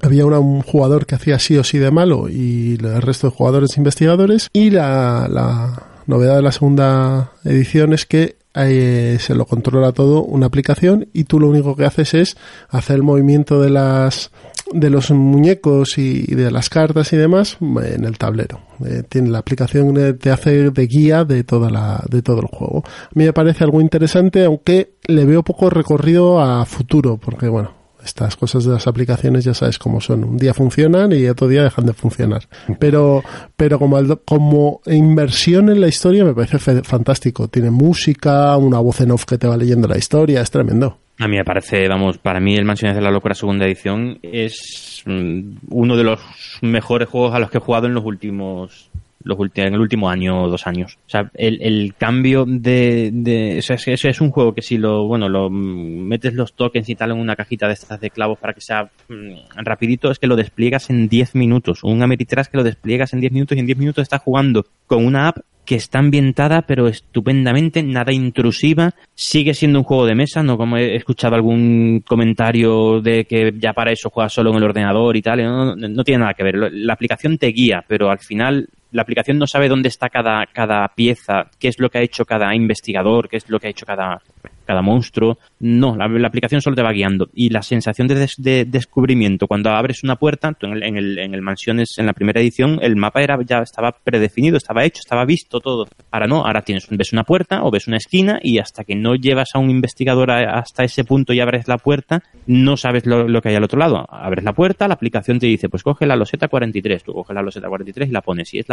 había 0.00 0.26
un 0.26 0.62
jugador 0.62 1.06
que 1.06 1.16
hacía 1.16 1.40
sí 1.40 1.56
o 1.56 1.64
sí 1.64 1.78
de 1.78 1.90
malo 1.90 2.28
y 2.28 2.74
el 2.74 3.02
resto 3.02 3.28
de 3.28 3.36
jugadores 3.36 3.76
investigadores 3.76 4.48
y 4.52 4.70
la, 4.70 5.26
la 5.28 5.82
novedad 6.08 6.36
de 6.36 6.42
la 6.42 6.52
segunda 6.52 7.32
edición 7.44 7.92
es 7.92 8.06
que 8.06 8.36
eh, 8.54 9.18
se 9.20 9.34
lo 9.34 9.46
controla 9.46 9.92
todo 9.92 10.24
una 10.24 10.46
aplicación 10.46 11.08
y 11.12 11.24
tú 11.24 11.38
lo 11.38 11.48
único 11.48 11.76
que 11.76 11.84
haces 11.84 12.14
es 12.14 12.36
hacer 12.70 12.96
el 12.96 13.02
movimiento 13.02 13.60
de 13.60 13.70
las 13.70 14.32
de 14.72 14.90
los 14.90 15.10
muñecos 15.10 15.96
y, 15.96 16.26
de 16.34 16.50
las 16.50 16.68
cartas 16.68 17.12
y 17.12 17.16
demás 17.16 17.56
en 17.60 18.04
el 18.04 18.18
tablero. 18.18 18.60
Eh, 18.84 19.02
tiene 19.08 19.30
la 19.30 19.38
aplicación 19.38 20.18
te 20.18 20.30
hace 20.30 20.70
de 20.70 20.86
guía 20.86 21.24
de 21.24 21.44
toda 21.44 21.70
la 21.70 22.02
de 22.10 22.22
todo 22.22 22.40
el 22.40 22.46
juego. 22.46 22.82
A 22.86 23.10
mí 23.14 23.24
me 23.24 23.32
parece 23.32 23.64
algo 23.64 23.80
interesante, 23.80 24.44
aunque 24.44 24.94
le 25.06 25.24
veo 25.24 25.42
poco 25.42 25.70
recorrido 25.70 26.40
a 26.40 26.64
futuro, 26.64 27.18
porque 27.18 27.48
bueno, 27.48 27.77
estas 28.04 28.36
cosas 28.36 28.64
de 28.64 28.72
las 28.72 28.86
aplicaciones 28.86 29.44
ya 29.44 29.54
sabes 29.54 29.78
cómo 29.78 30.00
son. 30.00 30.24
Un 30.24 30.36
día 30.36 30.54
funcionan 30.54 31.12
y 31.12 31.26
otro 31.26 31.48
día 31.48 31.62
dejan 31.62 31.86
de 31.86 31.92
funcionar. 31.92 32.48
Pero, 32.78 33.22
pero 33.56 33.78
como, 33.78 33.98
como 34.24 34.80
inversión 34.86 35.68
en 35.68 35.80
la 35.80 35.88
historia 35.88 36.24
me 36.24 36.34
parece 36.34 36.58
fantástico. 36.82 37.48
Tiene 37.48 37.70
música, 37.70 38.56
una 38.56 38.78
voz 38.78 39.00
en 39.00 39.10
off 39.10 39.24
que 39.24 39.38
te 39.38 39.46
va 39.46 39.56
leyendo 39.56 39.88
la 39.88 39.98
historia, 39.98 40.40
es 40.40 40.50
tremendo. 40.50 40.98
A 41.20 41.26
mí 41.26 41.36
me 41.36 41.44
parece, 41.44 41.88
vamos, 41.88 42.18
para 42.18 42.38
mí 42.38 42.54
el 42.54 42.64
Mansiones 42.64 42.96
de 42.96 43.02
la 43.02 43.10
Locura 43.10 43.34
segunda 43.34 43.66
edición 43.66 44.20
es 44.22 45.02
mm, 45.04 45.56
uno 45.70 45.96
de 45.96 46.04
los 46.04 46.20
mejores 46.62 47.08
juegos 47.08 47.34
a 47.34 47.40
los 47.40 47.50
que 47.50 47.58
he 47.58 47.60
jugado 47.60 47.88
en 47.88 47.94
los 47.94 48.04
últimos 48.04 48.90
los 49.24 49.38
en 49.54 49.74
el 49.74 49.80
último 49.80 50.08
año 50.08 50.44
o 50.44 50.48
dos 50.48 50.66
años. 50.66 50.98
O 51.06 51.10
sea, 51.10 51.30
el, 51.34 51.60
el 51.62 51.94
cambio 51.96 52.44
de, 52.46 53.10
de 53.12 53.58
eso 53.58 53.74
es, 53.74 54.04
es 54.04 54.20
un 54.20 54.30
juego 54.30 54.54
que 54.54 54.62
si 54.62 54.78
lo, 54.78 55.06
bueno, 55.06 55.28
lo 55.28 55.50
metes 55.50 56.34
los 56.34 56.54
tokens 56.54 56.88
y 56.88 56.94
tal 56.94 57.10
en 57.10 57.18
una 57.18 57.36
cajita 57.36 57.66
de 57.66 57.74
estas 57.74 58.00
de 58.00 58.10
clavos 58.10 58.38
para 58.38 58.54
que 58.54 58.60
sea 58.60 58.90
mm, 59.08 59.58
rapidito, 59.64 60.10
es 60.10 60.18
que 60.18 60.26
lo 60.26 60.36
despliegas 60.36 60.90
en 60.90 61.08
10 61.08 61.34
minutos. 61.34 61.82
Un 61.82 62.02
Ameritrash 62.02 62.46
que 62.46 62.56
lo 62.56 62.64
despliegas 62.64 63.12
en 63.12 63.20
10 63.20 63.32
minutos 63.32 63.56
y 63.56 63.60
en 63.60 63.66
10 63.66 63.78
minutos 63.78 64.02
estás 64.02 64.22
jugando 64.22 64.66
con 64.86 65.04
una 65.04 65.28
app 65.28 65.38
que 65.68 65.74
está 65.74 65.98
ambientada 65.98 66.62
pero 66.62 66.88
estupendamente, 66.88 67.82
nada 67.82 68.10
intrusiva, 68.10 68.94
sigue 69.14 69.52
siendo 69.52 69.80
un 69.80 69.84
juego 69.84 70.06
de 70.06 70.14
mesa, 70.14 70.42
no 70.42 70.56
como 70.56 70.78
he 70.78 70.96
escuchado 70.96 71.34
algún 71.34 72.02
comentario 72.06 73.02
de 73.02 73.26
que 73.26 73.52
ya 73.58 73.74
para 73.74 73.92
eso 73.92 74.08
juegas 74.08 74.32
solo 74.32 74.50
en 74.50 74.56
el 74.56 74.64
ordenador 74.64 75.14
y 75.14 75.20
tal, 75.20 75.44
no, 75.44 75.76
no 75.76 76.04
tiene 76.04 76.20
nada 76.20 76.32
que 76.32 76.42
ver. 76.42 76.72
La 76.72 76.94
aplicación 76.94 77.36
te 77.36 77.48
guía, 77.48 77.84
pero 77.86 78.10
al 78.10 78.18
final 78.18 78.70
la 78.90 79.02
aplicación 79.02 79.38
no 79.38 79.46
sabe 79.46 79.68
dónde 79.68 79.88
está 79.88 80.08
cada, 80.08 80.46
cada 80.46 80.88
pieza, 80.88 81.50
qué 81.58 81.68
es 81.68 81.78
lo 81.78 81.90
que 81.90 81.98
ha 81.98 82.02
hecho 82.02 82.24
cada 82.24 82.54
investigador, 82.54 83.28
qué 83.28 83.36
es 83.36 83.48
lo 83.48 83.58
que 83.58 83.68
ha 83.68 83.70
hecho 83.70 83.86
cada, 83.86 84.20
cada 84.68 84.82
monstruo. 84.82 85.38
No, 85.60 85.96
la, 85.96 86.04
aplicación 86.26 86.60
solo 86.60 86.76
te 86.76 86.82
va 86.82 86.92
guiando. 86.92 87.30
Y 87.32 87.48
la 87.48 87.62
sensación 87.62 88.06
de, 88.06 88.66
descubrimiento, 88.66 89.46
cuando 89.46 89.70
abres 89.70 90.04
una 90.04 90.16
puerta, 90.16 90.54
en 90.60 90.72
el, 90.72 90.82
en, 90.82 90.96
el, 90.98 91.18
en 91.18 91.34
el 91.34 91.40
Mansiones, 91.40 91.94
en 91.96 92.04
la 92.04 92.12
primera 92.12 92.38
edición, 92.42 92.78
el 92.82 92.94
mapa 92.94 93.22
era 93.22 93.38
ya 93.42 93.60
estaba 93.60 93.92
predefinido, 93.92 94.58
estaba 94.58 94.84
hecho, 94.84 95.00
estaba 95.00 95.24
visto 95.24 95.60
todo. 95.60 95.86
Ahora 96.10 96.26
no, 96.26 96.44
ahora 96.44 96.60
tienes, 96.60 96.86
ves 96.90 97.14
una 97.14 97.24
puerta 97.24 97.64
o 97.64 97.70
ves 97.70 97.88
una 97.88 97.96
esquina 97.96 98.40
y 98.42 98.58
hasta 98.58 98.84
que 98.84 98.94
no 98.94 99.14
llevas 99.14 99.48
a 99.54 99.58
un 99.58 99.70
investigador 99.70 100.30
hasta 100.30 100.84
ese 100.84 101.02
punto 101.04 101.32
y 101.32 101.40
abres 101.40 101.66
la 101.66 101.78
puerta, 101.78 102.22
no 102.46 102.76
sabes 102.76 103.06
lo, 103.06 103.40
que 103.40 103.48
hay 103.48 103.54
al 103.54 103.64
otro 103.64 103.78
lado. 103.78 104.06
Abres 104.10 104.44
la 104.44 104.52
puerta, 104.52 104.86
la 104.86 104.94
aplicación 104.94 105.38
te 105.38 105.46
dice, 105.46 105.70
pues 105.70 105.82
coge 105.82 106.04
la 106.04 106.16
loseta 106.16 106.48
43, 106.48 107.04
tú 107.04 107.14
coges 107.14 107.34
la 107.34 107.42
loseta 107.42 107.68
43 107.68 108.06
y 108.06 108.12
la 108.12 108.20
pones, 108.20 108.52
y 108.52 108.58
es 108.58 108.66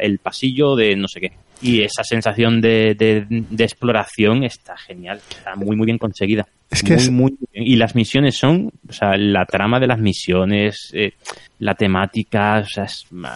el 0.00 0.18
pasillo 0.18 0.74
de 0.74 0.96
no 0.96 1.06
sé 1.06 1.20
qué. 1.20 1.32
Y 1.62 1.82
esa 1.82 2.02
sensación 2.02 2.60
de, 2.60 2.96
de 3.28 3.64
exploración 3.64 4.42
está 4.42 4.76
genial 4.76 5.20
está 5.36 5.54
muy, 5.54 5.76
muy 5.76 5.86
bien 5.86 5.98
conseguida. 5.98 6.46
Es 6.70 6.82
que 6.82 6.96
muy, 7.10 7.36
Y 7.52 7.76
las 7.76 7.94
misiones 7.94 8.36
son, 8.36 8.72
o 8.88 8.92
sea, 8.92 9.16
la 9.16 9.44
trama 9.46 9.78
de 9.78 9.86
las 9.86 9.98
misiones, 9.98 10.90
eh, 10.92 11.12
la 11.60 11.74
temática, 11.74 12.64
o 12.64 12.66
sea, 12.66 12.86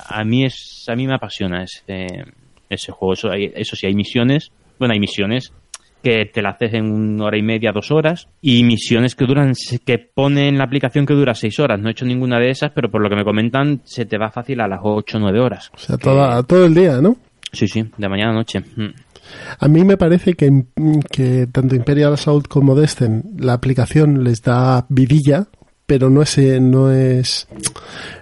a 0.08 0.24
mí 0.24 0.44
es, 0.44 0.84
a 0.88 0.96
mí 0.96 1.06
me 1.06 1.14
apasiona 1.14 1.64
ese, 1.64 2.06
ese 2.68 2.92
juego. 2.92 3.14
Eso, 3.14 3.32
eso 3.32 3.76
sí, 3.76 3.86
hay 3.86 3.94
misiones, 3.94 4.50
bueno, 4.78 4.94
hay 4.94 5.00
misiones 5.00 5.52
que 6.02 6.26
te 6.26 6.42
la 6.42 6.50
haces 6.50 6.74
en 6.74 6.90
una 6.90 7.26
hora 7.26 7.38
y 7.38 7.42
media, 7.42 7.72
dos 7.72 7.90
horas, 7.90 8.26
y 8.40 8.64
misiones 8.64 9.14
que 9.14 9.26
duran, 9.26 9.52
que 9.84 9.98
pone 9.98 10.48
en 10.48 10.58
la 10.58 10.64
aplicación 10.64 11.04
que 11.06 11.14
dura 11.14 11.34
seis 11.34 11.58
horas. 11.60 11.78
No 11.78 11.88
he 11.88 11.92
hecho 11.92 12.06
ninguna 12.06 12.38
de 12.38 12.50
esas, 12.50 12.72
pero 12.72 12.90
por 12.90 13.02
lo 13.02 13.10
que 13.10 13.16
me 13.16 13.24
comentan, 13.24 13.82
se 13.84 14.06
te 14.06 14.18
va 14.18 14.30
fácil 14.30 14.60
a 14.60 14.68
las 14.68 14.80
ocho 14.82 15.18
o 15.18 15.20
nueve 15.20 15.40
horas. 15.40 15.70
O 15.74 15.78
sea, 15.78 15.96
todo 15.98 16.64
el 16.64 16.74
día, 16.74 17.00
¿no? 17.00 17.16
Sí, 17.52 17.68
sí, 17.68 17.84
de 17.96 18.08
mañana 18.08 18.30
a 18.30 18.34
noche. 18.34 18.60
Mm. 18.60 18.88
A 19.58 19.68
mí 19.68 19.84
me 19.84 19.96
parece 19.96 20.34
que, 20.34 20.64
que 21.10 21.46
tanto 21.46 21.74
Imperial 21.74 22.14
Assault 22.14 22.48
como 22.48 22.74
Destin, 22.74 23.36
la 23.38 23.52
aplicación 23.52 24.24
les 24.24 24.42
da 24.42 24.86
vidilla, 24.88 25.46
pero 25.86 26.08
no 26.08 26.22
es, 26.22 26.38
eh, 26.38 26.60
no 26.60 26.90
es, 26.92 27.48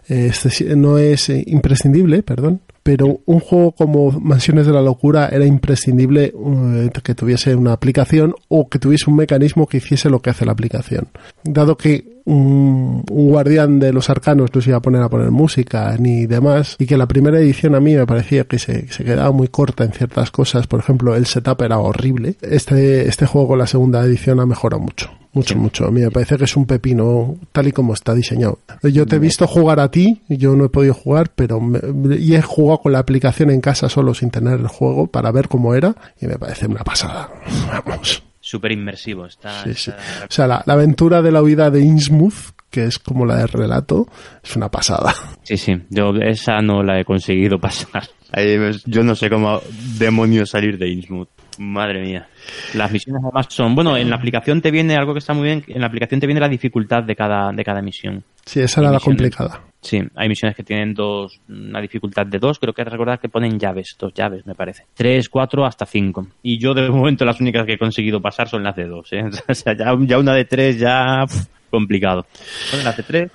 eh, 0.08 0.32
no 0.76 0.98
es 0.98 1.28
eh, 1.28 1.44
imprescindible, 1.46 2.22
perdón 2.22 2.60
pero 2.88 3.20
un 3.26 3.40
juego 3.40 3.72
como 3.72 4.10
Mansiones 4.12 4.66
de 4.66 4.72
la 4.72 4.80
Locura 4.80 5.28
era 5.30 5.44
imprescindible 5.44 6.32
eh, 6.34 6.90
que 7.02 7.14
tuviese 7.14 7.54
una 7.54 7.74
aplicación 7.74 8.34
o 8.48 8.70
que 8.70 8.78
tuviese 8.78 9.10
un 9.10 9.16
mecanismo 9.16 9.66
que 9.66 9.76
hiciese 9.76 10.08
lo 10.08 10.20
que 10.20 10.30
hace 10.30 10.46
la 10.46 10.52
aplicación. 10.52 11.08
Dado 11.44 11.76
que 11.76 12.22
un, 12.24 13.02
guardián 13.02 13.78
de 13.78 13.92
los 13.92 14.08
arcanos 14.08 14.48
no 14.54 14.62
se 14.62 14.70
iba 14.70 14.78
a 14.78 14.80
poner 14.80 15.02
a 15.02 15.10
poner 15.10 15.30
música 15.30 15.96
ni 15.98 16.24
demás 16.24 16.76
y 16.78 16.86
que 16.86 16.96
la 16.96 17.06
primera 17.06 17.38
edición 17.38 17.74
a 17.74 17.80
mí 17.80 17.94
me 17.94 18.06
parecía 18.06 18.44
que 18.44 18.58
se, 18.58 18.86
quedaba 18.86 19.32
muy 19.32 19.48
corta 19.48 19.84
en 19.84 19.92
ciertas 19.92 20.30
cosas, 20.30 20.66
por 20.66 20.80
ejemplo 20.80 21.14
el 21.14 21.26
setup 21.26 21.60
era 21.60 21.78
horrible, 21.80 22.36
este, 22.40 23.06
este 23.06 23.26
juego 23.26 23.48
con 23.48 23.58
la 23.58 23.66
segunda 23.66 24.02
edición 24.02 24.40
ha 24.40 24.46
mejorado 24.46 24.82
mucho. 24.82 25.10
Mucho, 25.38 25.56
mucho. 25.56 25.86
A 25.86 25.92
mí 25.92 26.00
me 26.00 26.10
parece 26.10 26.36
que 26.36 26.44
es 26.44 26.56
un 26.56 26.66
pepino 26.66 27.36
tal 27.52 27.68
y 27.68 27.72
como 27.72 27.94
está 27.94 28.12
diseñado. 28.12 28.58
Yo 28.82 29.06
te 29.06 29.16
he 29.16 29.18
visto 29.20 29.46
jugar 29.46 29.78
a 29.78 29.88
ti, 29.88 30.20
yo 30.28 30.56
no 30.56 30.64
he 30.64 30.68
podido 30.68 30.94
jugar, 30.94 31.30
pero 31.32 31.60
y 32.18 32.34
he 32.34 32.42
jugado 32.42 32.78
con 32.78 32.90
la 32.90 32.98
aplicación 32.98 33.50
en 33.50 33.60
casa 33.60 33.88
solo 33.88 34.14
sin 34.14 34.30
tener 34.30 34.58
el 34.58 34.66
juego 34.66 35.06
para 35.06 35.30
ver 35.30 35.46
cómo 35.46 35.76
era 35.76 35.94
y 36.20 36.26
me 36.26 36.40
parece 36.40 36.66
una 36.66 36.82
pasada. 36.82 37.30
Vamos. 37.86 38.24
Súper 38.40 38.72
inmersivo. 38.72 39.26
Está, 39.26 39.62
O 39.62 40.28
sea, 40.28 40.48
la, 40.48 40.64
aventura 40.66 41.22
de 41.22 41.30
la 41.30 41.40
huida 41.40 41.70
de 41.70 41.82
Innsmouth, 41.82 42.50
que 42.68 42.86
es 42.86 42.98
como 42.98 43.24
la 43.24 43.36
de 43.36 43.46
relato, 43.46 44.08
es 44.42 44.56
una 44.56 44.70
pasada. 44.70 45.14
Sí, 45.44 45.56
sí. 45.56 45.80
Yo 45.88 46.14
esa 46.16 46.60
no 46.62 46.82
la 46.82 46.98
he 46.98 47.04
conseguido 47.04 47.60
pasar. 47.60 48.08
Yo 48.86 49.04
no 49.04 49.14
sé 49.14 49.30
cómo 49.30 49.60
demonios 49.98 50.50
salir 50.50 50.78
de 50.78 50.88
Innsmouth. 50.88 51.28
Madre 51.58 52.00
mía. 52.00 52.28
Las 52.74 52.90
misiones 52.90 53.22
además 53.24 53.46
son, 53.50 53.74
bueno, 53.74 53.96
en 53.96 54.08
la 54.08 54.16
aplicación 54.16 54.60
te 54.60 54.70
viene 54.70 54.96
algo 54.96 55.12
que 55.12 55.18
está 55.18 55.34
muy 55.34 55.44
bien, 55.44 55.64
en 55.66 55.80
la 55.80 55.86
aplicación 55.86 56.20
te 56.20 56.26
viene 56.26 56.40
la 56.40 56.48
dificultad 56.48 57.02
de 57.02 57.16
cada, 57.16 57.52
de 57.52 57.64
cada 57.64 57.82
misión. 57.82 58.22
Sí, 58.44 58.60
esa 58.60 58.80
era 58.80 58.90
la 58.90 59.00
complicada. 59.00 59.60
Sí, 59.80 60.00
hay 60.16 60.28
misiones 60.28 60.56
que 60.56 60.64
tienen 60.64 60.94
dos, 60.94 61.40
una 61.48 61.80
dificultad 61.80 62.26
de 62.26 62.38
dos, 62.38 62.58
creo 62.58 62.72
que 62.72 62.82
recordar 62.82 63.20
que 63.20 63.28
ponen 63.28 63.58
llaves, 63.58 63.96
dos 63.98 64.12
llaves 64.12 64.46
me 64.46 64.54
parece. 64.54 64.86
Tres, 64.94 65.28
cuatro, 65.28 65.64
hasta 65.64 65.86
cinco. 65.86 66.26
Y 66.42 66.58
yo 66.58 66.74
de 66.74 66.88
momento 66.88 67.24
las 67.24 67.40
únicas 67.40 67.64
que 67.64 67.74
he 67.74 67.78
conseguido 67.78 68.20
pasar 68.20 68.48
son 68.48 68.62
las 68.62 68.74
de 68.74 68.86
dos, 68.86 69.12
¿eh? 69.12 69.24
O 69.48 69.54
sea, 69.54 69.76
ya, 69.76 69.96
ya 70.00 70.18
una 70.18 70.34
de 70.34 70.44
tres 70.44 70.78
ya 70.78 71.24
complicado. 71.70 72.26
las 72.84 72.96
de 72.96 73.02
tres 73.02 73.30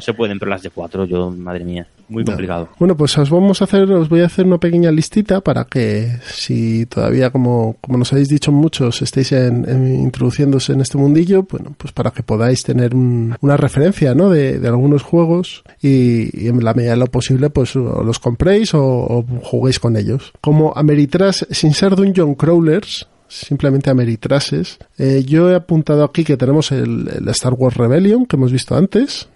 se 0.00 0.14
pueden, 0.14 0.38
pero 0.38 0.50
las 0.50 0.62
de 0.62 0.70
cuatro, 0.70 1.04
yo, 1.04 1.30
madre 1.30 1.64
mía, 1.64 1.86
muy 2.08 2.24
complicado. 2.24 2.68
Bueno, 2.78 2.96
pues 2.96 3.16
os 3.18 3.30
vamos 3.30 3.60
a 3.60 3.64
hacer, 3.64 3.90
os 3.90 4.08
voy 4.08 4.20
a 4.20 4.26
hacer 4.26 4.46
una 4.46 4.58
pequeña 4.58 4.90
listita 4.90 5.40
para 5.40 5.64
que 5.64 6.18
si 6.26 6.86
todavía, 6.86 7.30
como, 7.30 7.76
como 7.80 7.98
nos 7.98 8.12
habéis 8.12 8.28
dicho 8.28 8.52
muchos, 8.52 9.02
estéis 9.02 9.32
introduciéndose 9.32 10.72
en 10.72 10.80
este 10.80 10.98
mundillo, 10.98 11.44
bueno, 11.44 11.74
pues 11.78 11.92
para 11.92 12.10
que 12.10 12.22
podáis 12.22 12.62
tener 12.62 12.94
una 12.94 13.56
referencia, 13.56 14.14
¿no? 14.14 14.30
De, 14.30 14.60
algunos 14.64 15.02
juegos 15.02 15.62
y, 15.80 16.48
en 16.48 16.64
la 16.64 16.74
medida 16.74 16.92
de 16.92 16.96
lo 16.96 17.06
posible, 17.06 17.50
pues 17.50 17.74
los 17.74 18.18
compréis 18.18 18.74
o, 18.74 18.82
o 18.82 19.24
juguéis 19.42 19.78
con 19.78 19.96
ellos. 19.96 20.32
Como 20.40 20.72
Ameritrash, 20.74 21.44
sin 21.50 21.74
ser 21.74 21.94
Dungeon 21.94 22.34
Crawlers, 22.34 23.08
simplemente 23.28 23.90
Ameritrases. 23.90 24.78
Eh, 24.98 25.24
yo 25.26 25.50
he 25.50 25.54
apuntado 25.54 26.04
aquí 26.04 26.24
que 26.24 26.36
tenemos 26.36 26.72
el, 26.72 27.08
Star 27.28 27.54
Wars 27.54 27.76
Rebellion, 27.76 28.26
que 28.26 28.36
hemos 28.36 28.52
visto 28.52 28.76
antes. 28.76 29.28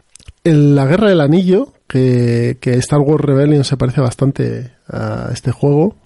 En 0.45 0.75
la 0.75 0.87
Guerra 0.87 1.09
del 1.09 1.21
Anillo, 1.21 1.73
que, 1.87 2.57
Star 2.63 3.01
Wars 3.01 3.25
Rebellion 3.25 3.65
se 3.65 3.77
parece 3.77 4.01
bastante 4.01 4.73
a 4.89 5.31
este 5.33 5.51
juego. 5.51 5.97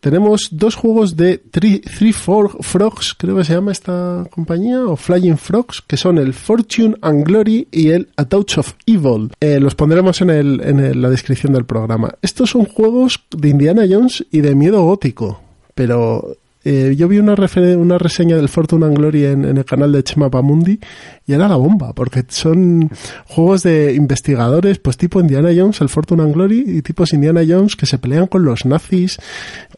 Tenemos 0.00 0.48
dos 0.50 0.74
juegos 0.74 1.16
de 1.16 1.38
Three, 1.38 1.80
Frogs, 2.12 3.14
creo 3.14 3.36
que 3.36 3.44
se 3.44 3.54
llama 3.54 3.70
esta 3.70 4.26
compañía, 4.32 4.84
o 4.84 4.96
Flying 4.96 5.38
Frogs, 5.38 5.80
que 5.80 5.96
son 5.96 6.18
el 6.18 6.34
Fortune 6.34 6.96
and 7.02 7.24
Glory 7.24 7.68
y 7.70 7.90
el 7.90 8.08
A 8.16 8.24
Touch 8.24 8.58
of 8.58 8.72
Evil. 8.84 9.30
Eh, 9.38 9.60
los 9.60 9.76
pondremos 9.76 10.20
el, 10.20 10.60
en 10.60 11.00
la 11.00 11.08
descripción 11.08 11.52
del 11.52 11.66
programa. 11.66 12.12
Estos 12.20 12.50
son 12.50 12.64
juegos 12.64 13.20
de 13.30 13.50
Indiana 13.50 13.84
Jones 13.88 14.26
y 14.32 14.40
de 14.40 14.56
miedo 14.56 14.82
gótico, 14.82 15.40
pero 15.72 16.36
eh, 16.64 16.94
yo 16.96 17.08
vi 17.08 17.18
una, 17.18 17.34
una 17.76 17.98
reseña 17.98 18.36
del 18.36 18.48
Fortune 18.48 18.86
and 18.86 18.96
Glory 18.96 19.26
en, 19.26 19.44
el 19.44 19.64
canal 19.64 19.92
de 19.92 20.04
Chema 20.04 20.30
Pamundi 20.30 20.78
y 21.26 21.32
era 21.32 21.48
la 21.48 21.56
bomba, 21.56 21.92
porque 21.92 22.24
son 22.28 22.90
juegos 23.26 23.62
de 23.62 23.94
investigadores, 23.94 24.78
pues 24.78 24.96
tipo 24.96 25.20
Indiana 25.20 25.50
Jones, 25.54 25.80
el 25.80 25.88
Fortune 25.88 26.22
and 26.22 26.34
Glory, 26.34 26.64
y 26.66 26.82
tipos 26.82 27.12
Indiana 27.12 27.42
Jones 27.46 27.76
que 27.76 27.86
se 27.86 27.98
pelean 27.98 28.26
con 28.26 28.44
los 28.44 28.64
nazis, 28.64 29.18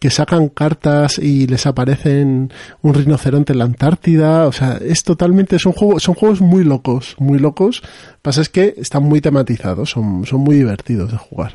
que 0.01 0.11
sacan 0.11 0.49
cartas 0.49 1.19
y 1.19 1.47
les 1.47 1.67
aparecen 1.67 2.53
un 2.83 2.95
rinoceronte 2.95 3.53
en 3.53 3.59
la 3.59 3.65
Antártida, 3.65 4.47
o 4.47 4.53
sea, 4.53 4.79
es 4.85 5.03
totalmente, 5.03 5.59
son 5.59 5.73
juegos, 5.73 6.03
son 6.03 6.15
juegos 6.15 6.41
muy 6.41 6.65
locos, 6.65 7.17
muy 7.19 7.39
locos, 7.39 7.83
pasa 8.23 8.41
es 8.41 8.49
que 8.49 8.75
están 8.77 9.03
muy 9.05 9.21
tematizados, 9.21 9.91
son, 9.91 10.25
son 10.27 10.41
muy 10.41 10.57
divertidos 10.57 11.13
de 11.13 11.19
jugar. 11.19 11.55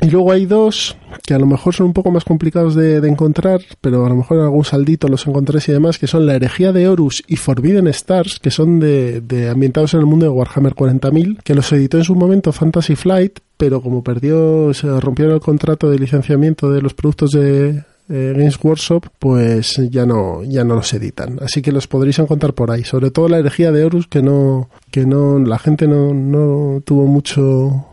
Y 0.00 0.10
luego 0.10 0.30
hay 0.32 0.46
dos 0.46 0.96
que 1.26 1.34
a 1.34 1.38
lo 1.38 1.46
mejor 1.46 1.74
son 1.74 1.86
un 1.86 1.92
poco 1.92 2.10
más 2.10 2.24
complicados 2.24 2.74
de, 2.74 2.96
encontrar, 2.98 3.60
pero 3.80 4.06
a 4.06 4.08
lo 4.08 4.16
mejor 4.16 4.38
en 4.38 4.44
algún 4.44 4.64
saldito 4.64 5.08
los 5.08 5.26
encontréis 5.26 5.68
y 5.68 5.72
demás, 5.72 5.98
que 5.98 6.06
son 6.06 6.26
La 6.26 6.34
herejía 6.36 6.72
de 6.72 6.88
Horus 6.88 7.22
y 7.26 7.36
Forbidden 7.36 7.88
Stars, 7.88 8.38
que 8.38 8.50
son 8.50 8.78
de, 8.78 9.20
de 9.20 9.48
ambientados 9.48 9.94
en 9.94 10.00
el 10.00 10.06
mundo 10.06 10.26
de 10.26 10.30
Warhammer 10.30 10.74
40.000, 10.74 11.42
que 11.42 11.54
los 11.54 11.72
editó 11.72 11.98
en 11.98 12.04
su 12.04 12.14
momento 12.14 12.52
Fantasy 12.52 12.94
Flight, 12.94 13.40
pero 13.56 13.82
como 13.82 14.04
perdió, 14.04 14.72
se 14.72 15.00
rompieron 15.00 15.34
el 15.34 15.40
contrato 15.40 15.90
de 15.90 15.98
licenciamiento 15.98 16.70
de 16.70 16.80
los 16.80 16.94
productos 16.94 17.32
de 17.32 17.82
eh, 18.10 18.32
Games 18.34 18.58
Workshop, 18.62 19.06
pues 19.18 19.76
ya 19.90 20.06
no, 20.06 20.42
ya 20.42 20.64
no 20.64 20.76
los 20.76 20.92
editan. 20.94 21.38
Así 21.42 21.60
que 21.60 21.72
los 21.72 21.86
podréis 21.86 22.18
encontrar 22.18 22.54
por 22.54 22.70
ahí. 22.70 22.84
Sobre 22.84 23.10
todo 23.10 23.28
la 23.28 23.38
herejía 23.38 23.70
de 23.70 23.84
Horus, 23.84 24.06
que 24.06 24.22
no, 24.22 24.70
que 24.90 25.04
no, 25.04 25.38
la 25.38 25.58
gente 25.58 25.86
no, 25.86 26.14
no 26.14 26.80
tuvo 26.84 27.06
mucho, 27.06 27.86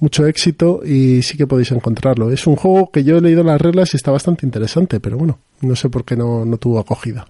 mucho 0.00 0.26
éxito 0.26 0.80
y 0.84 1.22
sí 1.22 1.36
que 1.36 1.46
podéis 1.46 1.72
encontrarlo. 1.72 2.30
Es 2.30 2.46
un 2.46 2.56
juego 2.56 2.90
que 2.90 3.04
yo 3.04 3.18
he 3.18 3.20
leído 3.20 3.42
las 3.42 3.60
reglas 3.60 3.94
y 3.94 3.96
está 3.96 4.10
bastante 4.10 4.46
interesante, 4.46 5.00
pero 5.00 5.18
bueno, 5.18 5.38
no 5.60 5.76
sé 5.76 5.88
por 5.88 6.04
qué 6.04 6.16
no, 6.16 6.44
no 6.44 6.56
tuvo 6.56 6.78
acogida. 6.78 7.26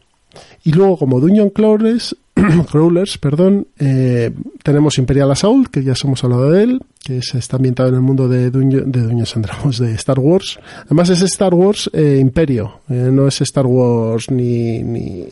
Y 0.65 0.73
luego, 0.73 0.99
como 0.99 1.21
Dungeon 1.21 1.51
Crawlers, 1.51 2.15
Crawlers 2.71 3.19
perdón, 3.19 3.67
eh, 3.79 4.31
tenemos 4.63 4.99
Imperial 4.99 5.31
Assault, 5.31 5.69
que 5.69 5.83
ya 5.83 5.95
hemos 6.05 6.23
hablado 6.23 6.51
de 6.51 6.63
él, 6.63 6.81
que 7.03 7.23
se 7.23 7.39
está 7.39 7.57
ambientado 7.57 7.89
en 7.89 7.97
el 7.97 8.01
mundo 8.03 8.29
de 8.29 8.51
Dungeon, 8.51 8.91
de 8.91 9.01
de 9.87 9.95
Star 9.95 10.19
Wars. 10.19 10.59
Además 10.87 11.11
es 11.11 11.23
Star 11.23 11.55
Wars 11.55 11.91
eh, 11.93 12.19
Imperio, 12.21 12.81
eh, 12.89 13.09
no 13.13 13.27
es 13.27 13.41
Star 13.41 13.67
Wars 13.67 14.31
ni, 14.31 14.83
ni, 14.83 15.27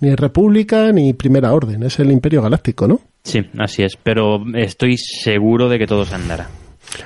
ni 0.00 0.14
República 0.14 0.92
ni 0.92 1.12
Primera 1.14 1.52
Orden, 1.52 1.82
es 1.84 1.98
el 1.98 2.10
Imperio 2.12 2.42
Galáctico, 2.42 2.86
¿no? 2.86 3.00
Sí, 3.24 3.40
así 3.58 3.82
es, 3.82 3.96
pero 3.96 4.42
estoy 4.54 4.96
seguro 4.98 5.68
de 5.68 5.78
que 5.78 5.86
todo 5.86 6.04
se 6.04 6.14
andará. 6.14 6.48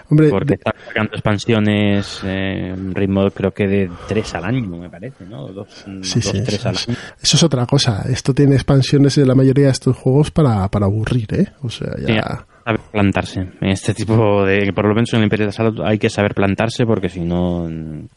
Hombre, 0.09 0.31
porque 0.31 0.55
están 0.55 0.75
sacando 0.87 1.13
expansiones 1.13 2.21
en 2.25 2.95
ritmo 2.95 3.31
creo 3.31 3.53
que 3.53 3.67
de 3.67 3.91
tres 4.09 4.35
al 4.35 4.45
año, 4.45 4.69
me 4.77 4.91
parece, 4.91 5.25
¿no? 5.25 5.49
Dos, 5.49 5.85
sí, 6.03 6.21
sí, 6.21 6.43
tres 6.45 6.55
eso, 6.55 6.69
al 6.69 6.77
año. 6.77 6.99
Eso 7.23 7.37
es 7.37 7.43
otra 7.43 7.67
cosa. 7.67 8.05
Esto 8.09 8.35
tiene 8.35 8.55
expansiones 8.55 9.15
de 9.17 9.27
la 9.27 9.35
mayoría 9.35 9.67
de 9.67 9.73
estos 9.73 9.97
juegos 9.97 10.31
para, 10.31 10.69
para 10.69 10.87
aburrir, 10.87 11.27
¿eh? 11.35 11.47
O 11.63 11.71
sea, 11.71 11.89
ya... 11.99 12.47
saber 12.65 12.81
plantarse. 12.93 13.41
En 13.61 13.69
este 13.69 13.95
tipo 13.95 14.45
de... 14.45 14.73
Por 14.73 14.87
lo 14.87 14.95
menos 14.95 15.13
en 15.13 15.21
el 15.21 15.25
Imperio 15.25 15.47
de 15.47 15.53
Salud 15.53 15.81
hay 15.85 15.99
que 15.99 16.11
saber 16.11 16.35
plantarse 16.35 16.85
porque 16.87 17.09
si 17.09 17.21
no 17.21 17.69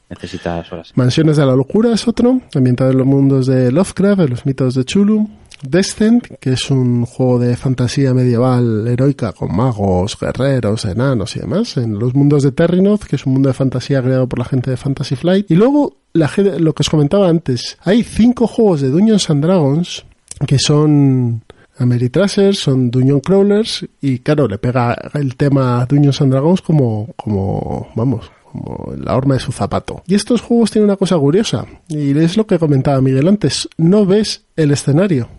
necesitas 0.09 0.71
horas. 0.71 0.91
Mansiones 0.95 1.37
de 1.37 1.45
la 1.45 1.55
Locura 1.55 1.93
es 1.93 2.07
otro, 2.07 2.41
ambientado 2.55 2.91
en 2.91 2.97
los 2.97 3.07
mundos 3.07 3.47
de 3.47 3.71
Lovecraft, 3.71 4.21
en 4.21 4.29
los 4.29 4.45
mitos 4.45 4.75
de 4.75 4.83
Chulu. 4.85 5.29
Descent, 5.61 6.27
que 6.39 6.53
es 6.53 6.71
un 6.71 7.05
juego 7.05 7.39
de 7.39 7.57
fantasía 7.57 8.13
medieval 8.13 8.87
heroica 8.87 9.33
con 9.33 9.55
magos, 9.55 10.17
guerreros, 10.19 10.85
enanos 10.85 11.35
y 11.35 11.39
demás, 11.39 11.77
en 11.77 11.99
los 11.99 12.13
mundos 12.13 12.43
de 12.43 12.51
Terrinoth, 12.51 13.03
que 13.03 13.17
es 13.17 13.25
un 13.25 13.33
mundo 13.33 13.49
de 13.49 13.53
fantasía 13.53 14.01
creado 14.01 14.27
por 14.27 14.39
la 14.39 14.45
gente 14.45 14.71
de 14.71 14.77
Fantasy 14.77 15.15
Flight. 15.15 15.51
Y 15.51 15.55
luego, 15.55 15.97
la, 16.13 16.31
lo 16.59 16.73
que 16.73 16.83
os 16.83 16.89
comentaba 16.89 17.27
antes, 17.27 17.77
hay 17.83 18.03
cinco 18.03 18.47
juegos 18.47 18.81
de 18.81 18.89
Dungeons 18.89 19.29
and 19.29 19.43
Dragons 19.43 20.05
que 20.47 20.57
son 20.57 21.43
Ameritrashers, 21.77 22.59
son 22.59 22.91
Dungeon 22.91 23.19
Crawlers 23.19 23.85
y 24.01 24.19
claro, 24.19 24.47
le 24.47 24.57
pega 24.57 24.95
el 25.13 25.35
tema 25.35 25.85
Dungeons 25.87 26.21
and 26.21 26.31
Dragons 26.31 26.61
como, 26.61 27.09
como, 27.15 27.89
vamos, 27.95 28.31
como 28.51 28.93
la 28.97 29.15
horma 29.15 29.35
de 29.35 29.39
su 29.39 29.51
zapato. 29.51 30.03
Y 30.07 30.15
estos 30.15 30.41
juegos 30.41 30.71
tienen 30.71 30.89
una 30.89 30.97
cosa 30.97 31.17
curiosa, 31.17 31.65
y 31.87 32.17
es 32.17 32.37
lo 32.37 32.45
que 32.45 32.59
comentaba 32.59 33.01
Miguel 33.01 33.27
antes, 33.27 33.67
no 33.77 34.05
ves 34.05 34.43
el 34.55 34.71
escenario. 34.71 35.29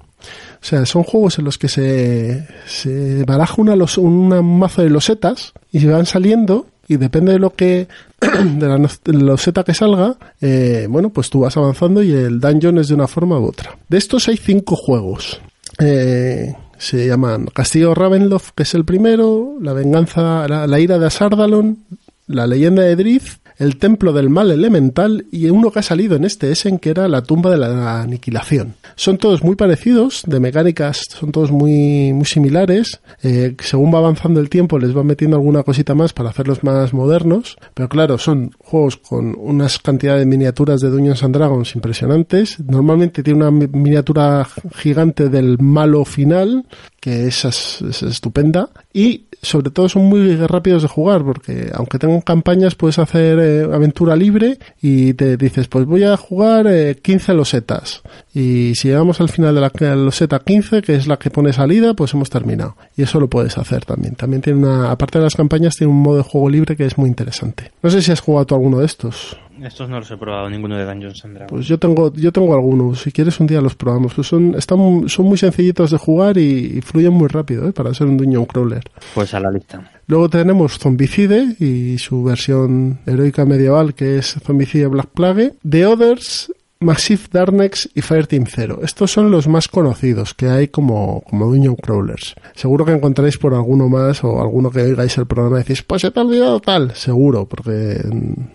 O 0.60 0.64
sea, 0.64 0.84
son 0.84 1.04
juegos 1.04 1.38
en 1.38 1.46
los 1.46 1.56
que 1.56 1.68
se, 1.68 2.46
se 2.66 3.24
baraja 3.24 3.54
una 3.58 3.74
un 3.98 4.58
mazo 4.58 4.82
de 4.82 4.90
losetas 4.90 5.52
y 5.72 5.80
se 5.80 5.86
van 5.86 6.04
saliendo 6.04 6.66
y 6.86 6.96
depende 6.96 7.32
de 7.32 7.38
lo 7.38 7.50
que 7.50 7.86
de 8.20 8.68
la 8.68 8.78
loseta 9.04 9.62
que 9.62 9.74
salga, 9.74 10.16
eh, 10.40 10.86
bueno, 10.90 11.10
pues 11.10 11.30
tú 11.30 11.40
vas 11.40 11.56
avanzando 11.56 12.02
y 12.02 12.12
el 12.12 12.40
dungeon 12.40 12.78
es 12.78 12.88
de 12.88 12.94
una 12.94 13.06
forma 13.06 13.38
u 13.38 13.46
otra. 13.46 13.78
De 13.88 13.96
estos 13.96 14.28
hay 14.28 14.36
cinco 14.36 14.74
juegos. 14.74 15.40
Eh, 15.78 16.52
se 16.78 17.06
llaman 17.06 17.46
Castillo 17.46 17.94
Ravenloft, 17.94 18.50
que 18.56 18.64
es 18.64 18.74
el 18.74 18.84
primero, 18.84 19.54
La 19.60 19.72
venganza, 19.72 20.48
la, 20.48 20.80
ira 20.80 20.98
de 20.98 21.06
Asardalon, 21.06 21.78
La 22.26 22.46
leyenda 22.46 22.82
de 22.82 22.96
Drift, 22.96 23.39
el 23.60 23.76
templo 23.76 24.12
del 24.14 24.30
mal 24.30 24.50
elemental 24.50 25.26
y 25.30 25.50
uno 25.50 25.70
que 25.70 25.80
ha 25.80 25.82
salido 25.82 26.16
en 26.16 26.24
este 26.24 26.50
Essen 26.50 26.78
que 26.78 26.90
era 26.90 27.06
la 27.08 27.22
tumba 27.22 27.50
de 27.50 27.58
la 27.58 28.00
aniquilación. 28.00 28.74
Son 28.96 29.18
todos 29.18 29.44
muy 29.44 29.54
parecidos, 29.54 30.22
de 30.26 30.40
mecánicas 30.40 31.04
son 31.08 31.30
todos 31.30 31.50
muy, 31.50 32.14
muy 32.14 32.24
similares. 32.24 33.00
Eh, 33.22 33.54
según 33.60 33.94
va 33.94 33.98
avanzando 33.98 34.40
el 34.40 34.48
tiempo 34.48 34.78
les 34.78 34.96
va 34.96 35.04
metiendo 35.04 35.36
alguna 35.36 35.62
cosita 35.62 35.94
más 35.94 36.14
para 36.14 36.30
hacerlos 36.30 36.64
más 36.64 36.94
modernos. 36.94 37.58
Pero 37.74 37.90
claro, 37.90 38.16
son 38.16 38.52
juegos 38.58 38.96
con 38.96 39.36
unas 39.38 39.78
cantidades 39.78 40.20
de 40.20 40.26
miniaturas 40.26 40.80
de 40.80 40.88
Dungeons 40.88 41.22
and 41.22 41.36
Dragons 41.36 41.74
impresionantes. 41.74 42.58
Normalmente 42.60 43.22
tiene 43.22 43.46
una 43.46 43.50
miniatura 43.50 44.48
gigante 44.74 45.28
del 45.28 45.58
malo 45.58 46.06
final, 46.06 46.64
que 47.00 47.26
es, 47.26 47.44
es 47.44 48.02
estupenda. 48.02 48.68
Y 48.92 49.24
sobre 49.42 49.70
todo 49.70 49.88
son 49.88 50.04
muy 50.04 50.36
rápidos 50.36 50.82
de 50.82 50.88
jugar 50.88 51.24
porque 51.24 51.70
aunque 51.74 51.98
tengan 51.98 52.20
campañas 52.20 52.74
puedes 52.74 52.98
hacer 52.98 53.38
eh, 53.38 53.62
aventura 53.62 54.14
libre 54.14 54.58
y 54.82 55.14
te 55.14 55.36
dices 55.36 55.66
pues 55.68 55.86
voy 55.86 56.04
a 56.04 56.16
jugar 56.16 56.66
15 57.00 57.32
eh, 57.32 57.34
losetas 57.34 58.02
y 58.34 58.74
si 58.74 58.88
llegamos 58.88 59.20
al 59.20 59.30
final 59.30 59.54
de 59.54 59.60
la 59.62 59.96
loseta 59.96 60.40
15 60.40 60.82
que 60.82 60.94
es 60.94 61.06
la 61.06 61.18
que 61.18 61.30
pone 61.30 61.52
salida 61.52 61.94
pues 61.94 62.12
hemos 62.14 62.28
terminado. 62.28 62.76
Y 62.96 63.02
eso 63.02 63.18
lo 63.18 63.28
puedes 63.28 63.56
hacer 63.56 63.84
también. 63.84 64.14
También 64.14 64.42
tiene 64.42 64.58
una 64.58 64.90
aparte 64.90 65.18
de 65.18 65.24
las 65.24 65.34
campañas 65.34 65.76
tiene 65.76 65.92
un 65.92 66.00
modo 66.00 66.18
de 66.18 66.22
juego 66.22 66.50
libre 66.50 66.76
que 66.76 66.84
es 66.84 66.98
muy 66.98 67.08
interesante. 67.08 67.72
No 67.82 67.90
sé 67.90 68.02
si 68.02 68.12
has 68.12 68.20
jugado 68.20 68.54
alguno 68.54 68.80
de 68.80 68.86
estos 68.86 69.38
estos 69.64 69.88
no 69.88 69.98
los 69.98 70.10
he 70.10 70.16
probado, 70.16 70.48
ninguno 70.48 70.76
de 70.76 70.84
Dungeons 70.84 71.24
and 71.24 71.34
Dragons. 71.34 71.50
Pues 71.50 71.66
yo 71.66 71.78
tengo, 71.78 72.12
yo 72.14 72.32
tengo 72.32 72.54
algunos. 72.54 73.02
Si 73.02 73.12
quieres 73.12 73.38
un 73.40 73.46
día 73.46 73.60
los 73.60 73.74
probamos. 73.74 74.14
Pues 74.14 74.26
son, 74.26 74.54
están, 74.54 75.08
son 75.08 75.26
muy 75.26 75.38
sencillitos 75.38 75.90
de 75.90 75.98
jugar 75.98 76.38
y, 76.38 76.80
fluyen 76.82 77.12
muy 77.12 77.28
rápido, 77.28 77.68
¿eh? 77.68 77.72
para 77.72 77.94
ser 77.94 78.06
un 78.06 78.16
Dungeon 78.16 78.46
Crawler. 78.46 78.82
Pues 79.14 79.34
a 79.34 79.40
la 79.40 79.50
lista. 79.50 79.90
Luego 80.06 80.28
tenemos 80.28 80.78
Zombicide 80.78 81.54
y 81.60 81.98
su 81.98 82.24
versión 82.24 82.98
heroica 83.06 83.44
medieval 83.44 83.94
que 83.94 84.18
es 84.18 84.36
Zombicide 84.44 84.86
Black 84.88 85.08
Plague. 85.08 85.54
The 85.68 85.86
Others 85.86 86.52
Massive 86.82 87.24
Darkness 87.30 87.90
y 87.94 88.00
Fireteam 88.00 88.46
Zero. 88.46 88.80
Estos 88.82 89.12
son 89.12 89.30
los 89.30 89.46
más 89.46 89.68
conocidos 89.68 90.32
que 90.32 90.48
hay 90.48 90.68
como, 90.68 91.20
como 91.28 91.44
Dungeon 91.44 91.76
Crawlers. 91.76 92.34
Seguro 92.54 92.86
que 92.86 92.92
encontraréis 92.92 93.36
por 93.36 93.52
alguno 93.52 93.90
más 93.90 94.24
o 94.24 94.40
alguno 94.40 94.70
que 94.70 94.80
oigáis 94.80 95.18
el 95.18 95.26
programa 95.26 95.58
y 95.58 95.64
decís, 95.64 95.82
pues 95.82 96.00
se 96.00 96.10
te 96.10 96.18
ha 96.18 96.22
olvidado 96.22 96.58
tal. 96.60 96.94
Seguro, 96.94 97.44
porque 97.44 98.00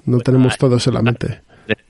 no 0.05 0.17
tenemos 0.21 0.57
todos 0.57 0.87
en 0.87 0.93
la 0.95 1.03
mente. 1.03 1.41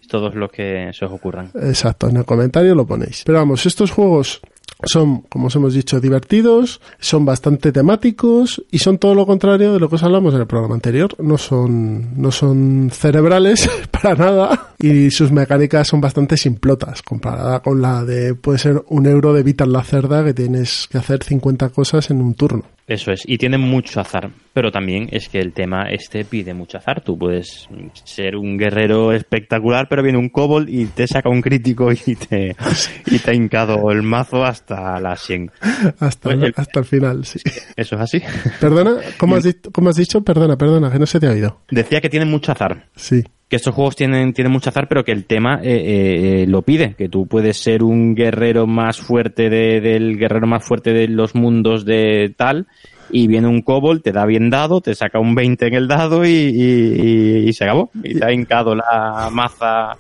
Todos 0.10 0.36
los 0.36 0.52
que 0.52 0.92
se 0.94 1.06
os 1.06 1.12
ocurran. 1.14 1.52
Exacto, 1.56 2.10
en 2.10 2.18
el 2.18 2.26
comentario 2.26 2.76
lo 2.76 2.86
ponéis. 2.86 3.24
Pero 3.26 3.38
vamos, 3.38 3.66
estos 3.66 3.92
juegos 3.92 4.42
son, 4.86 5.22
como 5.22 5.48
os 5.48 5.56
hemos 5.56 5.74
dicho, 5.74 6.00
divertidos, 6.00 6.82
son 7.00 7.26
bastante 7.26 7.72
temáticos 7.72 8.64
y 8.72 8.80
son 8.80 8.98
todo 8.98 9.16
lo 9.16 9.26
contrario 9.26 9.74
de 9.74 9.80
lo 9.80 9.90
que 9.90 9.96
os 9.96 10.04
hablamos 10.04 10.34
en 10.34 10.42
el 10.42 10.48
programa 10.48 10.76
anterior. 10.76 11.16
No 11.20 11.38
son, 11.38 12.22
no 12.22 12.32
son 12.32 12.90
cerebrales 12.92 13.70
para 13.92 14.16
nada 14.16 14.74
y 14.80 15.12
sus 15.12 15.32
mecánicas 15.32 15.88
son 15.88 16.02
bastante 16.02 16.38
simplotas 16.38 17.02
comparada 17.02 17.62
con 17.62 17.82
la 17.82 18.04
de, 18.04 18.36
puede 18.36 18.60
ser 18.60 18.84
un 18.90 19.06
euro 19.06 19.34
de 19.34 19.44
Vital 19.44 19.72
la 19.72 19.84
cerda 19.84 20.24
que 20.24 20.34
tienes 20.34 20.88
que 20.90 20.98
hacer 20.98 21.24
50 21.24 21.70
cosas 21.70 22.10
en 22.10 22.22
un 22.22 22.34
turno. 22.34 22.75
Eso 22.88 23.12
es, 23.12 23.24
y 23.26 23.40
tiene 23.40 23.58
mucho 23.58 24.00
azar, 24.00 24.30
pero 24.54 24.72
también 24.72 25.10
es 25.12 25.28
que 25.28 25.40
el 25.40 25.54
tema 25.54 25.90
este 25.90 26.24
pide 26.24 26.54
mucho 26.54 26.78
azar. 26.78 27.02
Tú 27.02 27.18
puedes 27.18 27.68
ser 28.04 28.36
un 28.36 28.58
guerrero 28.58 29.12
espectacular, 29.12 29.88
pero 29.90 30.04
viene 30.04 30.20
un 30.20 30.30
kobold 30.30 30.70
y 30.70 30.86
te 30.86 31.08
saca 31.08 31.30
un 31.30 31.42
crítico 31.42 31.92
y 31.92 32.16
te, 32.16 32.56
y 33.08 33.18
te 33.18 33.32
ha 33.32 33.34
hincado 33.34 33.92
el 33.92 34.04
mazo 34.04 34.44
hasta 34.44 35.00
la 35.00 35.16
100. 35.16 35.52
Hasta, 36.00 36.32
el, 36.32 36.54
hasta 36.56 36.80
el 36.80 36.86
final, 36.86 37.26
sí. 37.26 37.40
Eso 37.76 37.96
es 37.96 38.02
así. 38.02 38.22
Perdona, 38.60 38.98
¿cómo 39.18 39.36
has, 39.38 39.58
¿cómo 39.72 39.90
has 39.90 39.96
dicho? 39.96 40.24
Perdona, 40.24 40.56
perdona, 40.56 40.92
que 40.92 41.00
no 41.00 41.08
se 41.08 41.20
te 41.20 41.26
ha 41.26 41.32
oído. 41.32 41.62
Decía 41.72 42.02
que 42.02 42.10
tiene 42.10 42.26
mucho 42.26 42.52
azar. 42.52 42.90
Sí 42.96 43.24
que 43.48 43.58
estos 43.58 43.76
juegos 43.76 43.96
tienen, 43.96 44.34
tienen 44.34 44.52
mucho 44.52 44.70
azar, 44.70 44.88
pero 44.88 45.04
que 45.04 45.12
el 45.12 45.26
tema 45.26 45.60
eh, 45.62 45.70
eh, 45.70 46.42
eh, 46.44 46.48
lo 46.48 46.64
pide, 46.64 46.96
que 46.96 47.10
tú 47.10 47.28
puedes 47.28 47.58
ser 47.58 47.84
un 47.84 48.16
guerrero 48.16 48.66
más 48.66 48.98
fuerte 48.98 49.50
de, 49.50 49.82
del 49.82 50.18
guerrero 50.18 50.48
más 50.48 50.64
fuerte 50.64 50.94
de 50.94 51.08
los 51.08 51.36
mundos 51.36 51.86
de 51.86 52.34
tal, 52.36 52.68
y 53.12 53.28
viene 53.28 53.48
un 53.48 53.62
kobold, 53.62 54.02
te 54.02 54.12
da 54.12 54.26
bien 54.26 54.50
dado, 54.50 54.82
te 54.82 54.96
saca 54.96 55.20
un 55.20 55.36
20 55.36 55.68
en 55.68 55.74
el 55.76 55.88
dado 55.88 56.26
y, 56.26 57.52
se 57.54 57.64
acabó. 57.64 57.92
Y 58.04 58.18
te 58.18 58.26
ha 58.26 58.34
hincado 58.34 58.74
la 58.74 59.30
maza. 59.32 59.96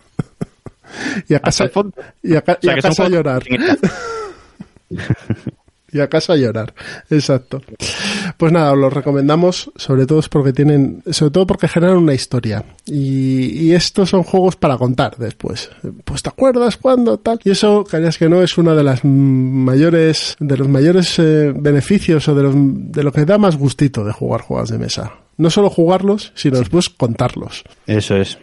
y 1.30 1.36
a 1.36 1.39
casa, 1.39 1.70
y 2.24 2.36
a, 2.36 2.41
casa 2.41 3.04
a 3.04 3.10
llorar. 3.10 3.43
y 5.91 5.99
a 5.99 6.09
casa 6.09 6.33
a 6.33 6.36
llorar. 6.36 6.73
Exacto. 7.09 7.61
Pues 8.38 8.51
nada, 8.51 8.73
os 8.73 8.77
lo 8.77 8.89
recomendamos, 8.89 9.71
sobre 9.75 10.05
todo 10.05 10.21
porque 10.29 10.53
tienen, 10.53 11.03
sobre 11.11 11.31
todo 11.31 11.47
porque 11.47 11.67
generan 11.67 11.97
una 11.97 12.13
historia. 12.13 12.65
Y, 12.86 13.71
estos 13.71 14.09
son 14.09 14.23
juegos 14.23 14.55
para 14.55 14.77
contar 14.77 15.17
después. 15.17 15.69
Pues 16.03 16.23
te 16.23 16.29
acuerdas 16.29 16.77
cuándo, 16.77 17.17
tal. 17.17 17.39
Y 17.43 17.51
eso, 17.51 17.83
creas 17.83 18.17
que 18.17 18.29
no, 18.29 18.41
es 18.41 18.57
una 18.57 18.73
de 18.73 18.83
las 18.83 19.03
mayores, 19.03 20.36
de 20.39 20.57
los 20.57 20.67
mayores 20.67 21.19
eh, 21.19 21.53
beneficios 21.55 22.27
o 22.27 22.36
de, 22.36 22.43
los, 22.43 22.53
de 22.55 23.03
lo 23.03 23.11
que 23.11 23.25
da 23.25 23.38
más 23.38 23.57
gustito 23.57 24.03
de 24.03 24.13
jugar 24.13 24.41
juegos 24.41 24.69
de 24.69 24.77
mesa. 24.77 25.13
No 25.38 25.49
solo 25.49 25.69
jugarlos, 25.69 26.31
sino 26.36 26.59
después 26.59 26.89
contarlos. 26.89 27.63
Eso 27.88 28.15
es. 28.15 28.38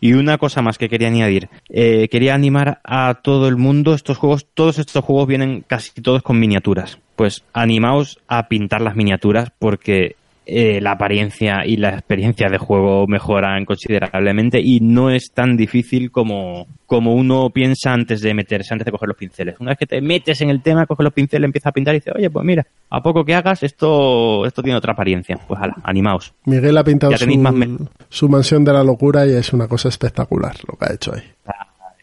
Y 0.00 0.12
una 0.12 0.38
cosa 0.38 0.62
más 0.62 0.78
que 0.78 0.88
quería 0.88 1.08
añadir. 1.08 1.48
Eh, 1.68 2.08
quería 2.10 2.34
animar 2.34 2.80
a 2.84 3.20
todo 3.22 3.48
el 3.48 3.56
mundo. 3.56 3.94
Estos 3.94 4.18
juegos, 4.18 4.46
todos 4.54 4.78
estos 4.78 5.04
juegos 5.04 5.26
vienen 5.26 5.64
casi 5.66 6.00
todos 6.00 6.22
con 6.22 6.38
miniaturas. 6.38 6.98
Pues 7.16 7.44
animaos 7.52 8.18
a 8.28 8.48
pintar 8.48 8.80
las 8.80 8.96
miniaturas 8.96 9.50
porque 9.58 10.16
eh, 10.48 10.80
la 10.80 10.92
apariencia 10.92 11.66
y 11.66 11.76
la 11.76 11.90
experiencia 11.90 12.48
de 12.48 12.56
juego 12.58 13.08
mejoran 13.08 13.64
considerablemente 13.64 14.60
y 14.60 14.78
no 14.78 15.10
es 15.10 15.32
tan 15.32 15.56
difícil 15.56 16.12
como, 16.12 16.68
como 16.86 17.14
uno 17.14 17.50
piensa 17.50 17.92
antes 17.92 18.20
de 18.20 18.32
meterse, 18.32 18.72
antes 18.72 18.84
de 18.84 18.92
coger 18.92 19.08
los 19.08 19.16
pinceles. 19.16 19.56
Una 19.58 19.72
vez 19.72 19.78
que 19.78 19.86
te 19.86 20.00
metes 20.00 20.40
en 20.42 20.50
el 20.50 20.62
tema, 20.62 20.86
coges 20.86 21.02
los 21.02 21.12
pinceles, 21.12 21.46
empiezas 21.46 21.70
a 21.70 21.72
pintar 21.72 21.96
y 21.96 21.98
dices, 21.98 22.14
oye, 22.14 22.30
pues 22.30 22.44
mira, 22.46 22.64
a 22.90 23.02
poco 23.02 23.24
que 23.24 23.34
hagas, 23.34 23.64
esto, 23.64 24.46
esto 24.46 24.62
tiene 24.62 24.78
otra 24.78 24.92
apariencia. 24.92 25.36
Pues 25.48 25.60
hala, 25.60 25.74
animaos. 25.82 26.32
Miguel 26.44 26.78
ha 26.78 26.84
pintado 26.84 27.16
su, 27.16 27.88
su 28.08 28.28
mansión 28.28 28.64
de 28.64 28.72
la 28.72 28.84
locura 28.84 29.26
y 29.26 29.32
es 29.32 29.52
una 29.52 29.66
cosa 29.66 29.88
espectacular 29.88 30.54
lo 30.68 30.78
que 30.78 30.84
ha 30.84 30.94
hecho 30.94 31.12
ahí. 31.12 31.22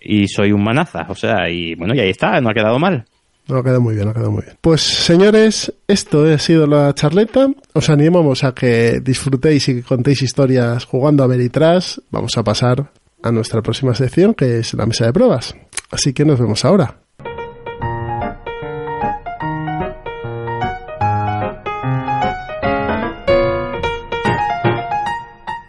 Y 0.01 0.27
soy 0.27 0.51
un 0.51 0.61
manaza, 0.61 1.05
o 1.07 1.15
sea, 1.15 1.49
y 1.49 1.75
bueno, 1.75 1.95
y 1.95 2.01
ahí 2.01 2.09
está, 2.09 2.41
no 2.41 2.49
ha 2.49 2.53
quedado 2.53 2.77
mal. 2.77 3.05
No, 3.47 3.57
ha 3.57 3.63
quedado 3.63 3.81
muy 3.81 3.95
bien, 3.95 4.07
ha 4.07 4.13
quedado 4.13 4.31
muy 4.31 4.43
bien. 4.43 4.57
Pues 4.61 4.81
señores, 4.81 5.73
esto 5.87 6.23
ha 6.25 6.39
sido 6.39 6.65
la 6.65 6.93
charleta. 6.93 7.49
Os 7.73 7.89
animamos 7.89 8.43
a 8.43 8.53
que 8.53 9.01
disfrutéis 9.01 9.67
y 9.69 9.75
que 9.75 9.83
contéis 9.83 10.21
historias 10.21 10.85
jugando 10.85 11.23
a 11.23 11.27
Veritras. 11.27 12.01
Vamos 12.09 12.37
a 12.37 12.43
pasar 12.43 12.91
a 13.21 13.31
nuestra 13.31 13.61
próxima 13.61 13.95
sección, 13.95 14.33
que 14.33 14.59
es 14.59 14.73
la 14.73 14.85
mesa 14.85 15.05
de 15.05 15.13
pruebas. 15.13 15.55
Así 15.91 16.13
que 16.13 16.25
nos 16.25 16.39
vemos 16.39 16.63
ahora. 16.65 17.02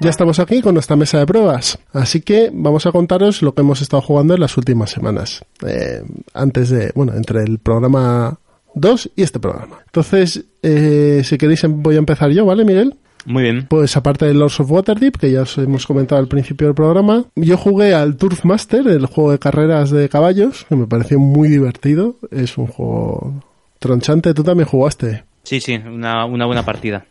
Ya 0.04 0.10
estamos 0.10 0.38
aquí 0.38 0.60
con 0.60 0.74
nuestra 0.74 0.96
mesa 0.96 1.18
de 1.18 1.24
pruebas, 1.24 1.78
así 1.94 2.20
que 2.20 2.50
vamos 2.52 2.84
a 2.84 2.92
contaros 2.92 3.40
lo 3.40 3.54
que 3.54 3.62
hemos 3.62 3.80
estado 3.80 4.02
jugando 4.02 4.34
en 4.34 4.40
las 4.40 4.58
últimas 4.58 4.90
semanas, 4.90 5.42
eh, 5.66 6.02
antes 6.34 6.68
de, 6.68 6.92
bueno, 6.94 7.14
entre 7.14 7.42
el 7.42 7.58
programa 7.58 8.38
2 8.74 9.12
y 9.16 9.22
este 9.22 9.40
programa. 9.40 9.78
Entonces, 9.86 10.44
eh, 10.62 11.22
si 11.24 11.38
queréis 11.38 11.64
em, 11.64 11.82
voy 11.82 11.94
a 11.94 12.00
empezar 12.00 12.30
yo, 12.32 12.44
¿vale, 12.44 12.66
Miguel? 12.66 12.96
Muy 13.24 13.44
bien. 13.44 13.66
Pues 13.66 13.96
aparte 13.96 14.26
de 14.26 14.34
Lords 14.34 14.60
of 14.60 14.70
Waterdeep, 14.70 15.16
que 15.16 15.32
ya 15.32 15.40
os 15.40 15.56
hemos 15.56 15.86
comentado 15.86 16.20
al 16.20 16.28
principio 16.28 16.66
del 16.66 16.74
programa, 16.74 17.24
yo 17.34 17.56
jugué 17.56 17.94
al 17.94 18.18
Turf 18.18 18.44
Master, 18.44 18.86
el 18.86 19.06
juego 19.06 19.32
de 19.32 19.38
carreras 19.38 19.90
de 19.90 20.10
caballos, 20.10 20.66
que 20.68 20.76
me 20.76 20.86
pareció 20.86 21.18
muy 21.18 21.48
divertido. 21.48 22.16
Es 22.30 22.58
un 22.58 22.66
juego 22.66 23.42
tronchante. 23.78 24.34
¿Tú 24.34 24.44
también 24.44 24.68
jugaste? 24.68 25.24
Sí, 25.44 25.62
sí, 25.62 25.76
una, 25.76 26.26
una 26.26 26.44
buena 26.44 26.62
partida. 26.62 27.06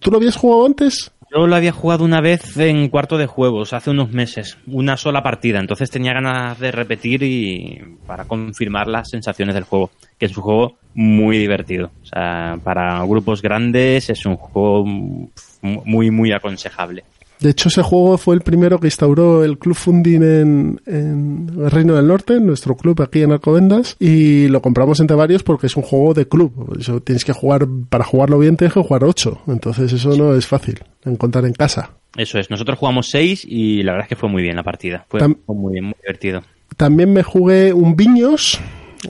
¿Tú 0.00 0.10
lo 0.10 0.16
habías 0.16 0.36
jugado 0.36 0.64
antes? 0.64 1.12
Yo 1.32 1.46
lo 1.46 1.54
había 1.54 1.70
jugado 1.70 2.04
una 2.04 2.20
vez 2.20 2.56
en 2.56 2.88
cuarto 2.88 3.16
de 3.16 3.26
juegos, 3.26 3.72
hace 3.72 3.90
unos 3.90 4.10
meses, 4.10 4.58
una 4.66 4.96
sola 4.96 5.22
partida, 5.22 5.60
entonces 5.60 5.88
tenía 5.88 6.12
ganas 6.12 6.58
de 6.58 6.72
repetir 6.72 7.22
y 7.22 7.80
para 8.04 8.24
confirmar 8.24 8.88
las 8.88 9.10
sensaciones 9.10 9.54
del 9.54 9.62
juego, 9.62 9.90
que 10.18 10.26
es 10.26 10.36
un 10.36 10.42
juego 10.42 10.76
muy 10.94 11.38
divertido. 11.38 11.92
O 12.02 12.06
sea, 12.06 12.58
para 12.64 13.04
grupos 13.04 13.42
grandes 13.42 14.10
es 14.10 14.26
un 14.26 14.34
juego 14.34 14.84
muy, 14.84 16.10
muy 16.10 16.32
aconsejable. 16.32 17.04
De 17.40 17.50
hecho, 17.50 17.68
ese 17.68 17.82
juego 17.82 18.18
fue 18.18 18.34
el 18.34 18.42
primero 18.42 18.78
que 18.78 18.86
instauró 18.88 19.42
el 19.44 19.58
Club 19.58 19.74
Funding 19.74 20.22
en, 20.22 20.80
en 20.86 21.50
el 21.58 21.70
Reino 21.70 21.94
del 21.96 22.06
Norte, 22.06 22.38
nuestro 22.38 22.76
club 22.76 23.00
aquí 23.02 23.22
en 23.22 23.32
Alcobendas, 23.32 23.96
y 23.98 24.48
lo 24.48 24.60
compramos 24.60 25.00
entre 25.00 25.16
varios 25.16 25.42
porque 25.42 25.66
es 25.66 25.76
un 25.76 25.82
juego 25.82 26.12
de 26.12 26.28
club. 26.28 26.76
Eso 26.78 27.00
tienes 27.00 27.24
que 27.24 27.32
jugar, 27.32 27.66
para 27.88 28.04
jugarlo 28.04 28.38
bien 28.38 28.56
tienes 28.56 28.74
que 28.74 28.82
jugar 28.82 29.04
ocho. 29.04 29.40
Entonces 29.46 29.92
eso 29.92 30.16
no 30.16 30.34
es 30.34 30.46
fácil 30.46 30.80
encontrar 31.04 31.46
en 31.46 31.54
casa. 31.54 31.92
Eso 32.16 32.38
es, 32.38 32.50
nosotros 32.50 32.78
jugamos 32.78 33.08
seis 33.08 33.44
y 33.48 33.82
la 33.84 33.92
verdad 33.92 34.04
es 34.06 34.08
que 34.10 34.16
fue 34.16 34.28
muy 34.28 34.42
bien 34.42 34.56
la 34.56 34.62
partida. 34.64 35.06
Fue, 35.08 35.20
Tam- 35.20 35.38
muy 35.46 35.72
bien, 35.72 35.84
muy 35.86 35.94
divertido. 36.02 36.42
También 36.76 37.12
me 37.12 37.22
jugué 37.22 37.72
un 37.72 37.96
Viños 37.96 38.60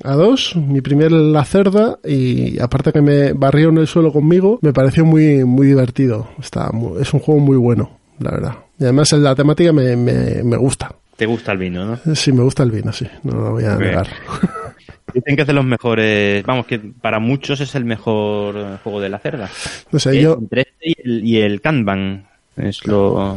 a 0.05 0.15
dos, 0.15 0.55
mi 0.55 0.81
primer 0.81 1.11
La 1.11 1.45
Cerda, 1.45 1.99
y 2.07 2.61
aparte 2.61 2.93
que 2.93 3.01
me 3.03 3.33
barrió 3.33 3.71
en 3.71 3.79
el 3.79 3.87
suelo 3.89 4.13
conmigo, 4.13 4.59
me 4.63 4.73
pareció 4.73 5.05
muy, 5.05 5.45
muy 5.45 5.67
divertido. 5.67 6.29
Está 6.39 6.71
es 7.01 7.13
un 7.13 7.21
juego 7.21 7.41
muy 7.41 7.57
bueno, 7.57 7.99
la 8.21 8.31
verdad. 8.31 8.55
Y 8.79 8.85
además 8.85 9.13
la 9.13 9.35
temática 9.35 9.73
me, 9.73 9.97
me, 9.97 10.43
me 10.45 10.57
gusta. 10.57 10.95
Te 11.17 11.27
gusta 11.27 11.53
el 11.53 11.59
vino, 11.59 11.85
¿no? 11.85 12.15
Sí, 12.15 12.33
me 12.33 12.43
gusta 12.43 12.63
el 12.63 12.71
vino, 12.71 12.93
sí, 12.93 13.07
no 13.25 13.33
lo 13.35 13.51
voy 13.53 13.65
a 13.65 13.77
negar. 13.77 14.09
Dicen 15.13 15.35
que 15.35 15.43
es 15.43 15.47
de 15.49 15.53
los 15.53 15.65
mejores, 15.65 16.45
vamos, 16.47 16.67
que 16.67 16.79
para 16.79 17.19
muchos 17.19 17.61
es 17.61 17.75
el 17.75 17.85
mejor 17.85 18.79
juego 18.85 19.01
de 19.01 19.09
la 19.09 19.19
cerda. 19.19 19.51
No 19.91 19.99
sé, 19.99 20.17
Eh, 20.19 20.23
yo, 20.23 20.35
Entre 20.41 20.61
este 20.63 20.77
y 20.91 20.95
el, 21.05 21.25
y 21.27 21.37
el 21.41 21.61
Kanban 21.61 22.27
es 22.57 22.87
lo, 22.87 23.37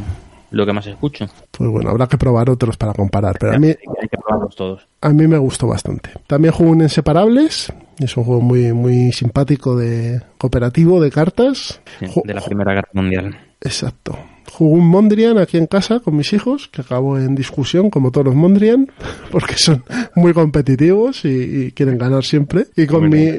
lo 0.52 0.66
que 0.68 0.72
más 0.74 0.86
escucho. 0.86 1.28
pues 1.52 1.70
bueno, 1.70 1.90
habrá 1.90 2.06
que 2.08 2.18
probar 2.18 2.50
otros 2.52 2.78
para 2.78 2.94
comparar, 2.94 3.38
pero 3.40 3.54
a 3.56 3.60
mí, 3.60 3.70
Hay 3.70 4.08
que- 4.08 4.18
probarlos 4.18 4.56
todos. 4.56 4.88
a 5.02 5.10
mí 5.10 5.26
me 5.28 5.38
gustó 5.40 5.66
bastante. 5.68 6.12
También 6.28 6.54
jugué 6.54 6.70
un 6.70 6.82
Inseparables, 6.84 7.74
es 8.00 8.16
un 8.18 8.24
juego 8.24 8.42
muy, 8.42 8.72
muy 8.72 9.12
simpático 9.12 9.76
de 9.76 10.22
cooperativo 10.38 11.02
de 11.02 11.10
cartas. 11.10 11.82
Sí, 12.00 12.06
de 12.24 12.34
la 12.36 12.42
Primera 12.42 12.74
Guerra 12.76 12.90
Mundial. 12.94 13.36
Exacto. 13.62 14.16
Jugué 14.52 14.80
un 14.80 14.88
Mondrian 14.88 15.38
aquí 15.38 15.58
en 15.58 15.68
casa 15.68 16.00
con 16.00 16.16
mis 16.16 16.34
hijos, 16.34 16.68
que 16.68 16.82
acabó 16.82 17.18
en 17.18 17.36
discusión, 17.36 17.90
como 17.90 18.12
todos 18.12 18.26
los 18.26 18.36
Mondrian, 18.36 18.92
porque 19.32 19.56
son 19.58 19.84
muy 20.16 20.34
competitivos 20.34 21.26
y, 21.26 21.30
y 21.66 21.72
quieren 21.72 21.98
ganar 21.98 22.24
siempre. 22.24 22.68
Y 22.76 22.86
con, 22.86 23.10
mi, 23.10 23.30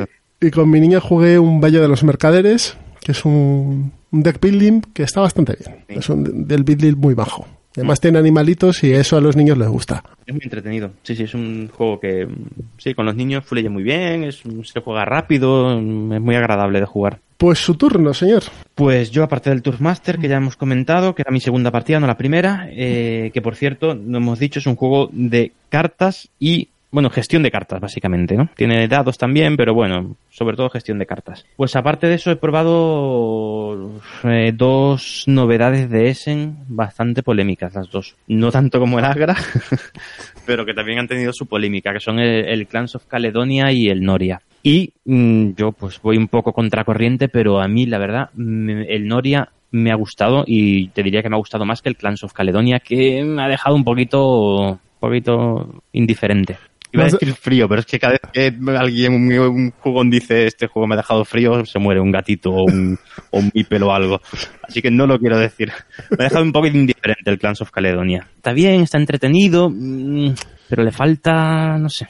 y 0.40 0.50
con 0.50 0.70
mi 0.70 0.80
niña 0.80 1.00
jugué 1.00 1.38
un 1.38 1.60
Valle 1.60 1.80
de 1.80 1.88
los 1.88 2.04
Mercaderes, 2.04 2.76
que 3.00 3.12
es 3.12 3.24
un, 3.24 3.92
un 4.10 4.22
deck 4.22 4.40
building 4.40 4.80
que 4.92 5.02
está 5.02 5.20
bastante 5.20 5.56
bien. 5.58 5.84
Sí. 5.88 5.94
Es 5.98 6.08
un 6.08 6.46
del 6.46 6.64
building 6.64 6.96
muy 6.96 7.14
bajo. 7.14 7.46
Además 7.76 8.00
tiene 8.00 8.18
animalitos 8.18 8.84
y 8.84 8.92
eso 8.92 9.16
a 9.16 9.20
los 9.20 9.36
niños 9.36 9.58
les 9.58 9.68
gusta. 9.68 10.02
Es 10.26 10.32
muy 10.32 10.42
entretenido. 10.44 10.90
Sí, 11.02 11.16
sí, 11.16 11.24
es 11.24 11.34
un 11.34 11.68
juego 11.72 11.98
que, 11.98 12.28
sí, 12.78 12.94
con 12.94 13.04
los 13.06 13.16
niños 13.16 13.44
fluye 13.44 13.68
muy 13.68 13.82
bien, 13.82 14.24
es, 14.24 14.44
un- 14.44 14.64
se 14.64 14.80
juega 14.80 15.04
rápido, 15.04 15.76
es 15.78 15.82
muy 16.20 16.34
agradable 16.36 16.80
de 16.80 16.86
jugar. 16.86 17.18
Pues 17.36 17.58
su 17.58 17.74
turno, 17.74 18.14
señor. 18.14 18.44
Pues 18.76 19.10
yo, 19.10 19.24
aparte 19.24 19.50
del 19.50 19.60
Tourmaster, 19.62 20.18
que 20.18 20.28
ya 20.28 20.36
hemos 20.36 20.56
comentado, 20.56 21.14
que 21.14 21.22
era 21.22 21.32
mi 21.32 21.40
segunda 21.40 21.70
partida, 21.72 21.98
no 21.98 22.06
la 22.06 22.16
primera, 22.16 22.68
eh, 22.70 23.30
que 23.34 23.42
por 23.42 23.56
cierto, 23.56 23.94
no 23.94 24.18
hemos 24.18 24.38
dicho, 24.38 24.60
es 24.60 24.66
un 24.66 24.76
juego 24.76 25.10
de 25.12 25.50
cartas 25.68 26.28
y, 26.38 26.68
bueno, 26.94 27.10
gestión 27.10 27.42
de 27.42 27.50
cartas, 27.50 27.80
básicamente, 27.80 28.36
¿no? 28.36 28.48
Tiene 28.54 28.86
dados 28.86 29.18
también, 29.18 29.56
pero 29.56 29.74
bueno, 29.74 30.14
sobre 30.30 30.56
todo 30.56 30.70
gestión 30.70 31.00
de 31.00 31.06
cartas. 31.06 31.44
Pues 31.56 31.74
aparte 31.74 32.06
de 32.06 32.14
eso, 32.14 32.30
he 32.30 32.36
probado 32.36 34.00
eh, 34.22 34.52
dos 34.54 35.24
novedades 35.26 35.90
de 35.90 36.08
Essen 36.08 36.56
bastante 36.68 37.24
polémicas, 37.24 37.74
las 37.74 37.90
dos. 37.90 38.14
No 38.28 38.52
tanto 38.52 38.78
como 38.78 39.00
el 39.00 39.06
Agra, 39.06 39.34
pero 40.46 40.64
que 40.64 40.72
también 40.72 41.00
han 41.00 41.08
tenido 41.08 41.32
su 41.32 41.46
polémica, 41.46 41.92
que 41.92 41.98
son 41.98 42.20
el, 42.20 42.64
Clans 42.68 42.94
of 42.94 43.06
Caledonia 43.06 43.72
y 43.72 43.88
el 43.88 44.04
Noria. 44.04 44.40
Y 44.62 44.92
mm, 45.04 45.54
yo 45.56 45.72
pues 45.72 46.00
voy 46.00 46.16
un 46.16 46.28
poco 46.28 46.52
contracorriente, 46.52 47.28
pero 47.28 47.60
a 47.60 47.66
mí 47.66 47.86
la 47.86 47.98
verdad 47.98 48.30
el 48.36 49.08
Noria 49.08 49.48
me 49.72 49.90
ha 49.90 49.96
gustado 49.96 50.44
y 50.46 50.90
te 50.90 51.02
diría 51.02 51.24
que 51.24 51.28
me 51.28 51.34
ha 51.34 51.40
gustado 51.40 51.64
más 51.64 51.82
que 51.82 51.88
el 51.88 51.96
Clans 51.96 52.22
of 52.22 52.32
Caledonia, 52.32 52.78
que 52.78 53.24
me 53.24 53.42
ha 53.42 53.48
dejado 53.48 53.74
un 53.74 53.82
poquito, 53.82 54.78
poquito 55.00 55.82
indiferente. 55.92 56.56
Iba 56.94 57.02
a 57.02 57.10
decir 57.10 57.34
frío, 57.34 57.68
pero 57.68 57.80
es 57.80 57.86
que 57.86 57.98
cada 57.98 58.12
vez 58.12 58.20
que 58.32 58.54
alguien, 58.76 59.14
un, 59.14 59.32
un 59.32 59.70
jugón 59.80 60.10
dice 60.10 60.46
este 60.46 60.68
juego 60.68 60.86
me 60.86 60.94
ha 60.94 60.98
dejado 60.98 61.24
frío, 61.24 61.64
se 61.66 61.80
muere 61.80 62.00
un 62.00 62.12
gatito 62.12 62.50
o 62.50 62.64
un, 62.64 62.96
o 63.30 63.38
un 63.40 63.50
bípel 63.52 63.82
o 63.82 63.92
algo. 63.92 64.20
Así 64.62 64.80
que 64.80 64.92
no 64.92 65.04
lo 65.06 65.18
quiero 65.18 65.36
decir. 65.36 65.72
Me 66.16 66.24
ha 66.24 66.28
dejado 66.28 66.44
un 66.44 66.52
poco 66.52 66.68
indiferente 66.68 67.30
el 67.30 67.38
Clans 67.38 67.60
of 67.62 67.72
Caledonia. 67.72 68.28
Está 68.36 68.52
bien, 68.52 68.82
está 68.82 68.98
entretenido, 68.98 69.68
mm, 69.70 70.34
pero 70.68 70.84
le 70.84 70.92
falta, 70.92 71.76
no 71.78 71.88
sé. 71.88 72.06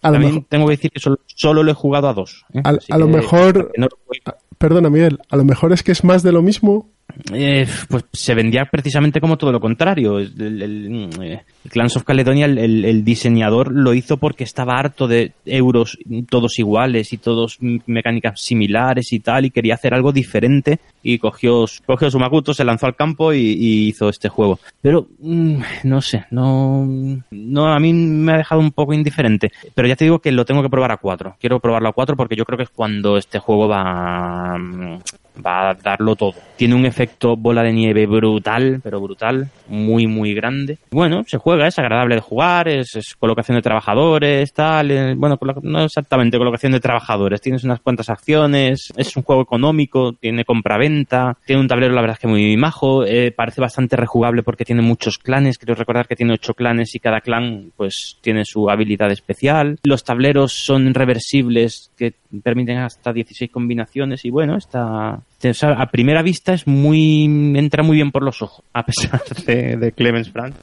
A 0.00 0.10
También 0.10 0.34
mejor, 0.34 0.46
tengo 0.48 0.66
que 0.66 0.72
decir 0.72 0.90
que 0.90 1.00
solo, 1.00 1.18
solo 1.26 1.62
lo 1.62 1.70
he 1.70 1.74
jugado 1.74 2.08
a 2.08 2.14
dos. 2.14 2.46
¿eh? 2.54 2.62
a, 2.64 2.98
lo 2.98 3.08
mejor, 3.08 3.72
no 3.76 3.86
lo 3.86 4.34
perdona 4.56 4.88
Miguel, 4.88 5.18
a 5.28 5.36
lo 5.36 5.44
mejor 5.44 5.72
es 5.74 5.82
que 5.82 5.92
es 5.92 6.02
más 6.02 6.22
de 6.22 6.32
lo 6.32 6.40
mismo. 6.40 6.88
Eh, 7.32 7.66
pues 7.88 8.04
se 8.12 8.34
vendía 8.34 8.64
precisamente 8.64 9.20
como 9.20 9.36
todo 9.38 9.52
lo 9.52 9.60
contrario. 9.60 10.18
El, 10.18 10.32
el- 10.40 11.10
el 11.20 11.40
Clans 11.70 11.96
of 11.96 12.02
Caledonia, 12.04 12.46
el, 12.46 13.04
diseñador 13.04 13.72
lo 13.72 13.94
hizo 13.94 14.16
porque 14.16 14.44
estaba 14.44 14.74
harto 14.74 15.06
de 15.06 15.32
euros 15.44 15.96
todos 16.28 16.58
iguales 16.58 17.12
y 17.12 17.18
todos 17.18 17.58
mm, 17.60 17.76
mecánicas 17.86 18.40
similares 18.40 19.12
y 19.12 19.20
tal, 19.20 19.44
y 19.44 19.50
quería 19.50 19.74
hacer 19.74 19.94
algo 19.94 20.12
diferente 20.12 20.80
y 21.02 21.18
cogió, 21.18 21.64
cogió 21.86 22.10
su 22.10 22.18
Makuto, 22.18 22.52
se 22.52 22.64
lanzó 22.64 22.86
al 22.86 22.96
campo 22.96 23.32
y, 23.32 23.38
y 23.38 23.88
hizo 23.88 24.08
este 24.08 24.28
juego. 24.28 24.58
Pero 24.82 25.06
mm, 25.20 25.56
no 25.84 26.00
sé, 26.00 26.24
no, 26.30 26.84
no, 27.30 27.66
a 27.72 27.78
mí 27.78 27.92
me 27.92 28.32
ha 28.32 28.38
dejado 28.38 28.60
un 28.60 28.72
poco 28.72 28.92
indiferente. 28.92 29.52
Pero 29.74 29.86
ya 29.88 29.96
te 29.96 30.04
digo 30.04 30.18
que 30.18 30.32
lo 30.32 30.44
tengo 30.44 30.62
que 30.62 30.70
probar 30.70 30.92
a 30.92 30.96
4. 30.96 31.36
Quiero 31.40 31.60
probarlo 31.60 31.88
a 31.88 31.92
4 31.92 32.16
porque 32.16 32.36
yo 32.36 32.44
creo 32.44 32.56
que 32.58 32.64
es 32.64 32.70
cuando 32.70 33.16
este 33.16 33.38
juego 33.38 33.68
va, 33.68 34.58
mm, 34.58 34.98
va 35.44 35.70
a 35.70 35.74
darlo 35.74 36.16
todo. 36.16 36.34
Tiene 36.56 36.74
un 36.74 36.86
efecto 36.86 37.36
bola 37.36 37.62
de 37.62 37.72
nieve 37.72 38.06
brutal, 38.06 38.80
pero 38.82 39.00
brutal, 39.00 39.48
muy, 39.68 40.06
muy 40.06 40.34
grande. 40.34 40.78
Bueno, 40.90 41.24
se 41.26 41.38
juega, 41.38 41.66
es 41.66 41.78
agradable 41.78 42.16
de 42.16 42.20
jugar, 42.20 42.68
es, 42.68 42.94
es 42.94 43.14
colocación 43.16 43.56
de 43.56 43.62
trabajadores, 43.62 44.52
tal. 44.52 44.90
eh, 44.90 45.14
bueno, 45.16 45.38
no 45.62 45.84
exactamente 45.84 46.38
colocación 46.38 46.72
de 46.72 46.80
trabajadores, 46.80 47.40
tienes 47.40 47.64
unas 47.64 47.80
cuantas 47.80 48.08
acciones, 48.08 48.92
es 48.96 49.16
un 49.16 49.22
juego 49.22 49.42
económico, 49.42 50.12
tiene 50.12 50.44
compra-venta, 50.44 51.36
tiene 51.44 51.60
un 51.60 51.68
tablero, 51.68 51.94
la 51.94 52.00
verdad 52.00 52.16
es 52.16 52.20
que 52.20 52.28
muy 52.28 52.56
majo, 52.56 53.04
eh, 53.04 53.32
parece 53.32 53.60
bastante 53.60 53.96
rejugable 53.96 54.42
porque 54.42 54.64
tiene 54.64 54.82
muchos 54.82 55.18
clanes, 55.18 55.58
creo 55.58 55.74
recordar 55.74 56.06
que 56.06 56.16
tiene 56.16 56.34
ocho 56.34 56.54
clanes 56.54 56.94
y 56.94 57.00
cada 57.00 57.20
clan 57.20 57.72
pues 57.76 58.18
tiene 58.20 58.44
su 58.44 58.70
habilidad 58.70 59.10
especial. 59.10 59.78
Los 59.82 60.04
tableros 60.04 60.52
son 60.52 60.94
reversibles 60.94 61.90
que 61.96 62.14
permiten 62.42 62.78
hasta 62.78 63.12
16 63.12 63.50
combinaciones 63.50 64.24
y 64.24 64.30
bueno, 64.30 64.56
está 64.56 65.20
o 65.44 65.54
sea, 65.54 65.70
a 65.72 65.86
primera 65.90 66.22
vista 66.22 66.54
es 66.54 66.66
muy 66.66 67.24
entra 67.56 67.82
muy 67.82 67.96
bien 67.96 68.10
por 68.12 68.22
los 68.22 68.40
ojos, 68.42 68.64
a 68.72 68.84
pesar 68.86 69.22
de, 69.46 69.76
de 69.76 69.92
Clemens 69.92 70.30
Frank. 70.30 70.54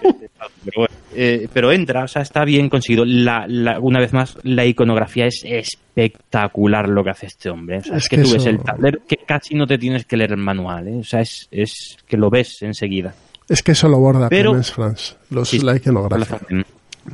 Pero, 0.00 0.72
bueno, 0.76 0.94
eh, 1.14 1.48
pero 1.52 1.72
entra, 1.72 2.04
o 2.04 2.08
sea, 2.08 2.22
está 2.22 2.44
bien 2.44 2.68
conseguido. 2.68 3.04
La, 3.04 3.46
la- 3.48 3.80
una 3.80 3.98
vez 4.00 4.12
más, 4.12 4.36
la 4.42 4.64
iconografía 4.64 5.26
es 5.26 5.42
espectacular 5.44 6.88
lo 6.88 7.02
que 7.02 7.10
hace 7.10 7.26
este 7.26 7.50
hombre. 7.50 7.78
O 7.78 7.82
sea, 7.82 7.96
Es 7.96 8.04
es, 8.04 8.08
que, 8.08 8.16
que 8.16 8.22
tú 8.22 8.32
ves 8.32 8.46
el 8.46 8.58
tablero 8.60 9.00
que 9.08 9.16
casi 9.26 9.54
no 9.54 9.66
te 9.66 9.78
tienes 9.78 10.04
que 10.04 10.16
leer 10.16 10.32
el 10.32 10.36
manual, 10.38 10.86
¿eh? 10.88 10.96
o 10.98 11.04
sea, 11.04 11.20
es, 11.20 11.48
es 11.50 11.96
que 12.06 12.16
lo 12.16 12.30
ves 12.30 12.62
enseguida. 12.62 13.14
Es 13.48 13.62
que 13.62 13.72
eso 13.72 13.88
lo 13.88 13.98
borda 13.98 14.28
Pero- 14.28 14.50
Clemens 14.50 14.72
Franz, 14.72 15.16
los 15.30 15.48
Sí, 15.48 15.60
la 15.60 15.76
iconografía. 15.76 16.38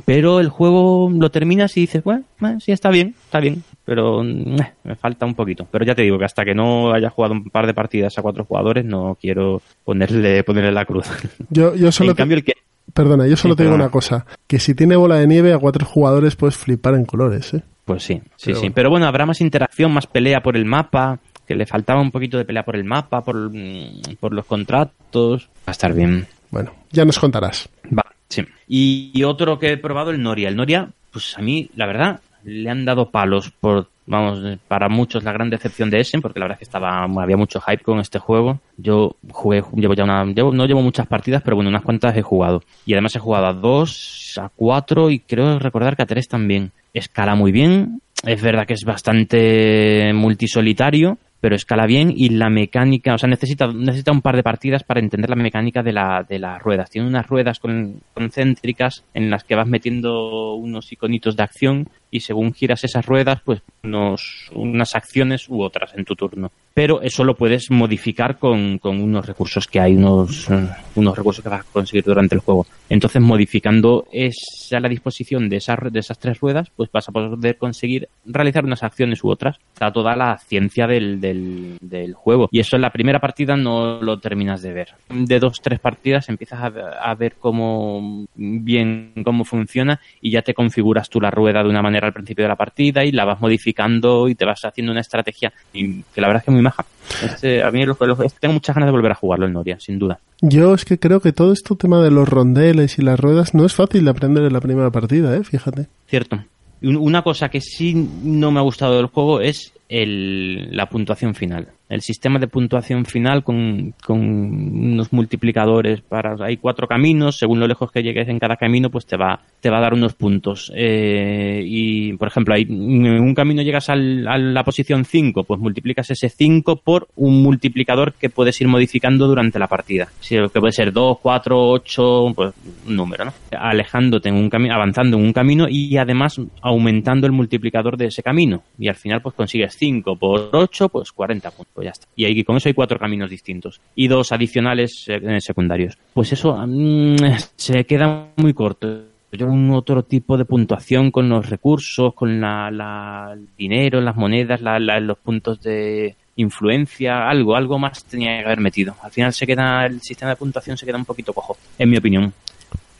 Pero 0.05 0.39
el 0.39 0.49
juego 0.49 1.11
lo 1.15 1.29
terminas 1.29 1.77
y 1.77 1.81
dices, 1.81 2.03
bueno, 2.03 2.23
eh, 2.41 2.55
sí, 2.59 2.71
está 2.71 2.89
bien, 2.89 3.13
está 3.25 3.39
bien, 3.39 3.63
pero 3.85 4.23
mm, 4.23 4.61
eh, 4.61 4.73
me 4.83 4.95
falta 4.95 5.25
un 5.25 5.35
poquito. 5.35 5.67
Pero 5.71 5.85
ya 5.85 5.95
te 5.95 6.01
digo 6.03 6.17
que 6.19 6.25
hasta 6.25 6.43
que 6.45 6.53
no 6.55 6.93
haya 6.93 7.09
jugado 7.09 7.33
un 7.33 7.45
par 7.49 7.67
de 7.67 7.73
partidas 7.73 8.17
a 8.17 8.21
cuatro 8.21 8.45
jugadores, 8.45 8.85
no 8.85 9.17
quiero 9.19 9.61
ponerle, 9.83 10.43
ponerle 10.43 10.71
la 10.71 10.85
cruz. 10.85 11.07
Yo, 11.49 11.75
yo 11.75 11.91
solo 11.91 12.11
en 12.11 12.15
te- 12.15 12.21
cambio, 12.21 12.37
el 12.37 12.43
que, 12.43 12.53
Perdona, 12.93 13.25
yo 13.27 13.35
solo 13.37 13.53
Sí, 13.53 13.57
te 13.57 13.63
digo 13.63 13.75
una 13.75 13.89
cosa, 13.89 14.25
que 14.45 14.59
si 14.59 14.75
tiene 14.75 14.95
bola 14.97 15.15
de 15.15 15.25
nieve 15.25 15.53
a 15.53 15.57
cuatro 15.57 15.85
jugadores 15.85 16.35
puedes 16.35 16.57
flipar 16.57 16.93
en 16.95 17.05
colores, 17.05 17.53
¿eh? 17.53 17.63
Pues 17.85 18.03
sí, 18.03 18.21
sí, 18.35 18.51
Pero 18.51 18.55
sí. 18.55 18.59
bueno. 18.61 18.73
Pero 18.75 18.89
bueno, 18.91 19.05
habrá 19.07 19.25
más 19.25 19.41
interacción, 19.41 19.91
más 19.93 20.05
pelea 20.05 20.43
por 20.43 20.55
el 20.57 20.65
mapa, 20.65 21.19
que 21.47 21.55
le 21.55 21.65
faltaba 21.65 22.01
un 22.01 22.11
poquito 22.11 22.37
de 22.37 22.45
pelea 22.45 22.63
por 22.63 22.75
el 22.75 22.83
mapa, 22.83 23.21
por, 23.21 23.49
mm, 23.51 24.17
por 24.19 24.33
los 24.33 24.45
contratos. 24.45 25.49
Va 25.59 25.67
a 25.67 25.71
estar 25.71 25.93
bien. 25.93 26.27
Bueno, 26.51 26.71
ya 26.91 27.03
nos 27.05 27.17
contarás. 27.19 27.67
Va, 27.97 28.05
sí. 28.29 28.43
Y, 28.67 29.11
y 29.13 29.23
otro 29.23 29.57
que 29.59 29.71
he 29.71 29.77
probado, 29.77 30.11
el 30.11 30.21
Noria. 30.21 30.49
El 30.49 30.55
Noria, 30.55 30.89
pues 31.11 31.37
a 31.37 31.41
mí, 31.41 31.69
la 31.75 31.87
verdad, 31.87 32.19
le 32.43 32.69
han 32.69 32.85
dado 32.85 33.09
palos 33.09 33.51
por, 33.51 33.87
vamos, 34.05 34.57
para 34.67 34.89
muchos 34.89 35.23
la 35.23 35.31
gran 35.31 35.49
decepción 35.49 35.89
de 35.89 35.99
Essen, 35.99 36.21
porque 36.21 36.39
la 36.39 36.45
verdad 36.45 36.55
es 36.55 36.59
que 36.59 36.69
estaba, 36.69 37.03
había 37.03 37.37
mucho 37.37 37.61
hype 37.61 37.83
con 37.83 37.99
este 37.99 38.19
juego. 38.19 38.59
Yo 38.77 39.15
jugué, 39.31 39.63
llevo 39.75 39.93
ya 39.93 40.03
una, 40.03 40.25
no 40.25 40.65
llevo 40.65 40.81
muchas 40.81 41.07
partidas, 41.07 41.41
pero 41.43 41.55
bueno, 41.55 41.69
unas 41.69 41.83
cuantas 41.83 42.15
he 42.17 42.21
jugado. 42.21 42.61
Y 42.85 42.93
además 42.93 43.15
he 43.15 43.19
jugado 43.19 43.47
a 43.47 43.53
dos, 43.53 44.37
a 44.41 44.49
cuatro 44.55 45.09
y 45.09 45.19
creo 45.19 45.59
recordar 45.59 45.95
que 45.95 46.03
a 46.03 46.07
tres 46.07 46.27
también. 46.27 46.71
Escala 46.93 47.35
muy 47.35 47.51
bien, 47.51 48.01
es 48.25 48.41
verdad 48.41 48.67
que 48.67 48.73
es 48.73 48.83
bastante 48.85 50.11
multisolitario, 50.13 51.17
pero 51.41 51.55
escala 51.55 51.85
bien 51.85 52.13
y 52.15 52.29
la 52.29 52.49
mecánica, 52.49 53.15
o 53.15 53.17
sea, 53.17 53.27
necesita, 53.27 53.67
necesita 53.67 54.13
un 54.13 54.21
par 54.21 54.35
de 54.37 54.43
partidas 54.43 54.83
para 54.83 55.01
entender 55.01 55.29
la 55.29 55.35
mecánica 55.35 55.83
de, 55.83 55.91
la, 55.91 56.23
de 56.27 56.39
las 56.39 56.61
ruedas. 56.61 56.89
Tiene 56.89 57.07
unas 57.07 57.27
ruedas 57.27 57.59
con- 57.59 57.99
concéntricas 58.13 59.03
en 59.13 59.29
las 59.29 59.43
que 59.43 59.55
vas 59.55 59.67
metiendo 59.67 60.53
unos 60.53 60.89
iconitos 60.93 61.35
de 61.35 61.43
acción 61.43 61.89
y 62.13 62.19
según 62.19 62.53
giras 62.53 62.83
esas 62.83 63.07
ruedas, 63.07 63.41
pues 63.43 63.63
unos, 63.83 64.51
unas 64.53 64.93
acciones 64.95 65.49
u 65.49 65.63
otras 65.63 65.95
en 65.95 66.05
tu 66.05 66.15
turno. 66.15 66.51
Pero 66.75 67.01
eso 67.01 67.23
lo 67.23 67.35
puedes 67.35 67.71
modificar 67.71 68.37
con, 68.37 68.77
con 68.77 69.01
unos 69.01 69.25
recursos 69.25 69.67
que 69.67 69.79
hay, 69.79 69.95
unos, 69.95 70.49
eh, 70.49 70.69
unos 70.95 71.17
recursos 71.17 71.43
que 71.43 71.49
vas 71.49 71.61
a 71.61 71.71
conseguir 71.71 72.03
durante 72.03 72.35
el 72.35 72.41
juego. 72.41 72.67
Entonces, 72.89 73.21
modificando 73.21 74.05
esa 74.11 74.79
la 74.79 74.89
disposición 74.89 75.49
de 75.49 75.57
esas, 75.57 75.77
de 75.91 75.99
esas 75.99 76.19
tres 76.19 76.39
ruedas, 76.39 76.71
pues 76.75 76.91
vas 76.91 77.09
a 77.09 77.11
poder 77.11 77.57
conseguir 77.57 78.09
realizar 78.25 78.63
unas 78.63 78.83
acciones 78.83 79.23
u 79.23 79.29
otras. 79.29 79.57
Está 79.73 79.91
toda 79.91 80.15
la 80.15 80.37
ciencia 80.37 80.85
del, 80.85 81.19
del, 81.19 82.13
juego. 82.13 82.49
Y 82.51 82.59
eso 82.59 82.75
en 82.75 82.83
la 82.83 82.91
primera 82.91 83.19
partida 83.19 83.55
no 83.55 84.01
lo 84.01 84.19
terminas 84.19 84.61
de 84.61 84.73
ver. 84.73 84.89
De 85.09 85.39
dos, 85.39 85.61
tres 85.61 85.79
partidas 85.79 86.29
empiezas 86.29 86.59
a, 86.61 86.67
a 86.67 87.15
ver 87.15 87.35
cómo 87.39 88.25
bien 88.35 89.13
cómo 89.23 89.45
funciona 89.45 89.99
y 90.21 90.31
ya 90.31 90.41
te 90.41 90.53
configuras 90.53 91.09
tú 91.09 91.19
la 91.19 91.31
rueda 91.31 91.63
de 91.63 91.69
una 91.69 91.81
manera 91.81 92.02
al 92.05 92.13
principio 92.13 92.43
de 92.43 92.49
la 92.49 92.55
partida 92.55 93.03
y 93.03 93.11
la 93.11 93.25
vas 93.25 93.39
modificando 93.39 94.27
y 94.27 94.35
te 94.35 94.45
vas 94.45 94.63
haciendo 94.63 94.91
una 94.91 95.01
estrategia 95.01 95.53
y 95.73 96.01
que 96.01 96.21
la 96.21 96.27
verdad 96.27 96.41
es 96.41 96.45
que 96.45 96.51
es 96.51 96.55
muy 96.55 96.63
maja. 96.63 96.85
Este, 97.23 97.63
a 97.63 97.71
mí 97.71 97.85
los, 97.85 97.99
los, 97.99 98.33
tengo 98.35 98.53
muchas 98.53 98.75
ganas 98.75 98.87
de 98.87 98.91
volver 98.91 99.11
a 99.11 99.15
jugarlo 99.15 99.45
el 99.45 99.53
Noria, 99.53 99.79
sin 99.79 99.99
duda. 99.99 100.19
Yo 100.41 100.73
es 100.73 100.85
que 100.85 100.99
creo 100.99 101.19
que 101.19 101.33
todo 101.33 101.53
este 101.53 101.75
tema 101.75 102.01
de 102.01 102.11
los 102.11 102.27
rondeles 102.27 102.99
y 102.99 103.01
las 103.01 103.19
ruedas 103.19 103.53
no 103.53 103.65
es 103.65 103.73
fácil 103.73 104.05
de 104.05 104.11
aprender 104.11 104.43
en 104.43 104.53
la 104.53 104.61
primera 104.61 104.91
partida, 104.91 105.35
¿eh? 105.35 105.43
Fíjate. 105.43 105.87
Cierto. 106.07 106.43
Una 106.81 107.21
cosa 107.21 107.47
que 107.47 107.61
sí 107.61 108.09
no 108.23 108.51
me 108.51 108.59
ha 108.59 108.63
gustado 108.63 108.97
del 108.97 109.05
juego 109.05 109.39
es 109.39 109.71
el, 109.87 110.75
la 110.75 110.89
puntuación 110.89 111.33
final. 111.33 111.69
El 111.93 112.01
sistema 112.01 112.39
de 112.39 112.47
puntuación 112.47 113.05
final 113.05 113.43
con, 113.43 113.93
unos 114.07 115.13
multiplicadores 115.13 116.01
para 116.01 116.35
hay 116.43 116.57
cuatro 116.57 116.87
caminos, 116.87 117.37
según 117.37 117.59
lo 117.59 117.67
lejos 117.67 117.91
que 117.91 118.01
llegues 118.01 118.27
en 118.29 118.39
cada 118.39 118.55
camino, 118.55 118.89
pues 118.89 119.05
te 119.05 119.15
va, 119.15 119.41
te 119.61 119.69
va 119.69 119.77
a 119.77 119.81
dar 119.81 119.93
unos 119.93 120.15
puntos. 120.15 120.71
Eh, 120.75 121.61
y 121.63 122.13
por 122.13 122.29
ejemplo, 122.29 122.55
hay, 122.55 122.65
un 122.67 123.35
camino 123.35 123.61
llegas 123.61 123.91
al, 123.91 124.27
a 124.27 124.39
la 124.39 124.63
posición 124.63 125.05
5, 125.05 125.43
pues 125.43 125.59
multiplicas 125.59 126.09
ese 126.09 126.29
5 126.29 126.77
por 126.77 127.09
un 127.15 127.43
multiplicador 127.43 128.13
que 128.13 128.31
puedes 128.31 128.59
ir 128.59 128.67
modificando 128.67 129.27
durante 129.27 129.59
la 129.59 129.67
partida. 129.67 130.07
Sí, 130.19 130.35
que 130.51 130.59
puede 130.59 130.73
ser 130.73 130.91
2, 130.91 131.19
4, 131.21 131.69
8, 131.69 132.33
pues 132.35 132.53
un 132.87 132.95
número, 132.95 133.25
¿no? 133.25 133.33
Alejándote 133.51 134.29
en 134.29 134.35
un 134.35 134.49
camino, 134.49 134.73
avanzando 134.73 135.17
en 135.17 135.25
un 135.25 135.33
camino 135.33 135.67
y 135.69 135.95
además 135.97 136.41
aumentando 136.63 137.27
el 137.27 137.33
multiplicador 137.33 137.97
de 137.97 138.07
ese 138.07 138.23
camino. 138.23 138.63
Y 138.79 138.87
al 138.87 138.95
final 138.95 139.21
pues 139.21 139.35
consigues 139.35 139.75
5 139.77 140.15
por 140.15 140.49
8, 140.53 140.89
pues 140.89 141.11
40 141.11 141.51
puntos, 141.51 141.82
ya 141.83 141.91
está. 141.91 142.07
Y 142.15 142.25
ahí 142.25 142.43
con 142.43 142.57
eso 142.57 142.69
hay 142.69 142.73
cuatro 142.73 142.97
caminos 142.97 143.29
distintos 143.29 143.81
y 143.95 144.07
dos 144.07 144.31
adicionales 144.31 145.05
eh, 145.07 145.41
secundarios. 145.41 145.97
Pues 146.13 146.33
eso 146.33 146.55
mmm, 146.65 147.15
se 147.55 147.85
queda 147.85 148.29
muy 148.37 148.53
corto. 148.53 149.05
Yo 149.31 149.47
un 149.47 149.71
otro 149.71 150.03
tipo 150.03 150.37
de 150.37 150.45
puntuación 150.45 151.09
con 151.09 151.27
los 151.27 151.49
recursos, 151.49 152.13
con 152.13 152.39
la, 152.39 152.69
la 152.69 153.31
el 153.33 153.47
dinero, 153.57 153.99
las 153.99 154.15
monedas, 154.15 154.61
los 154.61 155.17
puntos 155.17 155.59
de 155.61 156.15
influencia, 156.35 157.27
algo, 157.27 157.55
algo 157.55 157.79
más 157.79 158.05
tenía 158.05 158.37
que 158.37 158.45
haber 158.45 158.59
metido. 158.59 158.95
Al 159.01 159.11
final 159.11 159.33
se 159.33 159.47
queda, 159.47 159.87
el 159.87 160.01
sistema 160.01 160.29
de 160.29 160.35
puntuación 160.35 160.77
se 160.77 160.85
queda 160.85 160.97
un 160.97 161.05
poquito 161.05 161.33
cojo, 161.33 161.57
en 161.79 161.89
mi 161.89 161.97
opinión. 161.97 162.31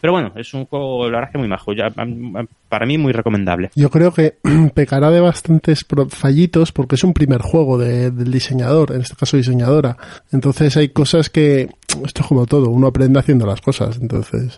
Pero 0.04 0.12
bueno, 0.12 0.34
es 0.36 0.54
un 0.54 0.66
juego, 0.66 1.10
la 1.10 1.20
verdad 1.20 1.32
que 1.32 1.38
muy 1.38 1.48
majo. 1.48 1.72
Ya, 1.72 1.90
para 2.68 2.86
mí, 2.86 2.98
muy 2.98 3.14
recomendable. 3.14 3.70
Yo 3.74 3.90
creo 3.90 4.14
que 4.14 4.36
pecará 4.76 5.10
de 5.10 5.22
bastantes 5.22 5.86
fallitos 6.10 6.74
porque 6.74 6.96
es 6.96 7.06
un 7.06 7.14
primer 7.14 7.42
juego 7.42 7.78
de, 7.78 8.12
del 8.12 8.30
diseñador, 8.30 8.92
en 8.92 9.00
este 9.00 9.16
caso 9.16 9.38
diseñadora. 9.38 9.96
Entonces 10.34 10.76
hay 10.76 10.90
cosas 10.90 11.30
que, 11.30 11.70
esto 12.06 12.22
es 12.22 12.28
como 12.28 12.46
todo, 12.46 12.70
uno 12.70 12.88
aprende 12.88 13.20
haciendo 13.20 13.46
las 13.46 13.62
cosas. 13.62 13.98
Entonces. 14.02 14.58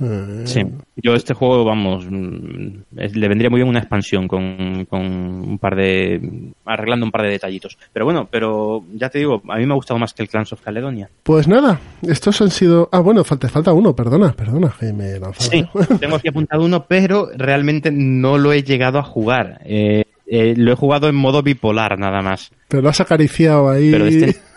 Eh... 0.00 0.42
Sí, 0.44 0.62
yo 0.96 1.14
este 1.14 1.34
juego, 1.34 1.64
vamos, 1.64 2.04
le 2.10 3.28
vendría 3.28 3.50
muy 3.50 3.58
bien 3.58 3.68
una 3.68 3.78
expansión 3.78 4.28
con, 4.28 4.86
con 4.86 5.02
un 5.02 5.58
par 5.58 5.76
de. 5.76 6.52
arreglando 6.64 7.06
un 7.06 7.12
par 7.12 7.22
de 7.22 7.30
detallitos. 7.30 7.78
Pero 7.92 8.04
bueno, 8.04 8.28
pero 8.30 8.84
ya 8.94 9.08
te 9.08 9.18
digo, 9.18 9.42
a 9.48 9.56
mí 9.56 9.66
me 9.66 9.72
ha 9.72 9.76
gustado 9.76 9.98
más 9.98 10.12
que 10.12 10.22
el 10.22 10.28
Clans 10.28 10.52
of 10.52 10.60
Caledonia. 10.60 11.10
Pues 11.22 11.48
nada, 11.48 11.80
estos 12.02 12.40
han 12.40 12.50
sido. 12.50 12.88
Ah, 12.92 13.00
bueno, 13.00 13.24
falta, 13.24 13.48
falta 13.48 13.72
uno, 13.72 13.94
perdona, 13.94 14.32
perdona, 14.32 14.72
que 14.78 14.92
me 14.92 15.18
lanzaba. 15.18 15.50
Sí, 15.50 15.64
tengo 16.00 16.16
aquí 16.16 16.28
apuntado 16.28 16.64
uno, 16.64 16.86
pero 16.86 17.28
realmente 17.36 17.90
no 17.90 18.38
lo 18.38 18.52
he 18.52 18.62
llegado 18.62 18.98
a 18.98 19.02
jugar. 19.02 19.60
Eh, 19.64 20.04
eh, 20.26 20.54
lo 20.56 20.72
he 20.72 20.76
jugado 20.76 21.08
en 21.08 21.14
modo 21.14 21.42
bipolar, 21.42 21.98
nada 21.98 22.22
más. 22.22 22.50
Pero 22.68 22.82
lo 22.82 22.88
has 22.88 23.00
acariciado 23.00 23.68
ahí. 23.68 23.90
Pero 23.90 24.06
este... 24.06 24.36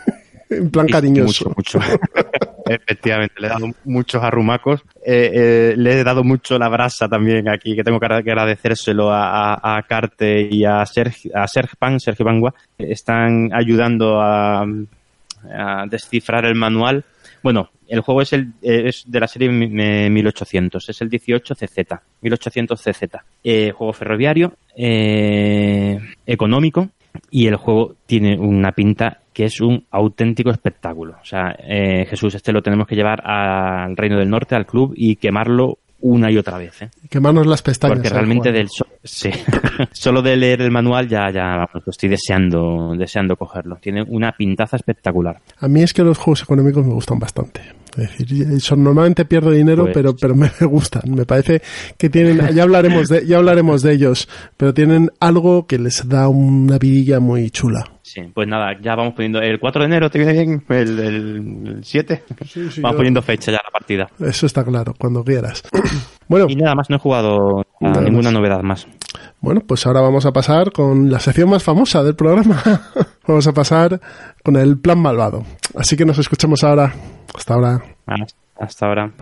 en 0.50 0.70
plan 0.70 0.86
cariñoso. 0.86 1.52
Mucho, 1.56 1.78
mucho. 1.78 1.98
Efectivamente, 2.66 3.34
le 3.38 3.46
he 3.46 3.50
dado 3.50 3.66
muchos 3.84 4.22
arrumacos. 4.22 4.82
Eh, 5.04 5.30
eh, 5.32 5.74
le 5.76 6.00
he 6.00 6.04
dado 6.04 6.22
mucho 6.22 6.58
la 6.58 6.68
brasa 6.68 7.08
también 7.08 7.48
aquí, 7.48 7.74
que 7.74 7.82
tengo 7.82 7.98
que 7.98 8.06
agradecérselo 8.06 9.10
a, 9.10 9.54
a, 9.54 9.78
a 9.78 9.82
Carte 9.84 10.48
y 10.50 10.64
a 10.64 10.84
Sergio, 10.84 11.30
a 11.34 11.46
Sergio 11.48 11.76
Pan, 11.78 11.98
Sergio 11.98 12.26
Bangua. 12.26 12.54
Están 12.76 13.50
ayudando 13.52 14.20
a, 14.20 14.62
a 14.62 15.86
descifrar 15.88 16.44
el 16.44 16.54
manual. 16.54 17.04
Bueno, 17.42 17.70
el 17.88 18.00
juego 18.00 18.20
es, 18.22 18.32
el, 18.34 18.52
es 18.60 19.04
de 19.06 19.20
la 19.20 19.26
serie 19.26 19.48
1800, 19.48 20.88
es 20.88 21.00
el 21.00 21.10
18CZ, 21.10 22.00
1800CZ. 22.22 23.20
Eh, 23.42 23.72
juego 23.72 23.92
ferroviario, 23.92 24.54
eh, 24.76 25.98
económico, 26.26 26.90
y 27.30 27.46
el 27.46 27.56
juego 27.56 27.96
tiene 28.06 28.38
una 28.38 28.72
pinta 28.72 29.20
que 29.32 29.44
es 29.44 29.60
un 29.60 29.84
auténtico 29.90 30.50
espectáculo. 30.50 31.16
O 31.22 31.24
sea, 31.24 31.54
eh, 31.58 32.06
Jesús, 32.06 32.34
este 32.34 32.52
lo 32.52 32.62
tenemos 32.62 32.86
que 32.86 32.96
llevar 32.96 33.20
al 33.24 33.96
Reino 33.96 34.18
del 34.18 34.30
Norte, 34.30 34.56
al 34.56 34.66
club, 34.66 34.94
y 34.96 35.16
quemarlo 35.16 35.78
una 36.00 36.30
y 36.30 36.36
otra 36.36 36.58
vez. 36.58 36.82
¿eh? 36.82 36.90
Quemarnos 37.08 37.46
las 37.46 37.62
pestañas. 37.62 37.98
Porque 37.98 38.08
realmente 38.08 38.52
del 38.52 38.68
so 38.68 38.86
sí. 39.02 39.30
solo 39.92 40.22
de 40.22 40.36
leer 40.36 40.62
el 40.62 40.70
manual 40.70 41.08
ya, 41.08 41.30
ya 41.30 41.68
estoy 41.86 42.08
deseando, 42.08 42.94
deseando 42.96 43.36
cogerlo. 43.36 43.76
Tiene 43.76 44.02
una 44.02 44.32
pintaza 44.32 44.76
espectacular. 44.76 45.40
A 45.58 45.68
mí 45.68 45.82
es 45.82 45.92
que 45.92 46.02
los 46.02 46.18
juegos 46.18 46.42
económicos 46.42 46.84
me 46.86 46.94
gustan 46.94 47.18
bastante. 47.18 47.60
Es 47.98 48.18
decir, 48.18 48.60
son, 48.60 48.84
normalmente 48.84 49.24
pierdo 49.24 49.50
dinero, 49.50 49.84
pues... 49.84 49.94
pero, 49.94 50.16
pero 50.16 50.34
me 50.36 50.50
gustan. 50.66 51.02
Me 51.14 51.24
parece 51.24 51.62
que 51.96 52.08
tienen, 52.08 52.54
ya 52.54 52.62
hablaremos 52.62 53.08
de, 53.08 53.26
ya 53.26 53.38
hablaremos 53.38 53.82
de 53.82 53.92
ellos, 53.92 54.28
pero 54.56 54.74
tienen 54.74 55.10
algo 55.20 55.66
que 55.66 55.78
les 55.78 56.08
da 56.08 56.28
una 56.28 56.78
vidilla 56.78 57.20
muy 57.20 57.50
chula. 57.50 57.97
Sí, 58.08 58.22
pues 58.32 58.48
nada, 58.48 58.74
ya 58.80 58.94
vamos 58.94 59.12
poniendo. 59.14 59.38
¿El 59.40 59.60
4 59.60 59.82
de 59.82 59.86
enero 59.86 60.10
te 60.10 60.18
viene 60.18 60.32
bien? 60.32 60.64
¿El, 60.70 60.98
el 60.98 61.84
7? 61.84 62.24
Sí, 62.46 62.70
sí, 62.70 62.80
vamos 62.80 62.94
yo... 62.94 62.96
poniendo 62.96 63.20
fecha 63.20 63.52
ya 63.52 63.58
a 63.58 63.64
la 63.64 63.70
partida. 63.70 64.08
Eso 64.18 64.46
está 64.46 64.64
claro, 64.64 64.94
cuando 64.98 65.22
quieras. 65.22 65.62
bueno. 66.28 66.46
Y 66.48 66.56
nada 66.56 66.74
más, 66.74 66.88
no 66.88 66.96
he 66.96 66.98
jugado 66.98 67.60
a 67.80 68.00
ninguna 68.00 68.30
más. 68.30 68.32
novedad 68.32 68.62
más. 68.62 68.88
Bueno, 69.40 69.60
pues 69.60 69.86
ahora 69.86 70.00
vamos 70.00 70.24
a 70.24 70.32
pasar 70.32 70.72
con 70.72 71.10
la 71.10 71.20
sección 71.20 71.50
más 71.50 71.62
famosa 71.62 72.02
del 72.02 72.16
programa. 72.16 72.62
vamos 73.26 73.46
a 73.46 73.52
pasar 73.52 74.00
con 74.42 74.56
el 74.56 74.78
plan 74.78 75.00
malvado. 75.00 75.44
Así 75.76 75.94
que 75.96 76.06
nos 76.06 76.18
escuchamos 76.18 76.64
ahora. 76.64 76.94
Hasta 77.34 77.54
ahora. 77.54 77.82
Hasta 78.58 78.86
ahora. 78.86 79.12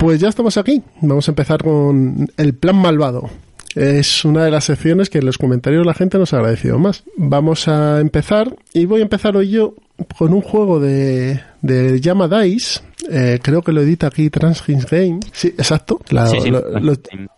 Pues 0.00 0.20
ya 0.20 0.28
estamos 0.28 0.56
aquí. 0.56 0.82
Vamos 1.00 1.28
a 1.28 1.32
empezar 1.32 1.62
con 1.62 2.28
el 2.36 2.54
plan 2.54 2.76
malvado. 2.76 3.28
Es 3.74 4.24
una 4.24 4.44
de 4.44 4.50
las 4.50 4.64
secciones 4.64 5.10
que 5.10 5.18
en 5.18 5.26
los 5.26 5.38
comentarios 5.38 5.84
la 5.84 5.92
gente 5.92 6.18
nos 6.18 6.32
ha 6.32 6.38
agradecido 6.38 6.78
más. 6.78 7.02
Vamos 7.16 7.68
a 7.68 8.00
empezar 8.00 8.56
y 8.72 8.84
voy 8.84 9.00
a 9.00 9.02
empezar 9.02 9.36
hoy 9.36 9.50
yo 9.50 9.74
con 10.16 10.32
un 10.32 10.40
juego 10.40 10.78
de, 10.80 11.40
de 11.62 12.00
Yama 12.00 12.28
Dice. 12.28 12.80
Eh, 13.10 13.40
creo 13.42 13.62
que 13.62 13.72
lo 13.72 13.80
edita 13.82 14.06
aquí 14.06 14.30
Transgins 14.30 14.86
Game. 14.86 15.20
Sí, 15.32 15.48
exacto. 15.48 16.00
La, 16.10 16.26
sí, 16.26 16.40
sí. 16.40 16.50
Lo, 16.50 16.60
lo, 16.78 16.94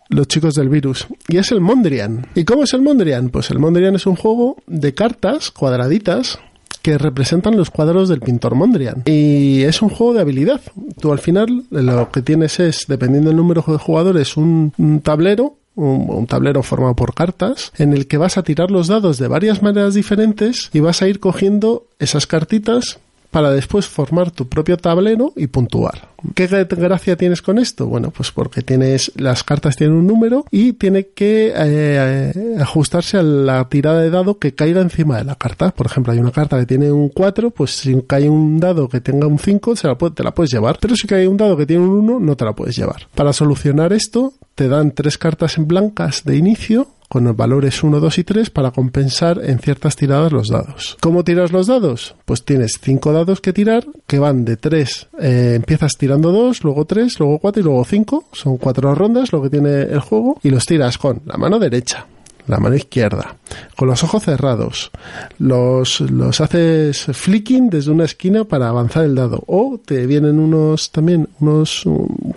los 0.09 0.27
chicos 0.27 0.53
del 0.55 0.69
virus. 0.69 1.07
Y 1.27 1.37
es 1.37 1.51
el 1.51 1.61
Mondrian. 1.61 2.27
¿Y 2.35 2.43
cómo 2.45 2.63
es 2.63 2.73
el 2.73 2.81
Mondrian? 2.81 3.29
Pues 3.29 3.49
el 3.49 3.59
Mondrian 3.59 3.95
es 3.95 4.05
un 4.05 4.15
juego 4.15 4.57
de 4.67 4.93
cartas 4.93 5.51
cuadraditas 5.51 6.39
que 6.81 6.97
representan 6.97 7.57
los 7.57 7.69
cuadros 7.69 8.09
del 8.09 8.21
pintor 8.21 8.55
Mondrian. 8.55 9.03
Y 9.05 9.61
es 9.63 9.81
un 9.81 9.89
juego 9.89 10.13
de 10.13 10.21
habilidad. 10.21 10.61
Tú 10.99 11.11
al 11.11 11.19
final 11.19 11.65
lo 11.69 12.11
que 12.11 12.21
tienes 12.21 12.59
es, 12.59 12.85
dependiendo 12.87 13.29
del 13.29 13.37
número 13.37 13.63
de 13.67 13.77
jugadores, 13.77 14.37
un, 14.37 14.73
un 14.77 15.01
tablero 15.01 15.57
un, 15.73 16.09
un, 16.09 16.27
tablero 16.27 16.63
formado 16.63 16.97
por 16.97 17.13
cartas 17.13 17.71
en 17.77 17.93
el 17.93 18.05
que 18.07 18.17
vas 18.17 18.37
a 18.37 18.43
tirar 18.43 18.71
los 18.71 18.87
dados 18.87 19.17
de 19.17 19.29
varias 19.29 19.63
maneras 19.63 19.93
diferentes 19.93 20.69
y 20.73 20.81
vas 20.81 21.01
a 21.01 21.07
ir 21.07 21.21
cogiendo 21.21 21.87
esas 21.97 22.27
cartitas 22.27 22.99
para 23.31 23.51
después 23.51 23.87
formar 23.87 24.29
tu 24.31 24.47
propio 24.47 24.77
tablero 24.77 25.33
y 25.35 25.47
puntuar. 25.47 26.09
¿Qué 26.35 26.45
gracia 26.45 27.15
tienes 27.15 27.41
con 27.41 27.57
esto? 27.57 27.87
Bueno, 27.87 28.11
pues 28.11 28.31
porque 28.31 28.61
tienes 28.61 29.11
las 29.15 29.43
cartas 29.43 29.75
tienen 29.75 29.95
un 29.95 30.05
número 30.05 30.45
y 30.51 30.73
tiene 30.73 31.07
que 31.07 31.51
eh, 31.55 32.57
ajustarse 32.59 33.17
a 33.17 33.23
la 33.23 33.67
tirada 33.69 34.01
de 34.01 34.11
dado 34.11 34.37
que 34.37 34.53
caiga 34.53 34.81
encima 34.81 35.17
de 35.17 35.23
la 35.23 35.35
carta. 35.35 35.71
Por 35.71 35.87
ejemplo, 35.87 36.13
hay 36.13 36.19
una 36.19 36.31
carta 36.31 36.59
que 36.59 36.65
tiene 36.65 36.91
un 36.91 37.09
4, 37.09 37.49
pues 37.51 37.71
si 37.71 37.99
cae 38.03 38.29
un 38.29 38.59
dado 38.59 38.87
que 38.87 39.01
tenga 39.01 39.25
un 39.25 39.39
5, 39.39 39.75
se 39.75 39.87
la 39.87 39.95
te 39.95 40.23
la 40.23 40.33
puedes 40.33 40.51
llevar. 40.51 40.77
Pero 40.79 40.95
si 40.95 41.07
cae 41.07 41.27
un 41.27 41.37
dado 41.37 41.57
que 41.57 41.65
tiene 41.65 41.83
un 41.83 41.89
1, 41.89 42.19
no 42.19 42.35
te 42.35 42.45
la 42.45 42.53
puedes 42.53 42.75
llevar. 42.75 43.07
Para 43.15 43.33
solucionar 43.33 43.93
esto, 43.93 44.33
te 44.55 44.67
dan 44.67 44.91
tres 44.91 45.17
cartas 45.17 45.57
en 45.57 45.67
blancas 45.67 46.23
de 46.23 46.35
inicio 46.35 46.87
con 47.11 47.25
los 47.25 47.35
valores 47.35 47.83
1, 47.83 47.99
2 47.99 48.19
y 48.19 48.23
3 48.23 48.49
para 48.51 48.71
compensar 48.71 49.41
en 49.43 49.59
ciertas 49.59 49.97
tiradas 49.97 50.31
los 50.31 50.47
dados. 50.47 50.97
¿Cómo 51.01 51.25
tiras 51.25 51.51
los 51.51 51.67
dados? 51.67 52.15
Pues 52.23 52.45
tienes 52.45 52.79
5 52.81 53.11
dados 53.11 53.41
que 53.41 53.51
tirar 53.51 53.85
que 54.07 54.17
van 54.17 54.45
de 54.45 54.55
3, 54.55 55.09
eh, 55.19 55.53
empiezas 55.57 55.97
tirando 55.97 56.31
2, 56.31 56.63
luego 56.63 56.85
3, 56.85 57.19
luego 57.19 57.39
4 57.39 57.59
y 57.59 57.63
luego 57.65 57.83
5. 57.83 58.29
Son 58.31 58.55
4 58.55 58.95
rondas 58.95 59.33
lo 59.33 59.41
que 59.41 59.49
tiene 59.49 59.81
el 59.81 59.99
juego 59.99 60.39
y 60.41 60.51
los 60.51 60.65
tiras 60.65 60.97
con 60.97 61.21
la 61.25 61.35
mano 61.35 61.59
derecha, 61.59 62.07
la 62.47 62.57
mano 62.57 62.75
izquierda, 62.75 63.35
con 63.75 63.87
los 63.87 64.03
ojos 64.03 64.23
cerrados, 64.23 64.91
los, 65.39 66.01
los 66.01 66.41
haces 66.41 67.05
flicking 67.11 67.69
desde 67.69 67.91
una 67.91 68.05
esquina 68.05 68.43
para 68.43 68.69
avanzar 68.69 69.05
el 69.05 69.15
dado, 69.15 69.43
o 69.47 69.79
te 69.83 70.05
vienen 70.07 70.39
unos 70.39 70.91
también 70.91 71.27
unos 71.39 71.83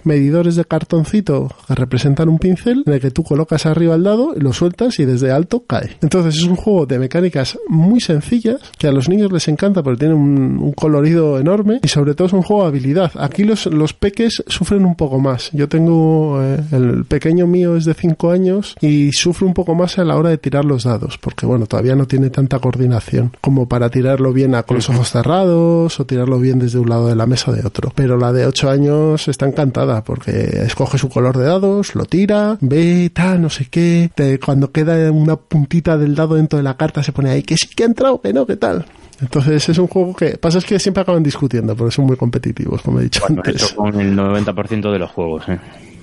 medidores 0.04 0.56
de 0.56 0.64
cartoncito 0.64 1.50
que 1.66 1.74
representan 1.74 2.28
un 2.28 2.38
pincel 2.38 2.82
en 2.86 2.92
el 2.92 3.00
que 3.00 3.10
tú 3.10 3.24
colocas 3.24 3.66
arriba 3.66 3.94
el 3.94 4.02
dado 4.02 4.34
y 4.36 4.40
lo 4.40 4.52
sueltas 4.52 4.98
y 4.98 5.04
desde 5.04 5.30
alto 5.30 5.64
cae. 5.66 5.96
Entonces 6.02 6.36
es 6.36 6.44
un 6.44 6.56
juego 6.56 6.86
de 6.86 6.98
mecánicas 6.98 7.58
muy 7.68 8.00
sencillas 8.00 8.56
que 8.78 8.88
a 8.88 8.92
los 8.92 9.08
niños 9.08 9.32
les 9.32 9.48
encanta 9.48 9.82
porque 9.82 10.00
tiene 10.00 10.14
un, 10.14 10.72
colorido 10.72 11.38
enorme 11.38 11.80
y 11.82 11.88
sobre 11.88 12.14
todo 12.14 12.28
es 12.28 12.32
un 12.32 12.42
juego 12.42 12.62
de 12.62 12.68
habilidad. 12.68 13.12
Aquí 13.18 13.44
los, 13.44 13.66
los 13.66 13.92
peques 13.92 14.42
sufren 14.46 14.84
un 14.84 14.96
poco 14.96 15.18
más. 15.18 15.50
Yo 15.52 15.68
tengo 15.68 16.42
eh, 16.42 16.60
el 16.72 17.04
pequeño 17.04 17.46
mío 17.46 17.76
es 17.76 17.84
de 17.84 17.94
5 17.94 18.30
años 18.30 18.76
y 18.80 19.12
sufre 19.12 19.46
un 19.46 19.54
poco 19.54 19.74
más 19.74 19.93
a 20.02 20.04
la 20.04 20.16
hora 20.16 20.30
de 20.30 20.38
tirar 20.38 20.64
los 20.64 20.84
dados 20.84 21.18
porque 21.18 21.46
bueno, 21.46 21.66
todavía 21.66 21.94
no 21.94 22.06
tiene 22.06 22.30
tanta 22.30 22.58
coordinación 22.58 23.32
como 23.40 23.68
para 23.68 23.90
tirarlo 23.90 24.32
bien 24.32 24.54
a, 24.54 24.62
con 24.62 24.76
los 24.76 24.88
ojos 24.90 25.10
cerrados 25.10 25.98
o 25.98 26.06
tirarlo 26.06 26.38
bien 26.38 26.58
desde 26.58 26.78
un 26.78 26.88
lado 26.88 27.08
de 27.08 27.16
la 27.16 27.26
mesa 27.26 27.50
o 27.50 27.54
de 27.54 27.66
otro. 27.66 27.92
Pero 27.94 28.16
la 28.16 28.32
de 28.32 28.46
8 28.46 28.70
años 28.70 29.28
está 29.28 29.46
encantada 29.46 30.04
porque 30.04 30.62
escoge 30.64 30.98
su 30.98 31.08
color 31.08 31.36
de 31.36 31.44
dados, 31.44 31.94
lo 31.94 32.04
tira, 32.04 32.58
ve, 32.60 33.10
tal, 33.12 33.42
no 33.42 33.50
sé 33.50 33.66
qué. 33.70 34.10
cuando 34.44 34.72
queda 34.72 35.10
una 35.10 35.36
puntita 35.36 35.96
del 35.96 36.14
dado 36.14 36.34
dentro 36.36 36.56
de 36.56 36.62
la 36.62 36.76
carta 36.76 37.02
se 37.02 37.12
pone 37.12 37.30
ahí 37.30 37.42
que 37.42 37.56
sí 37.56 37.68
que 37.74 37.84
ha 37.84 37.86
entrado, 37.86 38.20
que 38.20 38.32
no, 38.32 38.46
que 38.46 38.56
tal. 38.56 38.84
Entonces 39.20 39.68
es 39.68 39.78
un 39.78 39.86
juego 39.86 40.14
que 40.14 40.36
pasa 40.38 40.58
es 40.58 40.64
que 40.64 40.78
siempre 40.78 41.02
acaban 41.02 41.22
discutiendo 41.22 41.76
porque 41.76 41.94
son 41.94 42.06
muy 42.06 42.16
competitivos, 42.16 42.82
como 42.82 43.00
he 43.00 43.04
dicho 43.04 43.24
antes. 43.28 43.72
con 43.72 43.98
el 44.00 44.16
90% 44.16 44.92
de 44.92 44.98
los 44.98 45.10
juegos, 45.10 45.48
¿eh? 45.48 45.58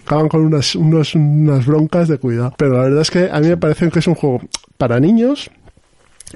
Acaban 0.05 0.27
con 0.27 0.41
unas, 0.41 0.75
unas 0.75 1.65
broncas 1.65 2.07
de 2.07 2.17
cuidado. 2.17 2.53
Pero 2.57 2.77
la 2.77 2.83
verdad 2.83 3.01
es 3.01 3.11
que 3.11 3.29
a 3.31 3.39
mí 3.39 3.47
me 3.47 3.57
parece 3.57 3.89
que 3.89 3.99
es 3.99 4.07
un 4.07 4.15
juego 4.15 4.41
para 4.77 4.99
niños, 4.99 5.51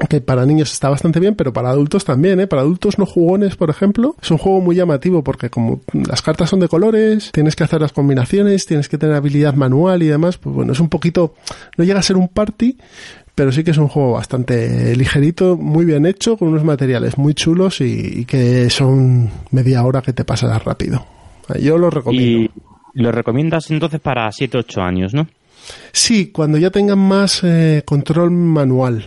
que 0.09 0.21
para 0.21 0.45
niños 0.45 0.71
está 0.71 0.89
bastante 0.89 1.19
bien, 1.19 1.35
pero 1.35 1.53
para 1.53 1.69
adultos 1.69 2.05
también, 2.05 2.39
¿eh? 2.39 2.47
Para 2.47 2.61
adultos 2.61 2.99
no 2.99 3.05
jugones, 3.05 3.55
por 3.55 3.69
ejemplo, 3.69 4.15
es 4.21 4.29
un 4.31 4.37
juego 4.37 4.61
muy 4.61 4.75
llamativo 4.75 5.23
porque 5.23 5.49
como 5.49 5.81
las 5.93 6.21
cartas 6.21 6.49
son 6.49 6.59
de 6.59 6.67
colores, 6.67 7.31
tienes 7.31 7.55
que 7.55 7.63
hacer 7.63 7.81
las 7.81 7.93
combinaciones, 7.93 8.65
tienes 8.65 8.89
que 8.89 8.97
tener 8.97 9.15
habilidad 9.15 9.55
manual 9.55 10.03
y 10.03 10.07
demás, 10.07 10.37
pues 10.37 10.53
bueno, 10.55 10.73
es 10.73 10.79
un 10.79 10.89
poquito, 10.89 11.35
no 11.77 11.83
llega 11.83 11.99
a 11.99 12.03
ser 12.03 12.17
un 12.17 12.27
party, 12.27 12.77
pero 13.35 13.51
sí 13.51 13.63
que 13.63 13.71
es 13.71 13.77
un 13.77 13.87
juego 13.87 14.13
bastante 14.13 14.95
ligerito, 14.95 15.57
muy 15.57 15.85
bien 15.85 16.05
hecho, 16.05 16.37
con 16.37 16.49
unos 16.49 16.63
materiales 16.63 17.17
muy 17.17 17.33
chulos 17.33 17.81
y, 17.81 18.25
que 18.25 18.69
son 18.69 19.29
media 19.51 19.83
hora 19.83 20.01
que 20.01 20.13
te 20.13 20.23
pasarás 20.23 20.63
rápido. 20.63 21.05
Yo 21.61 21.77
lo 21.77 21.89
recomiendo. 21.89 22.51
Lo 22.95 23.11
recomiendas 23.11 23.69
entonces 23.71 23.99
para 23.99 24.27
7-8 24.29 24.81
años, 24.81 25.13
¿no? 25.13 25.27
Sí, 25.91 26.31
cuando 26.31 26.57
ya 26.57 26.69
tengan 26.71 26.99
más 26.99 27.43
eh, 27.43 27.83
control 27.85 28.31
manual. 28.31 29.05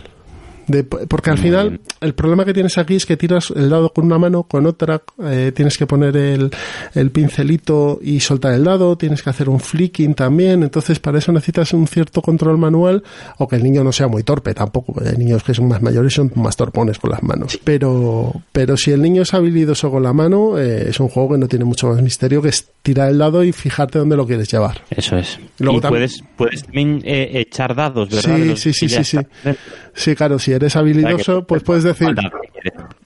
Porque 1.07 1.29
al 1.31 1.37
final 1.37 1.79
el 1.99 2.13
problema 2.13 2.45
que 2.45 2.53
tienes 2.53 2.77
aquí 2.77 2.95
es 2.95 3.05
que 3.05 3.17
tiras 3.17 3.51
el 3.55 3.69
dado 3.69 3.91
con 3.91 4.05
una 4.05 4.17
mano, 4.17 4.43
con 4.43 4.65
otra 4.65 5.01
eh, 5.23 5.51
tienes 5.55 5.77
que 5.77 5.87
poner 5.87 6.15
el, 6.15 6.51
el, 6.93 7.11
pincelito 7.11 7.99
y 8.01 8.19
soltar 8.19 8.53
el 8.53 8.63
dado, 8.63 8.95
tienes 8.97 9.23
que 9.23 9.29
hacer 9.29 9.49
un 9.49 9.59
flicking 9.59 10.13
también, 10.13 10.63
entonces 10.63 10.99
para 10.99 11.17
eso 11.17 11.31
necesitas 11.31 11.73
un 11.73 11.87
cierto 11.87 12.21
control 12.21 12.57
manual 12.57 13.03
o 13.39 13.47
que 13.47 13.55
el 13.55 13.63
niño 13.63 13.83
no 13.83 13.91
sea 13.91 14.07
muy 14.07 14.23
torpe 14.23 14.53
tampoco, 14.53 14.93
hay 15.03 15.17
niños 15.17 15.43
que 15.43 15.53
son 15.53 15.67
más 15.67 15.81
mayores 15.81 16.13
son 16.13 16.31
más 16.35 16.55
torpones 16.55 16.99
con 16.99 17.11
las 17.11 17.23
manos, 17.23 17.59
pero, 17.63 18.31
pero 18.51 18.77
si 18.77 18.91
el 18.91 19.01
niño 19.01 19.23
es 19.23 19.33
habilidoso 19.33 19.89
con 19.89 20.03
la 20.03 20.13
mano 20.13 20.57
eh, 20.59 20.89
es 20.89 20.99
un 20.99 21.09
juego 21.09 21.31
que 21.33 21.37
no 21.39 21.47
tiene 21.47 21.65
mucho 21.65 21.87
más 21.87 22.01
misterio 22.01 22.41
que 22.41 22.49
es 22.49 22.67
tirar 22.81 23.09
el 23.09 23.17
dado 23.17 23.43
y 23.43 23.51
fijarte 23.51 23.99
dónde 23.99 24.15
lo 24.15 24.25
quieres 24.25 24.51
llevar. 24.51 24.81
Eso 24.89 25.17
es. 25.17 25.39
y 25.59 25.79
puedes, 25.79 26.23
puedes 26.35 26.63
también 26.63 27.01
eh, 27.03 27.31
echar 27.33 27.75
dados, 27.75 28.09
¿verdad? 28.09 28.55
Sí, 28.55 28.73
sí, 28.73 28.73
sí, 28.73 28.89
sí, 28.89 29.03
sí. 29.03 29.17
Sí, 29.93 30.15
claro, 30.15 30.39
si 30.39 30.53
eres 30.53 30.75
habilidoso, 30.75 31.45
pues 31.45 31.63
puedes 31.63 31.83
decir... 31.83 32.15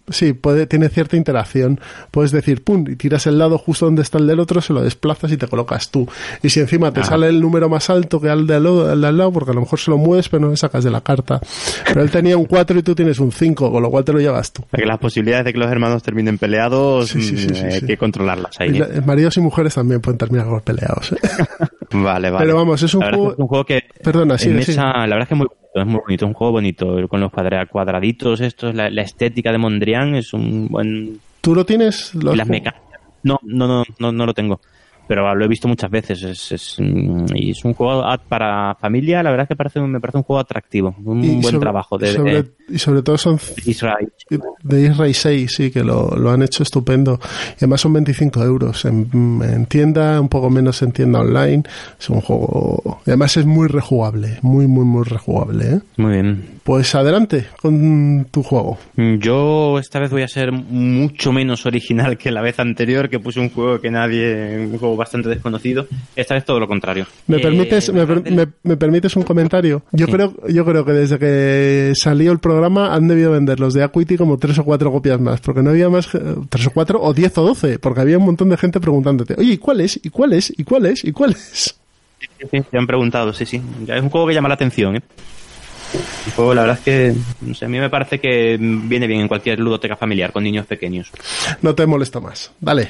Sí, 0.09 0.33
puede, 0.33 0.67
tiene 0.67 0.89
cierta 0.89 1.15
interacción. 1.15 1.79
Puedes 2.11 2.31
decir, 2.31 2.61
pum, 2.61 2.85
y 2.89 2.97
tiras 2.97 3.25
el 3.25 3.37
dado 3.37 3.57
justo 3.57 3.85
donde 3.85 4.01
está 4.01 4.17
el 4.17 4.27
del 4.27 4.41
otro, 4.41 4.59
se 4.59 4.73
lo 4.73 4.81
desplazas 4.81 5.31
y 5.31 5.37
te 5.37 5.47
colocas 5.47 5.91
tú. 5.91 6.07
Y 6.41 6.49
si 6.49 6.59
encima 6.59 6.91
te 6.91 7.03
sale 7.03 7.29
el 7.29 7.39
número 7.39 7.69
más 7.69 7.89
alto 7.89 8.19
que 8.19 8.29
al 8.29 8.45
de 8.45 8.55
al, 8.55 9.05
al, 9.05 9.17
lado, 9.17 9.31
porque 9.31 9.51
a 9.51 9.53
lo 9.53 9.61
mejor 9.61 9.79
se 9.79 9.91
lo 9.91 9.97
mueves, 9.97 10.27
pero 10.27 10.41
no 10.41 10.49
le 10.49 10.57
sacas 10.57 10.83
de 10.83 10.91
la 10.91 10.99
carta. 10.99 11.39
Pero 11.87 12.01
él 12.01 12.11
tenía 12.11 12.37
un 12.37 12.45
4 12.45 12.79
y 12.79 12.83
tú 12.83 12.93
tienes 12.93 13.19
un 13.19 13.31
5, 13.31 13.71
con 13.71 13.81
lo 13.81 13.89
cual 13.89 14.03
te 14.03 14.11
lo 14.11 14.19
llevas 14.19 14.51
tú. 14.51 14.63
Porque 14.69 14.85
las 14.85 14.99
posibilidades 14.99 15.45
de 15.45 15.53
que 15.53 15.59
los 15.59 15.71
hermanos 15.71 16.03
terminen 16.03 16.37
peleados, 16.37 17.15
mm, 17.15 17.65
hay 17.65 17.81
que 17.81 17.97
controlarlas 17.97 18.59
ahí. 18.59 18.81
¿eh? 18.81 19.01
maridos 19.05 19.37
y 19.37 19.41
mujeres 19.41 19.73
también 19.75 20.01
pueden 20.01 20.17
terminar 20.17 20.47
peleados. 20.63 21.13
¿eh? 21.13 21.15
vale, 21.93 22.29
vale. 22.29 22.45
Pero 22.45 22.57
vamos, 22.57 22.83
es 22.83 22.93
un, 22.93 23.03
juego... 23.03 23.63
que... 23.63 23.79
Perdona, 24.03 24.37
sí, 24.37 24.49
la 24.49 25.05
verdad 25.05 25.21
es 25.21 25.27
que 25.29 25.33
es 25.33 25.37
muy 25.37 25.47
es 25.73 25.85
muy 25.85 26.01
bonito, 26.01 26.25
es 26.25 26.29
un 26.29 26.33
juego 26.33 26.53
bonito, 26.53 27.07
con 27.07 27.19
los 27.19 27.31
cuadraditos 27.31 28.41
estos, 28.41 28.75
la, 28.75 28.89
la 28.89 29.01
estética 29.01 29.51
de 29.51 29.57
Mondrian 29.57 30.15
es 30.15 30.33
un 30.33 30.67
buen... 30.67 31.19
¿Tú 31.41 31.55
lo 31.55 31.65
tienes? 31.65 32.13
las 32.15 32.47
mecánicas. 32.47 32.81
No, 33.23 33.39
no, 33.43 33.67
no, 33.67 33.83
no, 33.99 34.11
no 34.11 34.25
lo 34.25 34.33
tengo 34.33 34.59
pero 35.07 35.35
lo 35.35 35.45
he 35.45 35.47
visto 35.47 35.67
muchas 35.67 35.91
veces. 35.91 36.23
Es, 36.23 36.51
es, 36.51 36.75
mm, 36.79 37.25
y 37.35 37.51
es 37.51 37.63
un 37.65 37.73
juego 37.73 38.03
para 38.27 38.75
familia, 38.75 39.21
la 39.23 39.31
verdad 39.31 39.43
es 39.43 39.49
que 39.49 39.55
parece, 39.55 39.79
me 39.81 39.99
parece 39.99 40.17
un 40.17 40.23
juego 40.23 40.39
atractivo, 40.39 40.95
un 41.03 41.41
buen 41.41 41.59
trabajo. 41.59 41.97
De, 41.97 42.45
y 42.69 42.79
sobre 42.79 43.01
todo 43.01 43.17
son 43.17 43.39
Israel. 43.65 44.11
de 44.63 44.81
Israel 44.83 45.13
6, 45.13 45.53
sí, 45.53 45.71
que 45.71 45.83
lo, 45.83 46.09
lo, 46.15 46.31
han 46.31 46.43
hecho 46.43 46.63
estupendo. 46.63 47.19
Y 47.51 47.57
además 47.59 47.81
son 47.81 47.93
25 47.93 48.43
euros 48.43 48.85
en, 48.85 49.65
tienda, 49.67 50.19
un 50.19 50.29
poco 50.29 50.49
menos 50.49 50.81
en 50.81 50.91
tienda 50.91 51.19
online. 51.19 51.63
Es 51.99 52.09
un 52.09 52.21
juego, 52.21 53.01
y 53.05 53.09
además 53.09 53.37
es 53.37 53.45
muy 53.45 53.67
rejugable, 53.67 54.39
muy, 54.41 54.67
muy, 54.67 54.85
muy 54.85 55.03
rejugable. 55.03 55.65
¿eh? 55.65 55.79
Muy 55.97 56.13
bien. 56.13 56.53
Pues 56.63 56.95
adelante 56.95 57.47
con 57.61 58.27
tu 58.31 58.41
juego. 58.41 58.77
Yo 58.95 59.79
esta 59.79 59.99
vez 59.99 60.11
voy 60.11 60.21
a 60.21 60.27
ser 60.29 60.53
mucho 60.53 61.33
menos 61.33 61.65
original 61.65 62.17
que 62.17 62.31
la 62.31 62.41
vez 62.41 62.57
anterior, 62.59 63.09
que 63.09 63.19
puse 63.19 63.41
un 63.41 63.49
juego 63.49 63.81
que 63.81 63.91
nadie, 63.91 64.65
un 64.71 64.77
juego 64.77 64.95
bastante 64.95 65.27
desconocido. 65.27 65.87
Esta 66.15 66.35
vez 66.35 66.45
todo 66.45 66.61
lo 66.61 66.67
contrario. 66.67 67.05
¿Me 67.27 67.39
permites, 67.39 67.89
eh, 67.89 68.47
me, 68.63 68.77
permites 68.77 69.15
un 69.17 69.23
comentario? 69.23 69.83
Yo 69.91 70.07
creo, 70.07 70.33
yo 70.47 70.63
creo 70.63 70.85
que 70.85 70.93
desde 70.93 71.19
que 71.19 71.93
salió 71.95 72.31
el 72.31 72.39
programa 72.39 72.52
han 72.61 73.07
debido 73.07 73.31
vender 73.31 73.59
los 73.59 73.73
de 73.73 73.83
Acuity 73.83 74.17
como 74.17 74.37
tres 74.37 74.57
o 74.59 74.63
cuatro 74.63 74.91
copias 74.91 75.19
más, 75.19 75.41
porque 75.41 75.61
no 75.61 75.71
había 75.71 75.89
más, 75.89 76.09
tres 76.49 76.67
o 76.67 76.71
cuatro 76.71 77.01
o 77.01 77.13
diez 77.13 77.37
o 77.37 77.43
doce, 77.43 77.79
porque 77.79 78.01
había 78.01 78.17
un 78.17 78.25
montón 78.25 78.49
de 78.49 78.57
gente 78.57 78.79
preguntándote, 78.79 79.35
oye, 79.37 79.53
¿y 79.53 79.57
cuál 79.57 79.81
es? 79.81 79.99
¿Y 80.03 80.09
cuál 80.09 80.33
es? 80.33 80.53
¿Y 80.57 80.63
cuál 80.63 80.85
es? 80.85 81.03
¿Y 81.03 81.11
cuál 81.11 81.31
es? 81.31 81.75
Sí, 82.19 82.27
sí, 82.49 82.63
se 82.69 82.77
han 82.77 82.87
preguntado, 82.87 83.33
sí, 83.33 83.45
sí. 83.45 83.61
Es 83.87 84.01
un 84.01 84.09
juego 84.09 84.27
que 84.27 84.33
llama 84.33 84.47
la 84.47 84.55
atención, 84.55 84.95
¿eh? 84.95 85.01
Un 86.25 86.31
juego, 86.33 86.53
la 86.53 86.61
verdad 86.61 86.79
es 86.79 86.83
que 86.83 87.15
no 87.41 87.53
sé, 87.53 87.65
a 87.65 87.67
mí 87.67 87.79
me 87.79 87.89
parece 87.89 88.19
que 88.19 88.57
viene 88.59 89.05
bien 89.05 89.21
en 89.21 89.27
cualquier 89.27 89.59
ludoteca 89.59 89.95
familiar 89.95 90.31
con 90.31 90.43
niños 90.43 90.65
pequeños. 90.65 91.11
No 91.61 91.75
te 91.75 91.85
molesta 91.85 92.19
más. 92.19 92.51
Dale. 92.59 92.89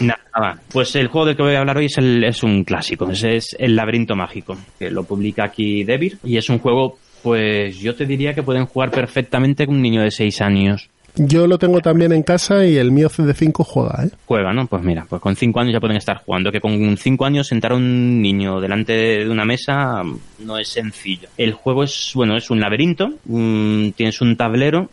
Nada, 0.00 0.60
pues 0.70 0.94
el 0.96 1.08
juego 1.08 1.26
del 1.26 1.36
que 1.36 1.42
voy 1.42 1.54
a 1.54 1.60
hablar 1.60 1.78
hoy 1.78 1.86
es, 1.86 1.96
el, 1.96 2.22
es 2.24 2.42
un 2.42 2.64
clásico, 2.64 3.10
es, 3.10 3.24
es 3.24 3.56
El 3.58 3.74
laberinto 3.74 4.14
mágico, 4.14 4.56
que 4.78 4.90
lo 4.90 5.04
publica 5.04 5.44
aquí 5.44 5.84
Devir 5.84 6.18
y 6.24 6.36
es 6.36 6.50
un 6.50 6.58
juego, 6.58 6.98
pues 7.22 7.78
yo 7.78 7.94
te 7.94 8.06
diría 8.06 8.34
que 8.34 8.42
pueden 8.42 8.66
jugar 8.66 8.90
perfectamente 8.90 9.66
con 9.66 9.76
un 9.76 9.82
niño 9.82 10.02
de 10.02 10.10
6 10.10 10.40
años. 10.40 10.88
Yo 11.18 11.46
lo 11.46 11.58
tengo 11.58 11.80
también 11.80 12.12
en 12.12 12.22
casa 12.22 12.66
y 12.66 12.76
el 12.76 12.92
mío 12.92 13.08
CD5 13.08 13.64
juega, 13.64 14.04
¿eh? 14.04 14.10
Juega, 14.26 14.52
¿no? 14.52 14.66
Pues 14.66 14.82
mira, 14.82 15.06
pues 15.08 15.22
con 15.22 15.34
5 15.34 15.60
años 15.60 15.72
ya 15.72 15.80
pueden 15.80 15.96
estar 15.96 16.18
jugando. 16.18 16.52
Que 16.52 16.60
con 16.60 16.96
5 16.96 17.24
años 17.24 17.46
sentar 17.46 17.72
a 17.72 17.76
un 17.76 18.20
niño 18.20 18.60
delante 18.60 18.92
de 18.92 19.30
una 19.30 19.46
mesa 19.46 20.02
no 20.40 20.58
es 20.58 20.68
sencillo. 20.68 21.28
El 21.38 21.54
juego 21.54 21.84
es, 21.84 22.12
bueno, 22.14 22.36
es 22.36 22.50
un 22.50 22.60
laberinto. 22.60 23.14
tienes 23.24 24.20
un 24.20 24.36
tablero 24.36 24.90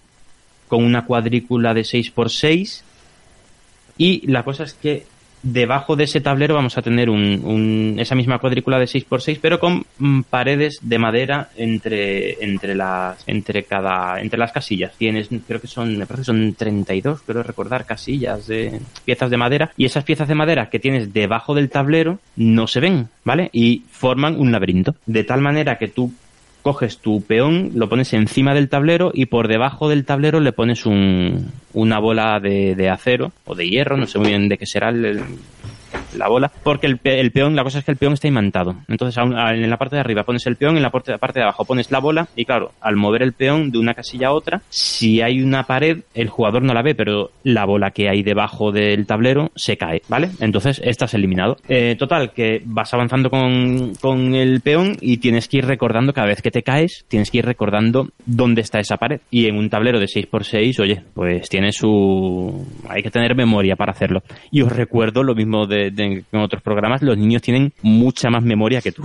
con 0.69 0.85
una 0.85 1.05
cuadrícula 1.05 1.73
de 1.73 1.81
6x6 1.81 2.83
y 3.97 4.25
la 4.31 4.43
cosa 4.43 4.63
es 4.63 4.73
que 4.73 5.05
debajo 5.43 5.95
de 5.95 6.05
ese 6.05 6.21
tablero 6.21 6.55
vamos 6.55 6.77
a 6.77 6.81
tener 6.81 7.09
un, 7.09 7.95
esa 7.99 8.15
misma 8.15 8.39
cuadrícula 8.39 8.79
de 8.79 8.85
6x6 8.85 9.39
pero 9.41 9.59
con 9.59 9.85
mm, 9.99 10.21
paredes 10.21 10.79
de 10.81 10.97
madera 10.97 11.49
entre 11.57 12.43
entre 12.43 12.75
las 12.75 13.23
entre 13.27 13.63
cada 13.63 14.19
entre 14.21 14.39
las 14.39 14.51
casillas. 14.51 14.93
Tienes 14.97 15.29
creo 15.45 15.61
que 15.61 15.67
son 15.67 15.97
me 15.97 16.05
parece 16.05 16.21
que 16.21 16.25
son 16.25 16.53
32 16.53 17.21
creo 17.21 17.43
recordar 17.43 17.85
casillas 17.85 18.47
de 18.47 18.79
piezas 19.05 19.29
de 19.29 19.37
madera. 19.37 19.71
Y 19.77 19.85
esas 19.85 20.03
piezas 20.03 20.27
de 20.27 20.35
madera 20.35 20.69
que 20.69 20.79
tienes 20.79 21.13
debajo 21.13 21.53
del 21.53 21.69
tablero 21.69 22.19
no 22.35 22.67
se 22.67 22.79
ven 22.79 23.09
vale 23.23 23.49
y 23.51 23.83
forman 23.91 24.39
un 24.39 24.51
laberinto. 24.51 24.95
De 25.05 25.23
tal 25.23 25.41
manera 25.41 25.77
que 25.77 25.89
tú 25.89 26.11
coges 26.63 26.97
tu 26.97 27.21
peón, 27.21 27.71
lo 27.75 27.89
pones 27.89 28.13
encima 28.13 28.55
del 28.55 28.69
tablero 28.69 29.11
y 29.13 29.27
por 29.27 29.47
debajo 29.47 29.89
del 29.89 30.05
tablero 30.05 30.39
le 30.39 30.53
pones 30.53 30.85
un, 30.85 31.51
una 31.73 31.99
bola 31.99 32.39
de, 32.39 32.89
acero 32.89 33.33
o 33.45 33.53
de 33.53 33.69
hierro, 33.69 33.97
no 33.97 34.07
sé 34.07 34.17
muy 34.17 34.29
bien 34.29 34.47
de 34.47 34.57
qué 34.57 34.65
será 34.65 34.89
el, 34.89 35.21
la 36.17 36.27
bola, 36.27 36.51
porque 36.63 36.87
el, 36.87 36.97
pe- 36.97 37.19
el 37.19 37.31
peón, 37.31 37.55
la 37.55 37.63
cosa 37.63 37.79
es 37.79 37.85
que 37.85 37.91
el 37.91 37.97
peón 37.97 38.13
está 38.13 38.27
imantado. 38.27 38.75
Entonces, 38.87 39.21
en 39.23 39.69
la 39.69 39.77
parte 39.77 39.95
de 39.95 40.01
arriba 40.01 40.23
pones 40.23 40.45
el 40.47 40.55
peón, 40.55 40.75
en 40.77 40.83
la 40.83 40.89
parte, 40.91 41.11
la 41.11 41.17
parte 41.17 41.39
de 41.39 41.43
abajo 41.43 41.65
pones 41.65 41.91
la 41.91 41.99
bola, 41.99 42.27
y 42.35 42.45
claro, 42.45 42.71
al 42.81 42.95
mover 42.95 43.23
el 43.23 43.33
peón 43.33 43.71
de 43.71 43.77
una 43.79 43.93
casilla 43.93 44.27
a 44.27 44.33
otra, 44.33 44.61
si 44.69 45.21
hay 45.21 45.41
una 45.41 45.63
pared, 45.63 45.99
el 46.13 46.29
jugador 46.29 46.63
no 46.63 46.73
la 46.73 46.81
ve, 46.81 46.95
pero 46.95 47.31
la 47.43 47.65
bola 47.65 47.91
que 47.91 48.09
hay 48.09 48.23
debajo 48.23 48.71
del 48.71 49.05
tablero 49.05 49.51
se 49.55 49.77
cae, 49.77 50.01
¿vale? 50.07 50.29
Entonces, 50.39 50.81
estás 50.83 51.13
eliminado. 51.13 51.57
Eh, 51.67 51.95
total, 51.97 52.31
que 52.31 52.61
vas 52.65 52.93
avanzando 52.93 53.29
con, 53.29 53.93
con 54.01 54.35
el 54.35 54.61
peón 54.61 54.97
y 55.01 55.17
tienes 55.17 55.47
que 55.47 55.57
ir 55.57 55.65
recordando 55.65 56.13
cada 56.13 56.27
vez 56.27 56.41
que 56.41 56.51
te 56.51 56.63
caes, 56.63 57.05
tienes 57.07 57.31
que 57.31 57.39
ir 57.39 57.45
recordando 57.45 58.09
dónde 58.25 58.61
está 58.61 58.79
esa 58.79 58.97
pared. 58.97 59.21
Y 59.31 59.47
en 59.47 59.57
un 59.57 59.69
tablero 59.69 59.99
de 59.99 60.05
6x6, 60.05 60.79
oye, 60.79 61.03
pues 61.13 61.49
tiene 61.49 61.71
su... 61.71 62.65
hay 62.89 63.03
que 63.03 63.11
tener 63.11 63.35
memoria 63.35 63.75
para 63.75 63.91
hacerlo. 63.91 64.23
Y 64.51 64.61
os 64.61 64.71
recuerdo 64.71 65.23
lo 65.23 65.35
mismo 65.35 65.65
de, 65.65 65.82
de- 65.91 66.23
en 66.31 66.39
otros 66.39 66.61
programas, 66.61 67.01
los 67.01 67.17
niños 67.17 67.41
tienen 67.41 67.73
mucha 67.81 68.29
más 68.29 68.43
memoria 68.43 68.81
que 68.81 68.91
tú. 68.91 69.03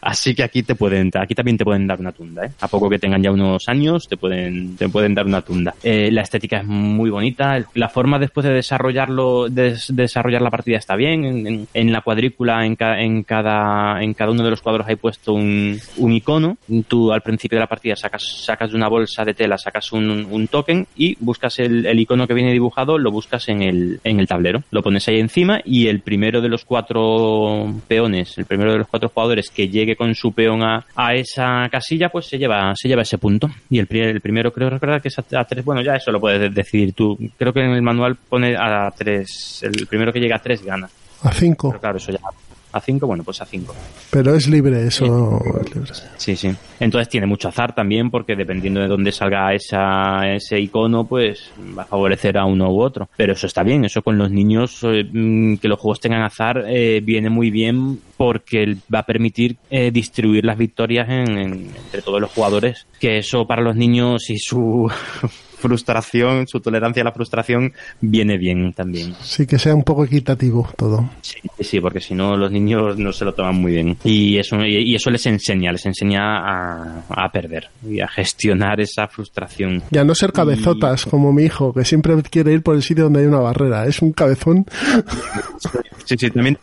Así 0.00 0.34
que 0.34 0.42
aquí 0.42 0.62
te 0.62 0.74
pueden, 0.74 1.10
aquí 1.14 1.34
también 1.34 1.56
te 1.56 1.64
pueden 1.64 1.86
dar 1.86 2.00
una 2.00 2.12
tunda, 2.12 2.46
¿eh? 2.46 2.50
A 2.60 2.68
poco 2.68 2.88
que 2.90 2.98
tengan 2.98 3.22
ya 3.22 3.30
unos 3.32 3.68
años, 3.68 4.06
te 4.08 4.16
pueden, 4.16 4.76
te 4.76 4.88
pueden 4.88 5.14
dar 5.14 5.26
una 5.26 5.42
tunda. 5.42 5.74
Eh, 5.82 6.10
la 6.12 6.22
estética 6.22 6.58
es 6.58 6.64
muy 6.64 7.10
bonita, 7.10 7.64
la 7.74 7.88
forma 7.88 8.18
después 8.18 8.44
de 8.46 8.52
desarrollarlo, 8.52 9.48
de, 9.48 9.70
des- 9.70 9.94
desarrollar 9.94 10.42
la 10.42 10.50
partida 10.50 10.76
está 10.78 10.96
bien. 10.96 11.66
En, 11.72 11.92
la 11.92 12.00
cuadrícula, 12.02 12.64
en, 12.66 12.76
ca- 12.76 13.00
en 13.00 13.22
cada, 13.22 14.02
en 14.02 14.14
cada 14.14 14.30
uno 14.32 14.42
de 14.44 14.50
los 14.50 14.60
cuadros 14.60 14.86
hay 14.86 14.96
puesto 14.96 15.32
un, 15.34 15.78
un 15.96 16.12
icono. 16.12 16.56
Tú 16.88 17.12
al 17.12 17.22
principio 17.22 17.56
de 17.56 17.60
la 17.60 17.66
partida 17.66 17.96
sacas, 17.96 18.22
sacas 18.44 18.70
de 18.70 18.76
una 18.76 18.88
bolsa 18.88 19.24
de 19.24 19.34
tela, 19.34 19.56
sacas 19.58 19.92
un, 19.92 20.26
un 20.30 20.48
token 20.48 20.86
y 20.96 21.16
buscas 21.20 21.58
el, 21.58 21.86
el 21.86 21.98
icono 22.00 22.26
que 22.26 22.34
viene 22.34 22.52
dibujado, 22.52 22.98
lo 22.98 23.10
buscas 23.10 23.48
en 23.48 23.62
el, 23.62 24.00
en 24.04 24.20
el 24.20 24.26
tablero. 24.26 24.62
Lo 24.70 24.82
pones 24.82 25.06
ahí 25.08 25.18
encima 25.20 25.60
y 25.64 25.86
el 25.88 26.00
primero 26.00 26.40
de 26.40 26.48
los 26.48 26.64
cuatro 26.64 27.72
peones, 27.88 28.36
el 28.38 28.44
primero 28.46 28.72
de 28.72 28.78
los 28.78 28.88
cuatro 28.88 29.08
jugadores 29.08 29.50
que 29.50 29.63
llegue 29.68 29.96
con 29.96 30.14
su 30.14 30.32
peón 30.32 30.62
a, 30.62 30.84
a 30.94 31.14
esa 31.14 31.68
casilla, 31.70 32.08
pues 32.08 32.26
se 32.26 32.38
lleva, 32.38 32.72
se 32.74 32.88
lleva 32.88 33.02
ese 33.02 33.18
punto. 33.18 33.48
Y 33.70 33.78
el, 33.78 33.86
el 33.90 34.20
primero 34.20 34.52
creo 34.52 34.70
recordar 34.70 35.00
que 35.02 35.08
es 35.08 35.18
a, 35.18 35.24
a 35.40 35.44
tres, 35.44 35.64
bueno, 35.64 35.82
ya 35.82 35.94
eso 35.94 36.10
lo 36.12 36.20
puedes 36.20 36.40
de- 36.40 36.50
decidir 36.50 36.92
tú. 36.94 37.16
Creo 37.38 37.52
que 37.52 37.60
en 37.60 37.70
el 37.72 37.82
manual 37.82 38.16
pone 38.16 38.56
a 38.56 38.90
tres, 38.96 39.60
el 39.62 39.86
primero 39.86 40.12
que 40.12 40.20
llega 40.20 40.36
a 40.36 40.40
tres 40.42 40.62
gana. 40.64 40.88
A 41.22 41.32
5. 41.32 41.68
Pero 41.70 41.80
claro, 41.80 41.96
eso 41.96 42.12
ya 42.12 42.18
a 42.76 42.80
cinco, 42.80 43.06
bueno, 43.06 43.22
pues 43.24 43.40
a 43.40 43.46
cinco. 43.46 43.74
Pero 44.10 44.34
es 44.34 44.48
libre, 44.48 44.86
eso 44.86 45.40
es 45.60 45.74
libre. 45.74 45.90
Sí, 46.16 46.36
sí. 46.36 46.50
Entonces 46.80 47.08
tiene 47.08 47.26
mucho 47.26 47.48
azar 47.48 47.74
también 47.74 48.10
porque 48.10 48.34
dependiendo 48.36 48.80
de 48.80 48.88
dónde 48.88 49.12
salga 49.12 49.54
esa, 49.54 50.32
ese 50.34 50.58
icono, 50.60 51.04
pues 51.06 51.50
va 51.76 51.82
a 51.82 51.86
favorecer 51.86 52.36
a 52.38 52.44
uno 52.44 52.70
u 52.70 52.80
otro. 52.82 53.08
Pero 53.16 53.32
eso 53.34 53.46
está 53.46 53.62
bien, 53.62 53.84
eso 53.84 54.02
con 54.02 54.18
los 54.18 54.30
niños, 54.30 54.78
eh, 54.82 55.04
mm, 55.10 55.56
que 55.56 55.68
los 55.68 55.78
juegos 55.78 56.00
tengan 56.00 56.22
azar, 56.22 56.64
eh, 56.68 57.00
viene 57.02 57.30
muy 57.30 57.50
bien 57.50 58.00
porque 58.16 58.76
va 58.92 59.00
a 59.00 59.06
permitir 59.06 59.56
eh, 59.70 59.90
distribuir 59.90 60.44
las 60.44 60.56
victorias 60.58 61.08
en- 61.08 61.38
en- 61.38 61.70
entre 61.84 62.02
todos 62.02 62.20
los 62.20 62.30
jugadores. 62.30 62.86
Que 63.00 63.18
eso 63.18 63.46
para 63.46 63.62
los 63.62 63.76
niños 63.76 64.30
y 64.30 64.38
su 64.38 64.90
frustración, 65.64 66.46
su 66.46 66.60
tolerancia 66.60 67.00
a 67.00 67.04
la 67.04 67.12
frustración, 67.12 67.72
viene 68.02 68.36
bien 68.36 68.74
también. 68.74 69.14
Sí, 69.22 69.46
que 69.46 69.58
sea 69.58 69.74
un 69.74 69.82
poco 69.82 70.04
equitativo 70.04 70.68
todo. 70.76 71.08
Sí, 71.22 71.38
sí, 71.60 71.80
porque 71.80 72.00
si 72.00 72.14
no 72.14 72.36
los 72.36 72.52
niños 72.52 72.98
no 72.98 73.14
se 73.14 73.24
lo 73.24 73.32
toman 73.32 73.54
muy 73.54 73.72
bien. 73.72 73.96
Y 74.04 74.36
eso, 74.36 74.62
y 74.62 74.94
eso 74.94 75.08
les 75.08 75.24
enseña, 75.24 75.72
les 75.72 75.86
enseña 75.86 76.20
a, 76.36 77.04
a 77.08 77.32
perder 77.32 77.70
y 77.88 78.00
a 78.00 78.08
gestionar 78.08 78.78
esa 78.82 79.08
frustración. 79.08 79.82
Y 79.90 79.96
a 79.96 80.04
no 80.04 80.14
ser 80.14 80.32
cabezotas, 80.32 81.06
como 81.06 81.32
mi 81.32 81.44
hijo, 81.44 81.72
que 81.72 81.86
siempre 81.86 82.14
quiere 82.30 82.52
ir 82.52 82.62
por 82.62 82.74
el 82.74 82.82
sitio 82.82 83.04
donde 83.04 83.20
hay 83.20 83.26
una 83.26 83.38
barrera. 83.38 83.86
Es 83.86 84.02
un 84.02 84.12
cabezón. 84.12 84.66
Sí, 86.06 86.16
sí, 86.18 86.30
también 86.30 86.58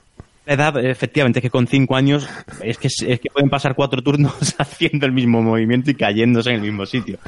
la 0.45 0.53
edad, 0.55 0.83
efectivamente, 0.83 1.39
es 1.39 1.43
que 1.43 1.49
con 1.49 1.67
cinco 1.67 1.95
años 1.95 2.27
es 2.63 2.77
que, 2.77 2.87
es 2.87 3.19
que 3.19 3.29
pueden 3.29 3.49
pasar 3.49 3.75
cuatro 3.75 4.01
turnos 4.01 4.33
haciendo 4.57 5.05
el 5.05 5.11
mismo 5.11 5.41
movimiento 5.41 5.91
y 5.91 5.95
cayéndose 5.95 6.49
en 6.49 6.55
el 6.55 6.61
mismo 6.61 6.85
sitio. 6.85 7.19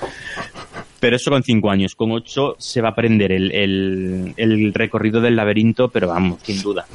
Pero 1.03 1.17
eso 1.17 1.31
con 1.31 1.43
cinco 1.43 1.69
años. 1.69 1.95
Con 1.95 2.13
ocho 2.13 2.55
se 2.57 2.79
va 2.79 2.87
a 2.87 2.91
aprender 2.91 3.33
el, 3.33 3.51
el, 3.51 4.33
el 4.37 4.73
recorrido 4.73 5.19
del 5.19 5.35
laberinto, 5.35 5.89
pero 5.89 6.07
vamos, 6.07 6.39
sin 6.43 6.61
duda. 6.61 6.85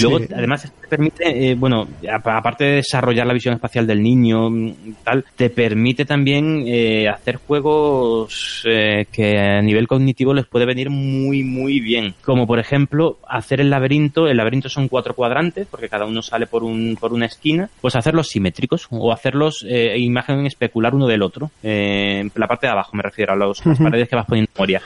Luego, 0.00 0.20
además, 0.36 0.72
permite, 0.96 1.50
eh, 1.50 1.54
bueno, 1.54 1.86
aparte 2.10 2.64
de 2.64 2.72
desarrollar 2.76 3.26
la 3.26 3.34
visión 3.34 3.54
espacial 3.54 3.86
del 3.86 4.02
niño, 4.02 4.50
mm, 4.50 4.72
tal, 5.04 5.24
te 5.36 5.50
permite 5.50 6.04
también 6.04 6.64
eh, 6.66 7.08
hacer 7.08 7.36
juegos 7.36 8.62
eh, 8.66 9.06
que 9.12 9.38
a 9.38 9.62
nivel 9.62 9.86
cognitivo 9.86 10.34
les 10.34 10.46
puede 10.46 10.66
venir 10.66 10.90
muy, 10.90 11.42
muy 11.44 11.80
bien. 11.80 12.14
Como 12.24 12.46
por 12.46 12.58
ejemplo, 12.58 13.18
hacer 13.28 13.60
el 13.60 13.70
laberinto, 13.70 14.26
el 14.26 14.36
laberinto 14.36 14.68
son 14.68 14.88
cuatro 14.88 15.14
cuadrantes, 15.14 15.66
porque 15.70 15.88
cada 15.88 16.06
uno 16.06 16.22
sale 16.22 16.46
por, 16.46 16.62
un, 16.64 16.96
por 17.00 17.12
una 17.12 17.26
esquina, 17.26 17.68
pues 17.80 17.96
hacerlos 17.96 18.28
simétricos 18.28 18.86
o 18.90 19.12
hacerlos 19.12 19.64
imagen 19.96 20.46
especular 20.46 20.94
uno 20.94 21.06
del 21.06 21.22
otro. 21.22 21.50
La 21.62 22.46
parte 22.48 22.66
de 22.66 22.72
abajo 22.72 22.96
me 22.96 23.02
refiero 23.02 23.32
a 23.32 23.36
los, 23.36 23.64
las 23.66 23.78
paredes 23.78 24.08
que 24.08 24.16
vas 24.16 24.26
poniendo 24.26 24.50
en 24.50 24.54
memoria. 24.54 24.82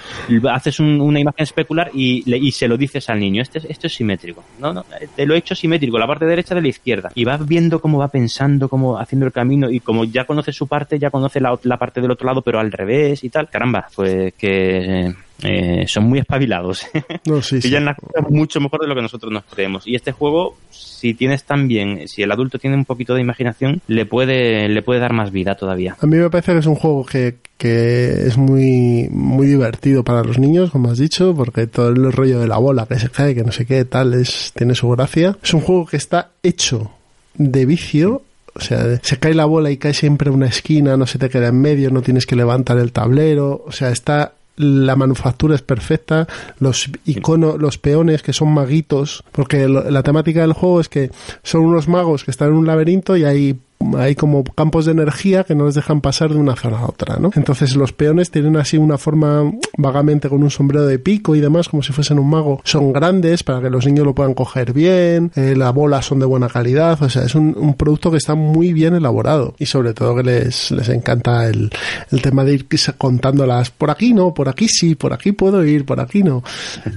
Haces 0.52 0.80
un- 0.80 1.00
una 1.00 1.20
imagen 1.20 1.42
especular 1.42 1.90
y, 1.92 2.22
y 2.34 2.52
se 2.52 2.68
lo 2.68 2.76
dices 2.76 3.08
al 3.10 3.20
niño, 3.20 3.42
este, 3.42 3.58
es- 3.58 3.64
esto 3.66 3.86
es 3.86 3.94
simétrico. 3.94 4.44
No, 4.60 4.72
no, 4.72 4.84
te 5.14 5.26
lo 5.26 5.34
he 5.34 5.38
hecho 5.38 5.54
simétrico, 5.54 5.97
la 5.98 6.06
parte 6.06 6.24
derecha 6.24 6.54
de 6.54 6.62
la 6.62 6.68
izquierda. 6.68 7.10
Y 7.14 7.24
vas 7.24 7.46
viendo 7.46 7.80
cómo 7.80 7.98
va 7.98 8.08
pensando, 8.08 8.68
cómo 8.68 8.98
haciendo 8.98 9.26
el 9.26 9.32
camino 9.32 9.70
y 9.70 9.80
como 9.80 10.04
ya 10.04 10.24
conoce 10.24 10.52
su 10.52 10.66
parte, 10.66 10.98
ya 10.98 11.10
conoce 11.10 11.40
la, 11.40 11.76
parte 11.78 12.00
del 12.00 12.10
otro 12.10 12.26
lado, 12.26 12.42
pero 12.42 12.60
al 12.60 12.72
revés 12.72 13.24
y 13.24 13.30
tal. 13.30 13.48
Caramba, 13.48 13.88
pues 13.94 14.34
que 14.34 15.14
eh, 15.42 15.84
son 15.86 16.04
muy 16.04 16.18
espabilados. 16.18 16.86
No, 17.26 17.42
sí, 17.42 17.60
sí. 17.60 17.68
Pillan 17.68 17.84
las 17.84 17.96
cosas 17.96 18.30
mucho 18.30 18.60
mejor 18.60 18.80
de 18.80 18.86
lo 18.86 18.94
que 18.94 19.02
nosotros 19.02 19.30
nos 19.30 19.44
creemos. 19.44 19.86
Y 19.86 19.94
este 19.94 20.12
juego, 20.12 20.56
si 20.70 21.14
tienes 21.14 21.44
también, 21.44 22.08
si 22.08 22.22
el 22.22 22.32
adulto 22.32 22.58
tiene 22.58 22.76
un 22.76 22.84
poquito 22.84 23.14
de 23.14 23.20
imaginación, 23.20 23.82
le 23.86 24.06
puede, 24.06 24.68
le 24.68 24.82
puede 24.82 25.00
dar 25.00 25.12
más 25.12 25.30
vida 25.30 25.54
todavía. 25.54 25.96
A 26.00 26.06
mí 26.06 26.16
me 26.16 26.30
parece 26.30 26.52
que 26.52 26.58
es 26.58 26.66
un 26.66 26.74
juego 26.74 27.04
que, 27.04 27.36
que 27.58 28.26
es 28.26 28.38
muy, 28.38 29.08
muy 29.10 29.46
divertido 29.46 30.04
para 30.04 30.22
los 30.22 30.38
niños, 30.38 30.70
como 30.70 30.90
has 30.90 30.98
dicho, 30.98 31.34
porque 31.34 31.66
todo 31.66 31.88
el 31.88 32.12
rollo 32.12 32.38
de 32.40 32.46
la 32.48 32.56
bola 32.58 32.86
que 32.86 32.98
se 32.98 33.10
cae, 33.10 33.34
que 33.34 33.42
no 33.44 33.52
sé 33.52 33.66
qué, 33.66 33.84
tal, 33.84 34.14
es, 34.14 34.52
tiene 34.56 34.74
su 34.74 34.88
gracia. 34.88 35.36
Es 35.42 35.52
un 35.52 35.60
juego 35.60 35.84
que 35.86 35.96
está 35.98 36.30
hecho 36.42 36.90
de 37.34 37.66
vicio. 37.66 38.22
O 38.54 38.60
sea, 38.60 38.98
se 39.02 39.18
cae 39.18 39.34
la 39.34 39.44
bola 39.44 39.70
y 39.70 39.76
cae 39.76 39.92
siempre 39.94 40.30
una 40.30 40.46
esquina, 40.46 40.96
no 40.96 41.06
se 41.06 41.18
te 41.18 41.28
queda 41.28 41.48
en 41.48 41.60
medio, 41.60 41.90
no 41.90 42.02
tienes 42.02 42.26
que 42.26 42.34
levantar 42.36 42.78
el 42.78 42.92
tablero. 42.92 43.62
O 43.66 43.72
sea, 43.72 43.90
está 43.90 44.32
la 44.56 44.96
manufactura 44.96 45.54
es 45.54 45.62
perfecta, 45.62 46.26
los 46.58 46.90
iconos, 47.06 47.60
los 47.60 47.78
peones 47.78 48.22
que 48.24 48.32
son 48.32 48.52
maguitos, 48.52 49.22
porque 49.30 49.68
lo- 49.68 49.88
la 49.88 50.02
temática 50.02 50.40
del 50.40 50.52
juego 50.52 50.80
es 50.80 50.88
que 50.88 51.12
son 51.44 51.60
unos 51.60 51.86
magos 51.86 52.24
que 52.24 52.32
están 52.32 52.48
en 52.48 52.54
un 52.54 52.66
laberinto 52.66 53.16
y 53.16 53.22
hay 53.24 53.56
hay 53.96 54.14
como 54.14 54.44
campos 54.44 54.86
de 54.86 54.92
energía 54.92 55.44
que 55.44 55.54
no 55.54 55.66
les 55.66 55.74
dejan 55.74 56.00
pasar 56.00 56.30
de 56.30 56.36
una 56.36 56.56
zona 56.56 56.78
a 56.78 56.86
otra, 56.86 57.16
¿no? 57.18 57.30
Entonces 57.34 57.76
los 57.76 57.92
peones 57.92 58.30
tienen 58.30 58.56
así 58.56 58.76
una 58.76 58.98
forma 58.98 59.50
vagamente 59.76 60.28
con 60.28 60.42
un 60.42 60.50
sombrero 60.50 60.86
de 60.86 60.98
pico 60.98 61.36
y 61.36 61.40
demás, 61.40 61.68
como 61.68 61.82
si 61.82 61.92
fuesen 61.92 62.18
un 62.18 62.28
mago. 62.28 62.60
Son 62.64 62.92
grandes 62.92 63.42
para 63.42 63.60
que 63.60 63.70
los 63.70 63.86
niños 63.86 64.04
lo 64.04 64.14
puedan 64.14 64.34
coger 64.34 64.72
bien, 64.72 65.30
eh, 65.36 65.54
las 65.56 65.72
bolas 65.72 66.06
son 66.06 66.18
de 66.18 66.26
buena 66.26 66.48
calidad, 66.48 67.00
o 67.02 67.08
sea, 67.08 67.22
es 67.22 67.34
un, 67.34 67.74
producto 67.78 68.10
que 68.10 68.16
está 68.16 68.34
muy 68.34 68.72
bien 68.72 68.94
elaborado 68.94 69.54
y 69.58 69.66
sobre 69.66 69.94
todo 69.94 70.16
que 70.16 70.22
les, 70.22 70.70
les 70.70 70.88
encanta 70.88 71.46
el, 71.46 71.70
el 72.10 72.22
tema 72.22 72.44
de 72.44 72.54
ir 72.54 72.66
contándolas 72.96 73.70
por 73.70 73.90
aquí 73.90 74.12
no, 74.12 74.34
por 74.34 74.48
aquí 74.48 74.68
sí, 74.68 74.94
por 74.94 75.12
aquí 75.12 75.32
puedo 75.32 75.64
ir, 75.64 75.84
por 75.84 76.00
aquí 76.00 76.22
no. 76.22 76.42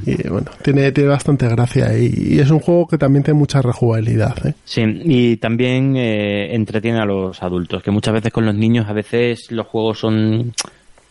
Y 0.05 0.27
bueno, 0.27 0.51
tiene, 0.63 0.91
tiene 0.91 1.09
bastante 1.09 1.47
gracia 1.47 1.97
y, 1.97 2.39
es 2.39 2.49
un 2.49 2.59
juego 2.59 2.87
que 2.87 2.97
también 2.97 3.23
tiene 3.23 3.39
mucha 3.39 3.61
rejugabilidad, 3.61 4.47
¿eh? 4.47 4.53
Sí, 4.63 4.81
y 4.81 5.37
también 5.37 5.95
eh, 5.95 6.55
entretiene 6.71 6.99
a 6.99 7.05
los 7.05 7.43
adultos, 7.43 7.83
que 7.83 7.91
muchas 7.91 8.13
veces 8.13 8.31
con 8.31 8.45
los 8.45 8.55
niños 8.55 8.87
a 8.87 8.93
veces 8.93 9.51
los 9.51 9.67
juegos 9.67 9.99
son 9.99 10.53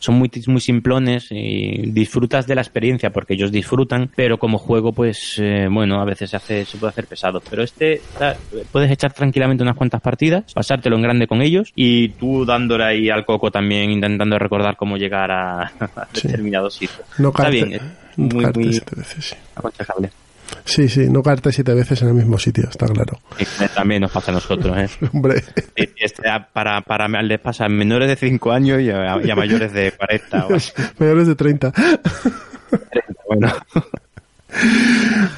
son 0.02 0.14
muy, 0.14 0.30
muy 0.46 0.62
simplones 0.62 1.26
y 1.30 1.90
disfrutas 1.92 2.46
de 2.46 2.54
la 2.54 2.62
experiencia 2.62 3.10
porque 3.12 3.34
ellos 3.34 3.52
disfrutan, 3.52 4.10
pero 4.16 4.38
como 4.38 4.56
juego, 4.56 4.94
pues 4.94 5.34
eh, 5.36 5.68
bueno, 5.70 6.00
a 6.00 6.06
veces 6.06 6.30
se, 6.30 6.36
hace, 6.38 6.64
se 6.64 6.78
puede 6.78 6.88
hacer 6.92 7.06
pesado. 7.06 7.42
Pero 7.50 7.62
este, 7.62 8.00
puedes 8.72 8.90
echar 8.90 9.12
tranquilamente 9.12 9.62
unas 9.62 9.76
cuantas 9.76 10.00
partidas, 10.00 10.54
pasártelo 10.54 10.96
en 10.96 11.02
grande 11.02 11.26
con 11.26 11.42
ellos 11.42 11.70
y 11.76 12.08
tú 12.08 12.46
dándole 12.46 12.84
ahí 12.84 13.10
al 13.10 13.26
coco 13.26 13.50
también, 13.50 13.90
intentando 13.90 14.38
recordar 14.38 14.74
cómo 14.78 14.96
llegar 14.96 15.30
a, 15.30 15.64
a 15.80 16.08
Sí. 16.14 16.28
determinados 16.28 16.72
sitios. 16.76 17.02
No 17.18 17.28
Está 17.28 17.50
bien, 17.50 17.78
muy, 18.16 18.46
muy 18.46 18.80
aconsejable. 19.54 20.10
Sí, 20.64 20.88
sí, 20.88 21.08
no 21.10 21.22
caerte 21.22 21.52
siete 21.52 21.74
veces 21.74 22.00
en 22.02 22.08
el 22.08 22.14
mismo 22.14 22.38
sitio, 22.38 22.68
está 22.68 22.86
claro. 22.86 23.18
También 23.74 24.02
nos 24.02 24.10
pasa 24.12 24.30
a 24.30 24.34
nosotros, 24.34 24.76
¿eh? 24.76 24.88
Hombre, 25.12 25.42
Sí, 25.76 25.88
este, 25.96 26.28
a- 26.28 26.46
para, 26.52 26.80
para, 26.82 27.08
les 27.22 27.40
pasa 27.40 27.64
a 27.64 27.68
menores 27.68 28.08
de 28.08 28.16
5 28.16 28.52
años 28.52 28.80
y 28.80 28.90
a, 28.90 29.18
y 29.24 29.30
a 29.30 29.36
mayores 29.36 29.72
de 29.72 29.92
40 29.92 30.46
o 30.46 30.54
así. 30.54 30.72
mayores 30.98 31.26
de 31.26 31.34
30. 31.34 31.72
Bueno, 33.28 33.52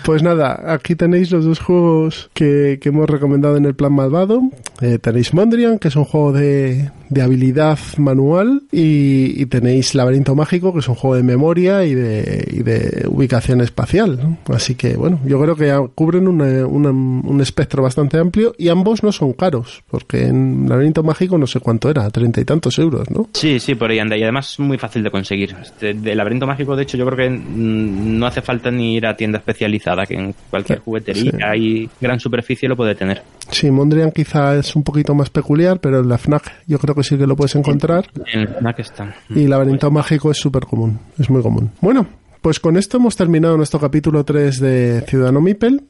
Pues 0.05 0.23
nada, 0.23 0.73
aquí 0.73 0.95
tenéis 0.97 1.31
los 1.31 1.45
dos 1.45 1.61
juegos 1.61 2.31
que, 2.35 2.79
que 2.81 2.89
hemos 2.89 3.09
recomendado 3.09 3.57
en 3.57 3.65
el 3.67 3.75
plan 3.75 3.93
malvado. 3.93 4.41
Eh, 4.81 4.99
tenéis 4.99 5.35
Mondrian, 5.35 5.79
que 5.79 5.89
es 5.89 5.97
un 5.97 6.05
juego 6.05 6.33
de, 6.33 6.91
de 7.13 7.23
habilidad 7.23 7.79
manual 7.99 8.63
y, 8.71 9.47
tenéis 9.47 9.95
Laberinto 9.95 10.35
Mágico, 10.35 10.73
que 10.73 10.79
es 10.79 10.89
un 10.89 10.95
juego 10.95 11.17
de 11.17 11.23
memoria 11.23 11.85
y 11.85 11.95
de, 11.95 12.49
y 12.51 12.63
de 12.63 13.07
ubicación 13.09 13.61
espacial. 13.61 14.39
Así 14.49 14.75
que, 14.75 14.97
bueno, 14.97 15.21
yo 15.27 15.41
creo 15.41 15.57
que 15.57 15.91
cubren 15.95 16.27
un 16.27 17.41
espectro 17.41 17.83
bastante 17.83 18.19
amplio 18.19 18.55
y 18.57 18.69
ambos 18.69 19.03
no 19.03 19.13
son 19.13 19.33
caros, 19.35 19.83
porque 19.91 20.27
en 20.27 20.69
Laberinto 20.69 21.03
Mágico 21.03 21.37
no 21.37 21.47
sé 21.47 21.61
cuánto 21.61 21.91
era, 21.91 22.09
treinta 22.11 22.41
y 22.41 22.45
tantos 22.45 22.79
euros, 22.79 23.11
¿no? 23.11 23.29
Sí, 23.35 23.61
sí, 23.61 23.75
por 23.75 23.91
ahí 23.91 23.99
anda. 23.99 24.17
Y 24.17 24.23
además 24.23 24.59
muy 24.59 24.79
fácil 24.79 25.03
de 25.03 25.11
conseguir. 25.11 25.55
Este, 25.61 25.95
de 25.95 26.15
Laberinto 26.15 26.47
Mágico, 26.47 26.77
de 26.77 26.85
hecho, 26.85 26.97
yo 26.97 27.05
creo 27.07 27.17
que 27.17 27.31
mm, 27.31 28.19
no 28.19 28.27
hace 28.27 28.41
falta 28.41 28.71
ni 28.71 28.97
ir 28.97 29.07
a 29.07 29.17
tienda 29.17 29.39
especializada, 29.39 30.07
que 30.07 30.15
en 30.15 30.35
cualquier 30.51 30.79
juguetería 30.79 31.55
y 31.57 31.89
gran 32.01 32.21
superficie 32.21 32.69
lo 32.69 32.77
puede 32.77 32.95
tener. 32.95 33.23
Sí, 33.53 33.71
Mondrian 33.71 34.11
quizá 34.11 34.57
es 34.57 34.75
un 34.75 34.83
poquito 34.83 35.15
más 35.15 35.31
peculiar, 35.31 35.79
pero 35.79 36.01
en 36.01 36.09
la 36.09 36.17
FNAC 36.19 36.65
yo 36.67 36.79
creo 36.79 36.95
que 36.95 37.05
sí 37.05 37.17
que 37.17 37.27
lo 37.27 37.37
puedes 37.37 37.55
encontrar. 37.55 38.07
En 38.33 38.45
la 38.45 38.51
FNAC 38.59 38.79
está. 38.81 39.15
Y 39.31 39.47
Laberinto 39.47 39.91
Mágico 39.91 40.31
es 40.31 40.39
súper 40.39 40.65
común, 40.65 40.99
es 41.19 41.29
muy 41.29 41.43
común. 41.43 41.71
Bueno, 41.81 42.07
pues 42.41 42.59
con 42.59 42.77
esto 42.77 42.97
hemos 42.97 43.15
terminado 43.15 43.57
nuestro 43.57 43.79
capítulo 43.79 44.25
3 44.25 44.59
de 44.59 45.05
Ciudadano 45.07 45.41
Mipel. 45.41 45.85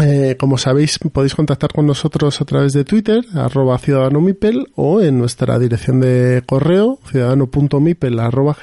Eh, 0.00 0.36
como 0.38 0.58
sabéis, 0.58 0.98
podéis 1.12 1.34
contactar 1.34 1.72
con 1.72 1.86
nosotros 1.86 2.40
a 2.40 2.44
través 2.44 2.72
de 2.72 2.84
Twitter, 2.84 3.24
arroba 3.34 3.78
ciudadanomipel, 3.78 4.66
o 4.74 5.00
en 5.00 5.18
nuestra 5.18 5.58
dirección 5.58 6.00
de 6.00 6.42
correo, 6.46 6.98
ciudadano.mipel, 7.10 8.18
arroba 8.18 8.56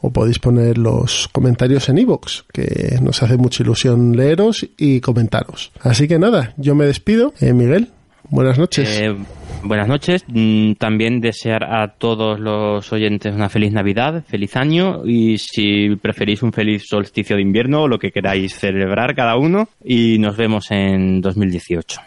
o 0.00 0.12
podéis 0.12 0.38
poner 0.38 0.78
los 0.78 1.28
comentarios 1.32 1.88
en 1.88 1.98
iVoox, 1.98 2.44
que 2.52 2.98
nos 3.00 3.22
hace 3.22 3.36
mucha 3.36 3.62
ilusión 3.62 4.16
leeros 4.16 4.66
y 4.76 5.00
comentaros. 5.00 5.72
Así 5.80 6.06
que 6.06 6.18
nada, 6.18 6.54
yo 6.56 6.74
me 6.74 6.86
despido. 6.86 7.32
Eh, 7.40 7.52
Miguel, 7.52 7.90
buenas 8.34 8.58
noches. 8.58 9.00
Eh, 9.00 9.14
buenas 9.62 9.88
noches. 9.88 10.24
Mm, 10.26 10.72
también 10.72 11.20
desear 11.20 11.64
a 11.64 11.88
todos 11.88 12.38
los 12.40 12.92
oyentes 12.92 13.34
una 13.34 13.48
feliz 13.48 13.72
Navidad, 13.72 14.24
feliz 14.26 14.56
año 14.56 15.06
y 15.06 15.38
si 15.38 15.94
preferís 15.96 16.42
un 16.42 16.52
feliz 16.52 16.84
solsticio 16.86 17.36
de 17.36 17.42
invierno 17.42 17.82
o 17.82 17.88
lo 17.88 17.98
que 17.98 18.10
queráis 18.10 18.54
celebrar 18.54 19.14
cada 19.14 19.36
uno 19.36 19.68
y 19.84 20.18
nos 20.18 20.36
vemos 20.36 20.70
en 20.70 21.20
2018. 21.20 22.00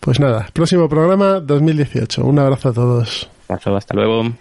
Pues 0.00 0.20
nada, 0.20 0.48
próximo 0.52 0.88
programa 0.88 1.40
2018. 1.40 2.24
Un 2.24 2.38
abrazo 2.38 2.68
a 2.70 2.72
todos. 2.72 3.28
hasta 3.48 3.94
luego. 3.94 4.32